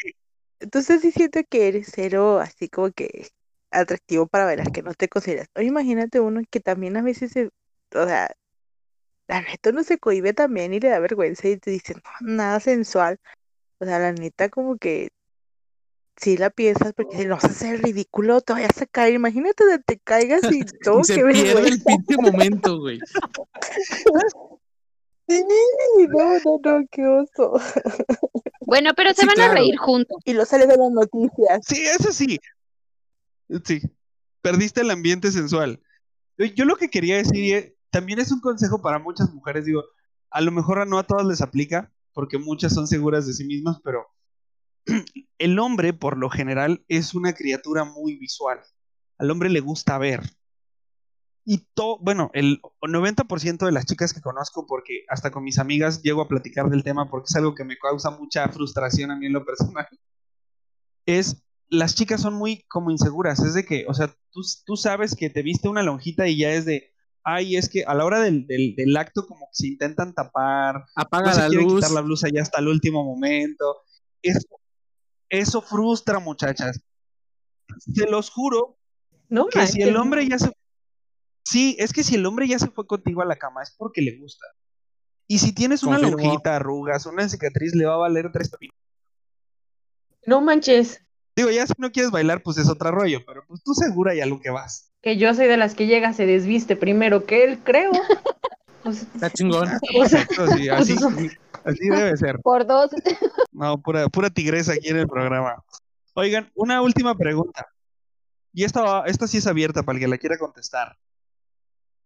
Entonces 0.60 1.02
sí 1.02 1.10
siento 1.10 1.40
que 1.48 1.68
eres 1.68 1.90
cero 1.92 2.38
así 2.38 2.68
como 2.68 2.92
que 2.92 3.28
atractivo 3.70 4.26
para 4.26 4.44
bailar, 4.44 4.70
que 4.72 4.82
no 4.82 4.94
te 4.94 5.08
consideras. 5.08 5.48
Oye, 5.56 5.66
imagínate 5.66 6.20
uno 6.20 6.42
que 6.48 6.60
también 6.60 6.96
a 6.96 7.02
veces 7.02 7.32
se, 7.32 7.50
o 7.94 8.06
sea, 8.06 8.30
la 9.26 9.42
neta 9.42 9.70
uno 9.70 9.82
se 9.84 9.98
cohíbe 9.98 10.32
también 10.32 10.74
y 10.74 10.80
le 10.80 10.88
da 10.88 10.98
vergüenza 11.00 11.48
y 11.48 11.56
te 11.58 11.70
dice, 11.70 11.94
no, 11.94 12.02
nada 12.20 12.60
sensual. 12.60 13.18
O 13.78 13.84
sea, 13.84 13.98
la 13.98 14.12
neta 14.12 14.48
como 14.48 14.78
que 14.78 15.10
sí 16.16 16.36
la 16.36 16.50
piensas 16.50 16.92
porque 16.94 17.18
si 17.18 17.24
no 17.26 17.34
vas 17.34 17.44
a 17.44 17.48
hacer 17.48 17.82
ridículo, 17.82 18.40
te 18.40 18.52
vayas 18.52 18.80
a 18.80 18.86
caer. 18.86 19.14
Imagínate 19.14 19.64
que 19.68 19.78
te 19.78 19.98
caigas 19.98 20.42
y 20.52 20.64
todo, 20.82 21.04
se 21.04 21.16
qué 21.16 21.24
pierde 21.24 21.68
el 21.68 21.82
pinche 21.82 22.16
momento, 22.16 22.78
güey. 22.80 22.98
Sí, 25.26 25.42
no, 26.10 26.38
no, 26.44 26.60
no, 26.62 26.86
qué 26.90 27.06
oso. 27.06 27.54
Bueno, 28.66 28.90
pero 28.94 29.14
se 29.14 29.22
Sí, 29.22 29.26
van 29.26 29.40
a 29.40 29.54
reír 29.54 29.76
juntos. 29.78 30.18
Y 30.26 30.34
lo 30.34 30.44
sale 30.44 30.66
de 30.66 30.76
las 30.76 30.90
noticias. 30.90 31.60
Sí, 31.66 31.82
eso 31.82 32.12
sí. 32.12 32.38
Sí. 33.64 33.80
Perdiste 34.42 34.82
el 34.82 34.90
ambiente 34.90 35.32
sensual. 35.32 35.80
Yo, 36.36 36.44
yo 36.46 36.66
lo 36.66 36.76
que 36.76 36.90
quería 36.90 37.16
decir 37.16 37.54
eh, 37.54 37.76
también 37.88 38.18
es 38.18 38.32
un 38.32 38.40
consejo 38.40 38.82
para 38.82 38.98
muchas 38.98 39.32
mujeres. 39.32 39.64
Digo, 39.64 39.84
a 40.30 40.40
lo 40.42 40.50
mejor 40.50 40.86
no 40.86 40.98
a 40.98 41.06
todas 41.06 41.26
les 41.26 41.40
aplica, 41.40 41.90
porque 42.12 42.38
muchas 42.38 42.74
son 42.74 42.86
seguras 42.86 43.26
de 43.26 43.32
sí 43.32 43.44
mismas, 43.44 43.78
pero 43.82 44.06
el 45.38 45.58
hombre, 45.58 45.92
por 45.92 46.16
lo 46.16 46.30
general, 46.30 46.84
es 46.88 47.14
una 47.14 47.32
criatura 47.32 47.84
muy 47.84 48.16
visual. 48.16 48.60
Al 49.18 49.30
hombre 49.30 49.50
le 49.50 49.60
gusta 49.60 49.98
ver. 49.98 50.22
Y 51.46 51.66
todo, 51.74 51.98
bueno, 52.00 52.30
el 52.32 52.60
90% 52.80 53.66
de 53.66 53.72
las 53.72 53.84
chicas 53.84 54.14
que 54.14 54.22
conozco, 54.22 54.66
porque 54.66 55.04
hasta 55.08 55.30
con 55.30 55.44
mis 55.44 55.58
amigas 55.58 56.02
llego 56.02 56.22
a 56.22 56.28
platicar 56.28 56.70
del 56.70 56.82
tema 56.82 57.10
porque 57.10 57.26
es 57.28 57.36
algo 57.36 57.54
que 57.54 57.64
me 57.64 57.76
causa 57.76 58.10
mucha 58.10 58.48
frustración 58.48 59.10
a 59.10 59.16
mí 59.16 59.26
en 59.26 59.34
lo 59.34 59.44
personal, 59.44 59.86
es 61.06 61.44
las 61.68 61.94
chicas 61.94 62.20
son 62.20 62.34
muy 62.34 62.64
como 62.68 62.90
inseguras, 62.90 63.40
es 63.40 63.54
de 63.54 63.64
que, 63.64 63.84
o 63.88 63.94
sea, 63.94 64.14
tú, 64.30 64.40
tú 64.64 64.76
sabes 64.76 65.14
que 65.16 65.30
te 65.30 65.42
viste 65.42 65.68
una 65.68 65.82
lonjita 65.82 66.28
y 66.28 66.38
ya 66.38 66.52
es 66.52 66.64
de, 66.64 66.92
ay, 67.24 67.56
es 67.56 67.68
que 67.68 67.84
a 67.84 67.94
la 67.94 68.04
hora 68.04 68.20
del, 68.20 68.46
del, 68.46 68.74
del 68.76 68.96
acto 68.96 69.26
como 69.26 69.46
que 69.46 69.54
se 69.54 69.66
intentan 69.66 70.14
tapar, 70.14 70.84
Apaga 70.94 71.30
no 71.30 71.34
se 71.34 71.40
la 71.40 71.48
luz. 71.48 71.74
quitar 71.74 71.90
la 71.90 72.00
blusa 72.02 72.28
ya 72.32 72.42
hasta 72.42 72.60
el 72.60 72.68
último 72.68 73.04
momento. 73.04 73.82
Eso, 74.22 74.46
eso 75.28 75.62
frustra, 75.62 76.18
muchachas. 76.18 76.80
Se 77.78 78.06
los 78.06 78.30
juro 78.30 78.78
No 79.28 79.46
que 79.46 79.66
si 79.66 79.82
el 79.82 79.96
hombre 79.96 80.28
ya 80.28 80.38
se... 80.38 80.52
Sí, 81.44 81.76
es 81.78 81.92
que 81.92 82.02
si 82.02 82.14
el 82.14 82.24
hombre 82.26 82.46
ya 82.48 82.58
se 82.58 82.68
fue 82.68 82.86
contigo 82.86 83.22
a 83.22 83.26
la 83.26 83.36
cama 83.36 83.62
es 83.62 83.74
porque 83.76 84.00
le 84.00 84.18
gusta. 84.18 84.46
Y 85.26 85.38
si 85.38 85.54
tienes 85.54 85.82
una 85.82 85.98
Confirmo. 85.98 86.22
lonjita, 86.22 86.56
arrugas, 86.56 87.06
una 87.06 87.28
cicatriz, 87.28 87.74
le 87.74 87.86
va 87.86 87.94
a 87.94 87.98
valer 87.98 88.30
tres 88.32 88.48
pepinos. 88.50 88.76
No 90.26 90.40
manches. 90.40 91.00
Digo, 91.36 91.50
ya 91.50 91.66
si 91.66 91.72
no 91.78 91.90
quieres 91.90 92.10
bailar, 92.10 92.42
pues 92.42 92.58
es 92.58 92.68
otro 92.68 92.90
rollo, 92.90 93.20
pero 93.26 93.44
pues 93.46 93.62
tú 93.62 93.74
segura 93.74 94.14
y 94.14 94.20
a 94.20 94.26
lo 94.26 94.40
que 94.40 94.50
vas. 94.50 94.92
Que 95.02 95.16
yo 95.16 95.34
soy 95.34 95.46
de 95.46 95.56
las 95.56 95.74
que 95.74 95.86
llega, 95.86 96.12
se 96.12 96.26
desviste 96.26 96.76
primero 96.76 97.26
que 97.26 97.44
él, 97.44 97.58
creo. 97.62 97.90
Está 98.84 99.30
chingón. 99.30 99.68
o 99.98 100.08
sea, 100.08 100.26
sí, 100.56 100.68
así, 100.68 100.96
así 101.64 101.88
debe 101.88 102.16
ser. 102.16 102.38
Por 102.42 102.66
dos. 102.66 102.90
No, 103.52 103.80
pura, 103.80 104.08
pura 104.08 104.30
tigresa 104.30 104.72
aquí 104.72 104.88
en 104.88 104.98
el 104.98 105.08
programa. 105.08 105.62
Oigan, 106.14 106.50
una 106.54 106.82
última 106.82 107.16
pregunta. 107.16 107.66
Y 108.52 108.64
esta, 108.64 109.04
esta 109.06 109.26
sí 109.26 109.38
es 109.38 109.46
abierta 109.46 109.82
para 109.82 109.96
el 109.96 110.04
que 110.04 110.08
la 110.08 110.18
quiera 110.18 110.38
contestar. 110.38 110.96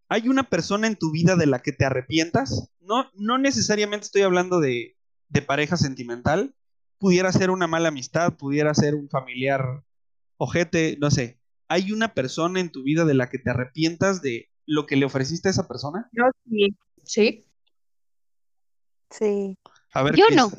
¿Hay 0.08 0.28
una 0.28 0.44
persona 0.44 0.86
en 0.86 0.96
tu 0.96 1.10
vida 1.10 1.36
de 1.36 1.46
la 1.46 1.60
que 1.60 1.72
te 1.72 1.84
arrepientas? 1.84 2.70
No, 2.80 3.10
no 3.14 3.36
necesariamente 3.36 4.06
estoy 4.06 4.22
hablando 4.22 4.58
de, 4.58 4.96
de 5.28 5.42
pareja 5.42 5.76
sentimental. 5.76 6.54
Pudiera 6.98 7.30
ser 7.32 7.50
una 7.50 7.66
mala 7.66 7.88
amistad, 7.88 8.32
pudiera 8.34 8.74
ser 8.74 8.94
un 8.94 9.10
familiar 9.10 9.84
ojete, 10.38 10.96
no 10.98 11.10
sé. 11.10 11.38
¿Hay 11.68 11.92
una 11.92 12.14
persona 12.14 12.60
en 12.60 12.70
tu 12.70 12.82
vida 12.82 13.04
de 13.04 13.14
la 13.14 13.28
que 13.28 13.38
te 13.38 13.50
arrepientas 13.50 14.22
de 14.22 14.48
lo 14.64 14.86
que 14.86 14.96
le 14.96 15.04
ofreciste 15.04 15.48
a 15.48 15.50
esa 15.50 15.68
persona? 15.68 16.08
Yo 16.12 16.24
sí. 16.48 16.76
sí. 17.04 17.47
Sí. 19.10 19.56
A 19.92 20.02
ver, 20.02 20.16
Yo 20.16 20.24
no. 20.34 20.50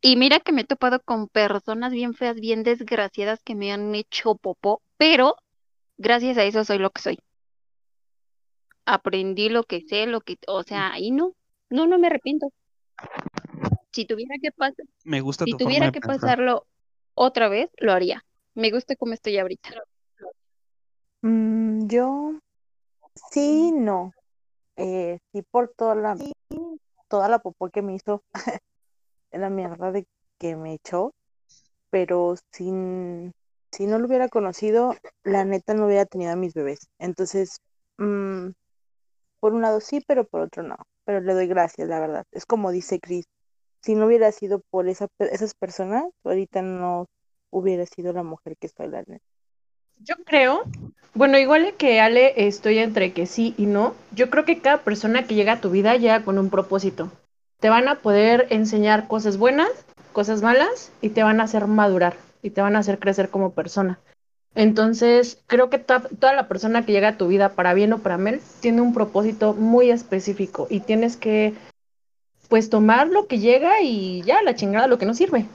Y 0.00 0.16
mira 0.16 0.40
que 0.40 0.52
me 0.52 0.62
he 0.62 0.64
topado 0.64 1.00
con 1.00 1.28
personas 1.28 1.92
bien 1.92 2.14
feas, 2.14 2.36
bien 2.36 2.64
desgraciadas 2.64 3.40
que 3.44 3.54
me 3.54 3.72
han 3.72 3.94
hecho 3.94 4.34
popó, 4.34 4.82
pero 4.96 5.36
gracias 5.96 6.36
a 6.38 6.44
eso 6.44 6.64
soy 6.64 6.78
lo 6.78 6.90
que 6.90 7.00
soy. 7.02 7.18
Aprendí 8.84 9.48
lo 9.48 9.62
que 9.62 9.82
sé, 9.82 10.06
lo 10.06 10.20
que, 10.20 10.38
o 10.48 10.64
sea, 10.64 10.92
ahí 10.92 11.12
no, 11.12 11.34
no, 11.70 11.86
no 11.86 11.98
me 11.98 12.08
arrepiento. 12.08 12.52
Si 13.92 14.04
tuviera 14.04 14.34
que 14.42 14.50
pasar, 14.50 14.84
Me 15.04 15.20
gusta 15.20 15.44
si 15.44 15.52
tuviera 15.52 15.92
que 15.92 16.00
pensar. 16.00 16.20
pasarlo 16.20 16.66
otra 17.14 17.48
vez, 17.48 17.70
lo 17.78 17.92
haría. 17.92 18.24
Me 18.54 18.72
gusta 18.72 18.96
como 18.96 19.12
estoy 19.12 19.38
ahorita. 19.38 19.70
Mm, 21.20 21.86
yo 21.86 22.40
sí, 23.30 23.70
no. 23.72 24.12
Eh, 24.76 25.20
sí 25.32 25.42
por 25.42 25.72
toda 25.76 25.94
la 25.94 26.16
toda 27.12 27.28
la 27.28 27.40
popó 27.40 27.68
que 27.68 27.82
me 27.82 27.94
hizo 27.94 28.22
la 29.32 29.50
mierda 29.50 29.92
de 29.92 30.06
que 30.38 30.56
me 30.56 30.72
echó, 30.72 31.12
pero 31.90 32.36
sin 32.52 33.32
si 33.70 33.86
no 33.86 33.98
lo 33.98 34.06
hubiera 34.06 34.28
conocido, 34.28 34.94
la 35.22 35.44
neta 35.44 35.74
no 35.74 35.86
hubiera 35.86 36.06
tenido 36.06 36.32
a 36.32 36.36
mis 36.36 36.54
bebés. 36.54 36.88
Entonces, 36.98 37.58
mm, 37.98 38.50
por 39.40 39.52
un 39.54 39.62
lado 39.62 39.80
sí, 39.80 40.02
pero 40.06 40.24
por 40.26 40.40
otro 40.40 40.62
no. 40.62 40.76
Pero 41.04 41.20
le 41.20 41.34
doy 41.34 41.48
gracias, 41.48 41.88
la 41.88 42.00
verdad. 42.00 42.24
Es 42.32 42.46
como 42.46 42.70
dice 42.72 42.98
Chris, 42.98 43.26
si 43.82 43.94
no 43.94 44.06
hubiera 44.06 44.32
sido 44.32 44.60
por 44.70 44.88
esa, 44.88 45.08
esas 45.18 45.54
personas, 45.54 46.04
ahorita 46.24 46.62
no 46.62 47.06
hubiera 47.50 47.84
sido 47.86 48.14
la 48.14 48.22
mujer 48.22 48.56
que 48.58 48.68
soy, 48.68 48.88
la 48.88 49.02
neta. 49.06 49.31
Yo 50.04 50.16
creo, 50.24 50.64
bueno, 51.14 51.38
igual 51.38 51.74
que 51.76 52.00
Ale, 52.00 52.46
estoy 52.46 52.78
entre 52.78 53.12
que 53.12 53.26
sí 53.26 53.54
y 53.56 53.66
no. 53.66 53.94
Yo 54.12 54.30
creo 54.30 54.44
que 54.44 54.58
cada 54.60 54.78
persona 54.78 55.24
que 55.26 55.34
llega 55.34 55.54
a 55.54 55.60
tu 55.60 55.70
vida 55.70 55.96
llega 55.96 56.24
con 56.24 56.38
un 56.38 56.50
propósito. 56.50 57.10
Te 57.60 57.68
van 57.68 57.88
a 57.88 57.96
poder 58.00 58.46
enseñar 58.50 59.06
cosas 59.06 59.36
buenas, 59.36 59.68
cosas 60.12 60.42
malas, 60.42 60.90
y 61.00 61.10
te 61.10 61.22
van 61.22 61.40
a 61.40 61.44
hacer 61.44 61.66
madurar, 61.66 62.16
y 62.42 62.50
te 62.50 62.60
van 62.60 62.74
a 62.74 62.80
hacer 62.80 62.98
crecer 62.98 63.28
como 63.28 63.52
persona. 63.52 64.00
Entonces, 64.54 65.38
creo 65.46 65.70
que 65.70 65.78
to- 65.78 66.08
toda 66.18 66.34
la 66.34 66.48
persona 66.48 66.84
que 66.84 66.92
llega 66.92 67.08
a 67.08 67.16
tu 67.16 67.28
vida, 67.28 67.50
para 67.50 67.72
bien 67.72 67.92
o 67.92 67.98
para 67.98 68.18
mal, 68.18 68.40
tiene 68.60 68.80
un 68.80 68.92
propósito 68.92 69.54
muy 69.54 69.90
específico, 69.90 70.66
y 70.68 70.80
tienes 70.80 71.16
que, 71.16 71.54
pues, 72.48 72.70
tomar 72.70 73.08
lo 73.08 73.26
que 73.26 73.38
llega 73.38 73.82
y 73.82 74.22
ya, 74.22 74.42
la 74.42 74.54
chingada, 74.54 74.86
lo 74.88 74.98
que 74.98 75.06
no 75.06 75.14
sirve. 75.14 75.46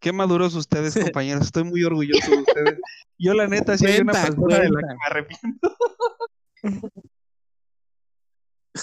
Qué 0.00 0.12
maduros 0.12 0.54
ustedes, 0.54 0.94
compañeros. 1.14 1.46
Estoy 1.46 1.64
muy 1.64 1.82
orgulloso 1.84 2.30
de 2.30 2.36
ustedes. 2.38 2.78
Yo, 3.18 3.34
la 3.34 3.46
neta, 3.48 3.76
sí 3.78 3.86
hay 3.86 4.00
una 4.00 4.12
Cuenta, 4.12 4.28
persona 4.36 4.58
de 4.58 4.70
la 4.70 4.80
que 4.80 4.86
me 4.94 5.06
arrepiento. 5.06 5.76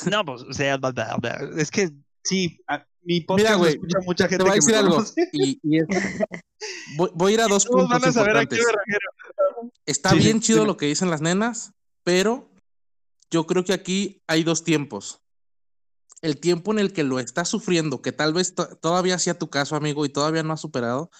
No, 0.09 0.25
pues, 0.25 0.41
o 0.41 0.53
sea, 0.53 0.77
bla, 0.77 0.91
bla, 0.91 1.15
bla. 1.17 1.49
es 1.57 1.69
que 1.69 1.91
sí, 2.23 2.59
a- 2.67 2.83
mi 3.03 3.21
podcast 3.21 3.45
Mira, 3.49 3.55
güey, 3.57 3.73
escucha 3.73 3.99
mucha 4.05 4.23
te 4.25 4.29
gente 4.29 4.43
voy 4.43 4.51
a 4.51 4.55
decir 4.55 4.75
algo. 4.75 5.03
Y, 5.33 5.59
y 5.61 5.77
es- 5.79 5.87
voy, 6.97 7.09
voy 7.13 7.31
a 7.31 7.35
ir 7.35 7.41
a 7.41 7.47
dos 7.47 7.65
puntos 7.65 7.89
van 7.89 8.05
a 8.05 8.11
saber 8.11 8.37
a 8.37 8.45
qué 8.45 8.55
importantes. 8.55 8.91
Está 9.85 10.09
Sí, 10.11 10.17
sí, 10.17 10.23
bien 10.23 10.39
chido 10.39 10.65
lo 10.65 10.77
que 10.77 10.87
dicen 10.87 11.09
las 11.11 11.21
nenas, 11.21 11.73
pero 12.03 12.49
yo 13.29 13.45
creo 13.45 13.63
que 13.63 13.73
aquí 13.73 14.23
hay 14.25 14.43
dos 14.43 14.63
tiempos. 14.63 15.21
El 16.23 16.39
tiempo 16.39 16.71
en 16.71 16.79
el 16.79 16.93
que 16.93 17.03
lo 17.03 17.19
estás 17.19 17.49
sufriendo, 17.49 18.01
que 18.01 18.13
tal 18.13 18.33
vez 18.33 18.55
to- 18.55 18.77
todavía 18.77 19.19
sea 19.19 19.37
tu 19.37 19.49
caso, 19.49 19.75
amigo, 19.75 20.05
y 20.05 20.09
todavía 20.09 20.41
no 20.41 20.53
has 20.53 20.61
superado, 20.61 21.11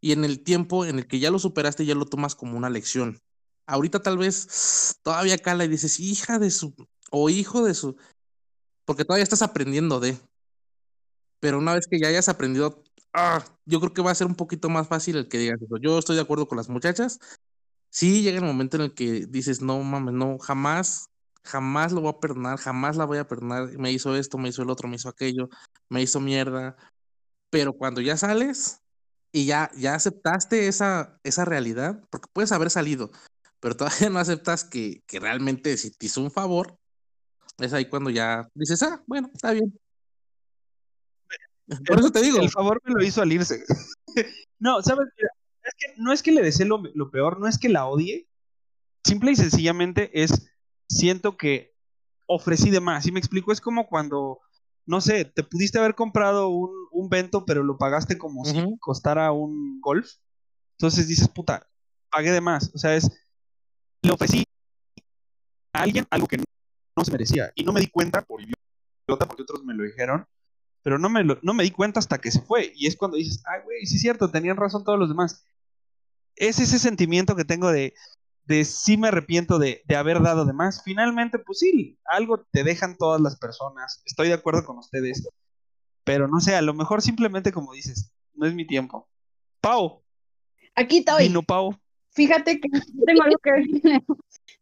y 0.00 0.12
en 0.12 0.24
el 0.24 0.44
tiempo 0.44 0.84
en 0.84 0.98
el 1.00 1.08
que 1.08 1.18
ya 1.18 1.30
lo 1.32 1.40
superaste 1.40 1.84
ya 1.84 1.96
lo 1.96 2.06
tomas 2.06 2.36
como 2.36 2.56
una 2.56 2.70
lección. 2.70 3.20
Ahorita 3.66 4.00
tal 4.00 4.16
vez 4.16 4.94
todavía 5.02 5.38
cala 5.38 5.64
y 5.64 5.68
dices, 5.68 5.98
hija 5.98 6.38
de 6.38 6.52
su, 6.52 6.72
o 7.10 7.28
hijo 7.28 7.64
de 7.64 7.74
su, 7.74 7.96
porque 8.86 9.04
todavía 9.04 9.24
estás 9.24 9.42
aprendiendo 9.42 9.98
de. 9.98 10.16
Pero 11.40 11.58
una 11.58 11.74
vez 11.74 11.86
que 11.90 11.98
ya 11.98 12.08
hayas 12.08 12.28
aprendido, 12.28 12.82
ah, 13.12 13.44
yo 13.66 13.80
creo 13.80 13.92
que 13.92 14.02
va 14.02 14.12
a 14.12 14.14
ser 14.14 14.28
un 14.28 14.36
poquito 14.36 14.68
más 14.68 14.86
fácil 14.86 15.16
el 15.16 15.28
que 15.28 15.38
digas 15.38 15.60
eso. 15.60 15.76
Yo 15.78 15.98
estoy 15.98 16.16
de 16.16 16.22
acuerdo 16.22 16.46
con 16.48 16.56
las 16.56 16.68
muchachas. 16.68 17.18
Sí, 17.90 18.22
llega 18.22 18.38
el 18.38 18.44
momento 18.44 18.76
en 18.76 18.84
el 18.84 18.94
que 18.94 19.26
dices, 19.26 19.62
no 19.62 19.82
mames, 19.82 20.14
no, 20.14 20.38
jamás, 20.38 21.10
jamás 21.44 21.92
lo 21.92 22.00
voy 22.00 22.10
a 22.10 22.20
perdonar, 22.20 22.58
jamás 22.58 22.96
la 22.96 23.04
voy 23.04 23.18
a 23.18 23.26
perdonar. 23.28 23.76
Me 23.78 23.92
hizo 23.92 24.16
esto, 24.16 24.38
me 24.38 24.48
hizo 24.48 24.62
el 24.62 24.70
otro, 24.70 24.88
me 24.88 24.96
hizo 24.96 25.08
aquello, 25.08 25.48
me 25.88 26.02
hizo 26.02 26.20
mierda. 26.20 26.76
Pero 27.50 27.72
cuando 27.72 28.00
ya 28.00 28.16
sales 28.16 28.82
y 29.32 29.46
ya, 29.46 29.70
ya 29.76 29.94
aceptaste 29.94 30.68
esa, 30.68 31.18
esa 31.24 31.44
realidad, 31.44 32.02
porque 32.10 32.28
puedes 32.32 32.52
haber 32.52 32.70
salido, 32.70 33.10
pero 33.60 33.76
todavía 33.76 34.10
no 34.10 34.18
aceptas 34.18 34.64
que, 34.64 35.02
que 35.06 35.20
realmente 35.20 35.76
si 35.76 35.90
te 35.90 36.06
hizo 36.06 36.22
un 36.22 36.30
favor, 36.30 36.78
es 37.58 37.72
ahí 37.72 37.86
cuando 37.86 38.10
ya 38.10 38.48
dices, 38.54 38.82
ah, 38.82 39.02
bueno, 39.06 39.30
está 39.34 39.52
bien. 39.52 39.78
Por 41.86 41.98
eso 41.98 42.10
te 42.10 42.22
digo, 42.22 42.40
El 42.40 42.50
favor 42.50 42.80
me 42.84 42.94
lo 42.94 43.04
hizo 43.04 43.22
al 43.22 43.32
irse. 43.32 43.64
no, 44.58 44.82
¿sabes? 44.82 45.08
Mira, 45.16 45.30
es 45.62 45.74
que 45.74 46.00
no 46.00 46.12
es 46.12 46.22
que 46.22 46.32
le 46.32 46.42
desee 46.42 46.66
lo, 46.66 46.82
lo 46.94 47.10
peor, 47.10 47.38
no 47.40 47.46
es 47.46 47.58
que 47.58 47.68
la 47.68 47.86
odie. 47.86 48.26
Simple 49.04 49.32
y 49.32 49.36
sencillamente 49.36 50.10
es, 50.22 50.50
siento 50.88 51.36
que 51.36 51.74
ofrecí 52.26 52.70
de 52.70 52.80
más. 52.80 53.04
¿Sí 53.04 53.12
me 53.12 53.18
explico? 53.20 53.52
Es 53.52 53.60
como 53.60 53.86
cuando, 53.86 54.40
no 54.86 55.00
sé, 55.00 55.24
te 55.24 55.42
pudiste 55.42 55.78
haber 55.78 55.94
comprado 55.94 56.48
un, 56.48 56.70
un 56.90 57.08
vento, 57.08 57.44
pero 57.44 57.62
lo 57.62 57.78
pagaste 57.78 58.18
como 58.18 58.44
si 58.44 58.58
Ujú. 58.58 58.78
costara 58.78 59.32
un 59.32 59.80
golf. 59.80 60.10
Entonces 60.78 61.08
dices, 61.08 61.28
puta, 61.28 61.66
pagué 62.10 62.30
de 62.32 62.40
más. 62.40 62.70
O 62.74 62.78
sea, 62.78 62.94
es, 62.94 63.10
le 64.02 64.12
ofrecí 64.12 64.44
a 65.72 65.82
alguien 65.82 66.06
algo 66.10 66.26
que 66.26 66.38
no, 66.38 66.44
no 66.96 67.04
se 67.04 67.12
merecía. 67.12 67.52
Y 67.54 67.64
no 67.64 67.72
me 67.72 67.80
di 67.80 67.88
cuenta 67.88 68.22
por 68.22 68.40
idiota, 68.40 69.26
porque 69.26 69.42
otros 69.42 69.64
me 69.64 69.74
lo 69.74 69.84
dijeron 69.84 70.26
pero 70.80 70.98
no 70.98 71.10
me, 71.10 71.22
lo- 71.22 71.38
no 71.42 71.52
me 71.52 71.64
di 71.64 71.70
cuenta 71.70 71.98
hasta 71.98 72.16
que 72.18 72.30
se 72.30 72.40
fue. 72.40 72.72
Y 72.74 72.86
es 72.86 72.96
cuando 72.96 73.18
dices, 73.18 73.42
ay, 73.44 73.60
güey, 73.62 73.84
sí 73.84 73.96
es 73.96 74.00
cierto, 74.00 74.30
tenían 74.30 74.56
razón 74.56 74.84
todos 74.84 74.98
los 74.98 75.08
demás. 75.10 75.44
Es 76.34 76.60
ese 76.60 76.78
sentimiento 76.78 77.36
que 77.36 77.44
tengo 77.44 77.70
de, 77.70 77.92
de 78.48 78.64
sí 78.64 78.96
me 78.96 79.08
arrepiento 79.08 79.58
de, 79.58 79.82
de 79.84 79.96
haber 79.96 80.22
dado 80.22 80.44
de 80.46 80.54
más. 80.54 80.82
Finalmente, 80.82 81.38
pues 81.38 81.58
sí, 81.58 81.98
algo 82.06 82.46
te 82.50 82.64
dejan 82.64 82.96
todas 82.96 83.20
las 83.20 83.38
personas. 83.38 84.02
Estoy 84.06 84.28
de 84.28 84.34
acuerdo 84.34 84.64
con 84.64 84.78
ustedes. 84.78 85.28
Pero 86.04 86.26
no 86.26 86.40
sé, 86.40 86.56
a 86.56 86.62
lo 86.62 86.72
mejor 86.72 87.02
simplemente 87.02 87.52
como 87.52 87.74
dices, 87.74 88.10
no 88.34 88.46
es 88.46 88.54
mi 88.54 88.66
tiempo. 88.66 89.06
Pau, 89.60 90.02
Aquí 90.74 90.98
estoy. 90.98 91.24
vino 91.24 91.42
Pau. 91.42 91.76
Fíjate 92.12 92.58
que 92.58 92.68
tengo 93.06 93.22
algo 93.22 93.38
que 93.38 93.52
decirle. 93.52 94.00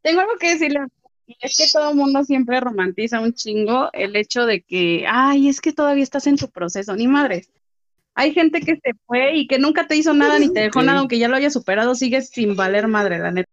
tengo 0.03 0.20
algo 0.20 0.32
que 0.41 0.49
decirle. 0.51 0.80
Y 1.26 1.37
es 1.41 1.57
que 1.57 1.64
todo 1.72 1.91
el 1.91 1.97
mundo 1.97 2.24
siempre 2.24 2.61
romantiza 2.61 3.20
un 3.20 3.34
chingo 3.34 3.91
el 3.93 4.16
hecho 4.16 4.47
de 4.47 4.62
que, 4.62 5.05
ay, 5.09 5.49
es 5.49 5.61
que 5.61 5.72
todavía 5.72 6.03
estás 6.03 6.26
en 6.26 6.37
tu 6.37 6.51
proceso, 6.51 6.95
ni 6.97 7.07
madres. 7.07 7.51
Hay 8.14 8.32
gente 8.32 8.61
que 8.61 8.76
se 8.76 8.95
fue 9.07 9.37
y 9.37 9.47
que 9.47 9.59
nunca 9.59 9.87
te 9.87 9.97
hizo 9.97 10.14
nada 10.14 10.39
ni 10.39 10.53
te 10.53 10.61
dejó 10.61 10.82
nada, 10.82 11.01
aunque 11.01 11.18
ya 11.18 11.28
lo 11.28 11.37
haya 11.37 11.51
superado, 11.51 11.95
sigues 11.95 12.30
sin 12.30 12.57
valer 12.57 12.89
madre, 12.89 13.18
la 13.18 13.30
neta. 13.30 13.45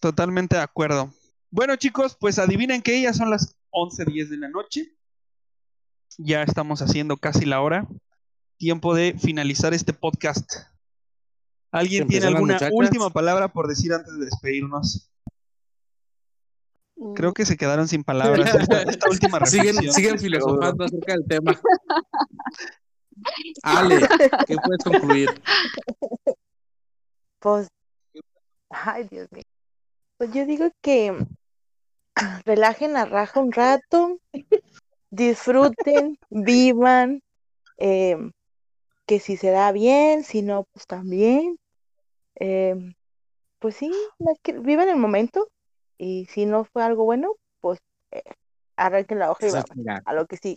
Totalmente 0.00 0.56
de 0.56 0.62
acuerdo. 0.62 1.12
Bueno, 1.50 1.76
chicos, 1.76 2.16
pues 2.18 2.38
adivinen 2.38 2.82
que 2.82 3.00
ya 3.00 3.12
son 3.12 3.30
las 3.30 3.56
11:10 3.70 4.28
de 4.28 4.36
la 4.36 4.48
noche. 4.48 4.94
Ya 6.18 6.42
estamos 6.42 6.82
haciendo 6.82 7.16
casi 7.16 7.44
la 7.44 7.60
hora. 7.60 7.86
Tiempo 8.56 8.94
de 8.94 9.14
finalizar 9.18 9.72
este 9.72 9.92
podcast. 9.92 10.50
¿Alguien 11.70 12.08
tiene 12.08 12.26
alguna 12.26 12.58
última 12.72 13.10
palabra 13.10 13.48
por 13.48 13.68
decir 13.68 13.92
antes 13.92 14.18
de 14.18 14.24
despedirnos? 14.24 15.10
Mm, 16.96 17.14
Creo 17.14 17.32
que 17.34 17.46
se 17.46 17.56
quedaron 17.56 17.86
sin 17.86 18.02
palabras 18.04 18.52
esta, 18.54 18.82
esta 18.90 19.08
última 19.08 19.44
Siguen, 19.46 19.66
reflexión. 19.76 19.94
siguen 19.94 20.18
filosofando 20.18 20.84
acerca 20.84 21.12
del 21.12 21.26
tema. 21.26 21.60
Ale, 23.62 24.00
¿qué 24.46 24.56
puedes 24.56 24.84
concluir? 24.84 25.28
Pues, 27.40 27.68
ay, 28.70 29.08
Dios 29.08 29.30
mío. 29.32 29.42
Pues 30.18 30.32
yo 30.32 30.44
digo 30.46 30.68
que 30.82 31.16
relajen 32.44 32.92
la 32.92 33.04
raja 33.04 33.38
un 33.38 33.52
rato, 33.52 34.18
disfruten, 35.10 36.18
vivan, 36.30 37.22
em, 37.76 38.32
que 39.06 39.20
si 39.20 39.36
se 39.36 39.50
da 39.50 39.70
bien, 39.70 40.24
si 40.24 40.42
no, 40.42 40.64
pues 40.72 40.86
también. 40.88 41.56
Em, 42.34 42.94
pues 43.60 43.76
sí, 43.76 43.92
que 44.42 44.58
vivan 44.58 44.88
el 44.88 44.96
momento 44.96 45.48
y 45.98 46.26
si 46.26 46.46
no 46.46 46.64
fue 46.64 46.82
algo 46.82 47.04
bueno, 47.04 47.34
pues 47.60 47.78
eh, 48.10 48.22
arranquen 48.76 49.20
la 49.20 49.30
hoja 49.30 49.46
y 49.46 49.48
Eso 49.48 49.58
es 49.58 49.64
vamos 49.68 50.02
a 50.04 50.12
lo 50.14 50.26
que 50.26 50.36
sí, 50.36 50.56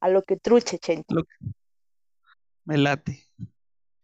a 0.00 0.08
lo 0.08 0.22
que 0.22 0.36
truche, 0.38 0.78
Chente. 0.78 1.14
Me 2.64 2.78
late. 2.78 3.22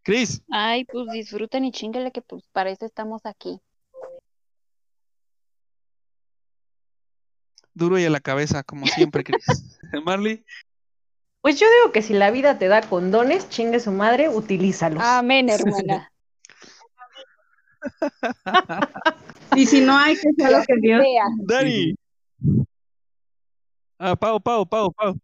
Cris, 0.03 0.43
Ay, 0.51 0.85
pues 0.85 1.11
disfruten 1.11 1.65
y 1.65 1.73
chingale 1.73 2.13
que 2.13 2.21
pues 2.21 2.47
para 2.53 2.71
eso 2.71 2.85
estamos 2.85 3.25
aquí. 3.25 3.61
Duro 7.75 7.99
y 7.99 8.05
a 8.05 8.11
la 8.11 8.21
cabeza, 8.21 8.63
como 8.63 8.87
siempre, 8.87 9.25
Cris. 9.25 9.45
Marley, 10.05 10.45
Pues 11.41 11.59
yo 11.61 11.67
digo 11.81 11.93
que 11.93 12.03
si 12.03 12.15
la 12.15 12.31
vida 12.31 12.59
te 12.59 12.69
da 12.69 12.83
condones, 12.83 13.49
chingue 13.49 13.81
su 13.81 13.93
madre, 13.93 14.29
utilízalos. 14.29 15.03
Amén, 15.03 15.49
hermana. 15.49 16.11
Y 19.57 19.67
si 19.67 19.81
no 19.81 19.97
hay 19.97 20.17
que 20.17 20.33
sea 20.37 20.51
lo 20.51 20.65
que 20.65 20.75
Dios. 20.81 21.05
Dani. 21.47 21.95
Ah, 23.99 24.17
Pau, 24.17 24.41
Pau, 24.41 24.67
Pau, 24.67 24.93
Pau. 24.93 25.17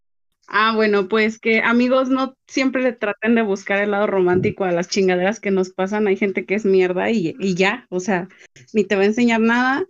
Ah, 0.46 0.72
bueno, 0.74 1.08
pues 1.08 1.38
que 1.38 1.60
amigos 1.60 2.08
no 2.08 2.34
siempre 2.46 2.82
le 2.82 2.92
traten 2.92 3.34
de 3.34 3.42
buscar 3.42 3.80
el 3.80 3.92
lado 3.92 4.06
romántico 4.06 4.64
a 4.64 4.72
las 4.72 4.88
chingaderas 4.88 5.38
que 5.38 5.50
nos 5.50 5.70
pasan. 5.70 6.06
Hay 6.06 6.16
gente 6.16 6.44
que 6.44 6.54
es 6.54 6.64
mierda 6.64 7.10
y, 7.10 7.34
y 7.38 7.54
ya, 7.54 7.86
o 7.88 8.00
sea, 8.00 8.28
ni 8.72 8.84
te 8.84 8.96
va 8.96 9.02
a 9.02 9.06
enseñar 9.06 9.40
nada, 9.40 9.84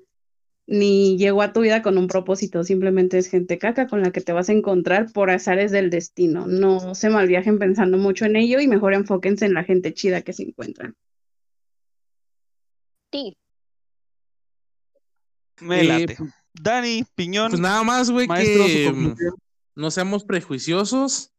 ni 0.66 1.18
llegó 1.18 1.42
a 1.42 1.52
tu 1.52 1.60
vida 1.60 1.82
con 1.82 1.98
un 1.98 2.06
propósito, 2.06 2.62
simplemente 2.62 3.18
es 3.18 3.28
gente 3.28 3.58
caca 3.58 3.86
con 3.88 4.02
la 4.02 4.12
que 4.12 4.20
te 4.20 4.32
vas 4.32 4.48
a 4.48 4.52
encontrar 4.52 5.12
por 5.12 5.30
azares 5.30 5.72
del 5.72 5.90
destino. 5.90 6.46
No 6.46 6.94
se 6.94 7.10
malviajen 7.10 7.58
pensando 7.58 7.98
mucho 7.98 8.24
en 8.24 8.36
ello 8.36 8.60
y 8.60 8.68
mejor 8.68 8.94
enfóquense 8.94 9.46
en 9.46 9.54
la 9.54 9.64
gente 9.64 9.92
chida 9.94 10.22
que 10.22 10.32
se 10.32 10.44
encuentran. 10.44 10.94
Sí. 13.12 13.36
Me 15.60 15.80
Eh, 15.80 15.84
late. 15.84 16.16
Dani, 16.52 17.04
Piñón, 17.14 17.50
Pues 17.50 17.60
nada 17.60 17.82
más, 17.82 18.10
güey, 18.10 18.26
que 18.28 18.92
mm, 18.92 19.14
no 19.76 19.90
seamos 19.90 20.24
prejuiciosos, 20.24 21.32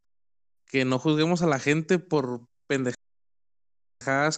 que 0.65 0.85
no 0.85 0.99
juzguemos 0.99 1.41
a 1.41 1.47
la 1.47 1.59
gente 1.59 1.99
por 1.99 2.47
pendejadas 2.67 2.97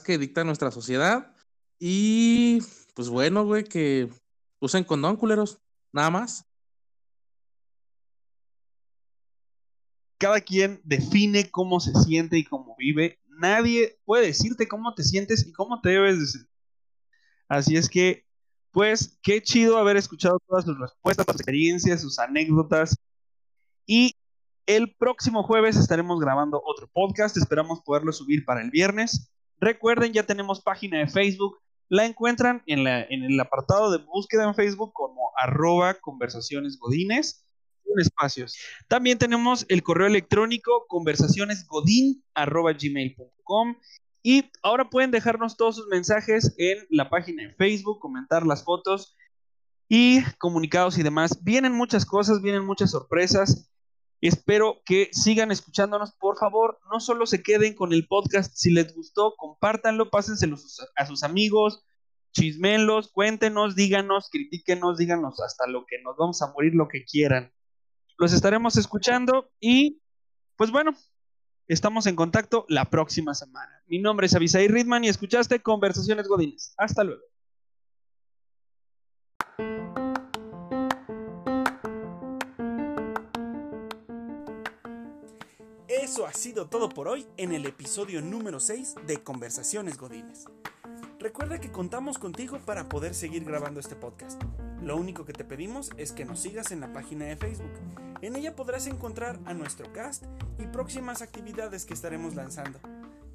que 0.03 0.17
dicta 0.17 0.43
nuestra 0.43 0.71
sociedad. 0.71 1.33
Y 1.79 2.59
pues 2.95 3.09
bueno, 3.09 3.45
güey, 3.45 3.63
que 3.63 4.09
usen 4.65 4.83
condón, 4.83 5.17
culeros. 5.17 5.59
Nada 5.91 6.09
más. 6.09 6.45
cada 10.23 10.39
quien 10.39 10.79
define 10.85 11.51
cómo 11.51 11.81
se 11.81 11.93
siente 11.95 12.37
y 12.37 12.45
cómo 12.45 12.77
vive. 12.77 13.19
Nadie 13.27 13.99
puede 14.05 14.27
decirte 14.27 14.69
cómo 14.69 14.93
te 14.95 15.03
sientes 15.03 15.45
y 15.45 15.51
cómo 15.51 15.81
te 15.81 15.89
debes 15.89 16.17
de 16.17 16.27
sentir. 16.27 16.49
Así 17.49 17.75
es 17.75 17.89
que, 17.89 18.25
pues, 18.71 19.19
qué 19.21 19.43
chido 19.43 19.77
haber 19.77 19.97
escuchado 19.97 20.39
todas 20.47 20.63
sus 20.63 20.79
respuestas, 20.79 21.25
sus 21.25 21.35
experiencias, 21.35 22.01
sus 22.01 22.19
anécdotas. 22.19 22.95
Y 23.85 24.15
el 24.65 24.95
próximo 24.95 25.43
jueves 25.43 25.75
estaremos 25.75 26.21
grabando 26.21 26.61
otro 26.65 26.87
podcast. 26.87 27.35
Esperamos 27.35 27.81
poderlo 27.81 28.13
subir 28.13 28.45
para 28.45 28.61
el 28.61 28.71
viernes. 28.71 29.29
Recuerden, 29.59 30.13
ya 30.13 30.25
tenemos 30.25 30.61
página 30.61 30.99
de 30.99 31.07
Facebook. 31.07 31.59
La 31.89 32.05
encuentran 32.05 32.63
en, 32.65 32.83
la, 32.83 33.03
en 33.03 33.23
el 33.23 33.39
apartado 33.39 33.91
de 33.91 33.99
búsqueda 33.99 34.45
en 34.45 34.55
Facebook 34.55 34.93
como 34.93 35.31
arroba 35.37 35.93
conversaciones 35.95 36.79
godines 36.79 37.43
espacios. 37.99 38.55
También 38.87 39.17
tenemos 39.17 39.65
el 39.69 39.81
correo 39.83 40.07
electrónico 40.07 40.85
conversacionesgodin.gmail.com 40.87 43.75
y 44.23 44.49
ahora 44.61 44.89
pueden 44.89 45.11
dejarnos 45.11 45.57
todos 45.57 45.75
sus 45.75 45.87
mensajes 45.87 46.55
en 46.57 46.85
la 46.89 47.09
página 47.09 47.43
de 47.43 47.53
Facebook, 47.53 47.99
comentar 47.99 48.47
las 48.47 48.63
fotos 48.63 49.17
y 49.89 50.23
comunicados 50.37 50.97
y 50.97 51.03
demás. 51.03 51.43
Vienen 51.43 51.73
muchas 51.73 52.05
cosas, 52.05 52.41
vienen 52.41 52.65
muchas 52.65 52.91
sorpresas. 52.91 53.69
Espero 54.23 54.81
que 54.85 55.09
sigan 55.11 55.51
escuchándonos, 55.51 56.13
por 56.13 56.37
favor, 56.37 56.79
no 56.89 57.01
solo 57.01 57.25
se 57.25 57.43
queden 57.43 57.75
con 57.75 57.91
el 57.91 58.07
podcast, 58.07 58.53
si 58.55 58.71
les 58.71 58.95
gustó, 58.95 59.35
compártanlo, 59.35 60.09
pásenselo 60.09 60.55
a 60.95 61.05
sus 61.05 61.23
amigos, 61.23 61.85
chismenlos, 62.31 63.11
cuéntenos, 63.11 63.75
díganos, 63.75 64.29
critíquenos, 64.31 64.97
díganos 64.97 65.41
hasta 65.41 65.67
lo 65.67 65.85
que 65.85 66.01
nos 66.01 66.15
vamos 66.15 66.41
a 66.41 66.53
morir, 66.53 66.73
lo 66.73 66.87
que 66.87 67.03
quieran. 67.03 67.51
Los 68.17 68.31
estaremos 68.31 68.77
escuchando 68.77 69.51
y, 69.59 70.01
pues 70.55 70.71
bueno, 70.71 70.95
estamos 71.67 72.05
en 72.07 72.15
contacto 72.15 72.65
la 72.69 72.85
próxima 72.85 73.33
semana. 73.33 73.83
Mi 73.87 73.99
nombre 73.99 74.27
es 74.27 74.35
Avisai 74.35 74.69
Ridman 74.69 75.03
y 75.03 75.09
escuchaste 75.09 75.61
Conversaciones 75.61 76.29
Godines. 76.29 76.73
Hasta 76.77 77.03
luego. 77.03 77.32
Eso 86.13 86.27
ha 86.27 86.33
sido 86.33 86.67
todo 86.67 86.89
por 86.89 87.07
hoy 87.07 87.25
en 87.37 87.53
el 87.53 87.65
episodio 87.65 88.21
número 88.21 88.59
6 88.59 88.97
de 89.07 89.23
Conversaciones 89.23 89.97
Godines. 89.97 90.45
Recuerda 91.17 91.59
que 91.59 91.71
contamos 91.71 92.19
contigo 92.19 92.59
para 92.63 92.87
poder 92.87 93.15
seguir 93.15 93.43
grabando 93.43 93.79
este 93.79 93.95
podcast. 93.95 94.39
Lo 94.79 94.95
único 94.95 95.25
que 95.25 95.33
te 95.33 95.43
pedimos 95.43 95.89
es 95.97 96.11
que 96.11 96.23
nos 96.23 96.39
sigas 96.39 96.71
en 96.71 96.81
la 96.81 96.93
página 96.93 97.25
de 97.25 97.35
Facebook. 97.35 97.73
En 98.21 98.35
ella 98.35 98.55
podrás 98.55 98.85
encontrar 98.85 99.39
a 99.45 99.55
nuestro 99.55 99.91
cast 99.91 100.25
y 100.59 100.67
próximas 100.67 101.23
actividades 101.23 101.83
que 101.83 101.95
estaremos 101.95 102.35
lanzando. 102.35 102.79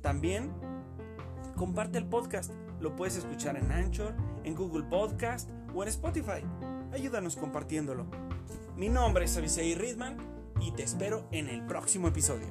También 0.01 0.53
comparte 1.57 1.99
el 1.99 2.07
podcast. 2.07 2.53
Lo 2.79 2.95
puedes 2.95 3.17
escuchar 3.17 3.57
en 3.57 3.73
Anchor, 3.73 4.15
en 4.45 4.55
Google 4.55 4.85
Podcast 4.85 5.51
o 5.75 5.83
en 5.83 5.89
Spotify. 5.89 6.45
Ayúdanos 6.93 7.35
compartiéndolo. 7.35 8.07
Mi 8.77 8.89
nombre 8.89 9.25
es 9.25 9.37
Avisei 9.37 9.75
Ridman 9.75 10.38
y 10.61 10.73
te 10.73 10.83
espero 10.83 11.29
en 11.33 11.49
el 11.49 11.65
próximo 11.67 12.09
episodio. 12.09 12.49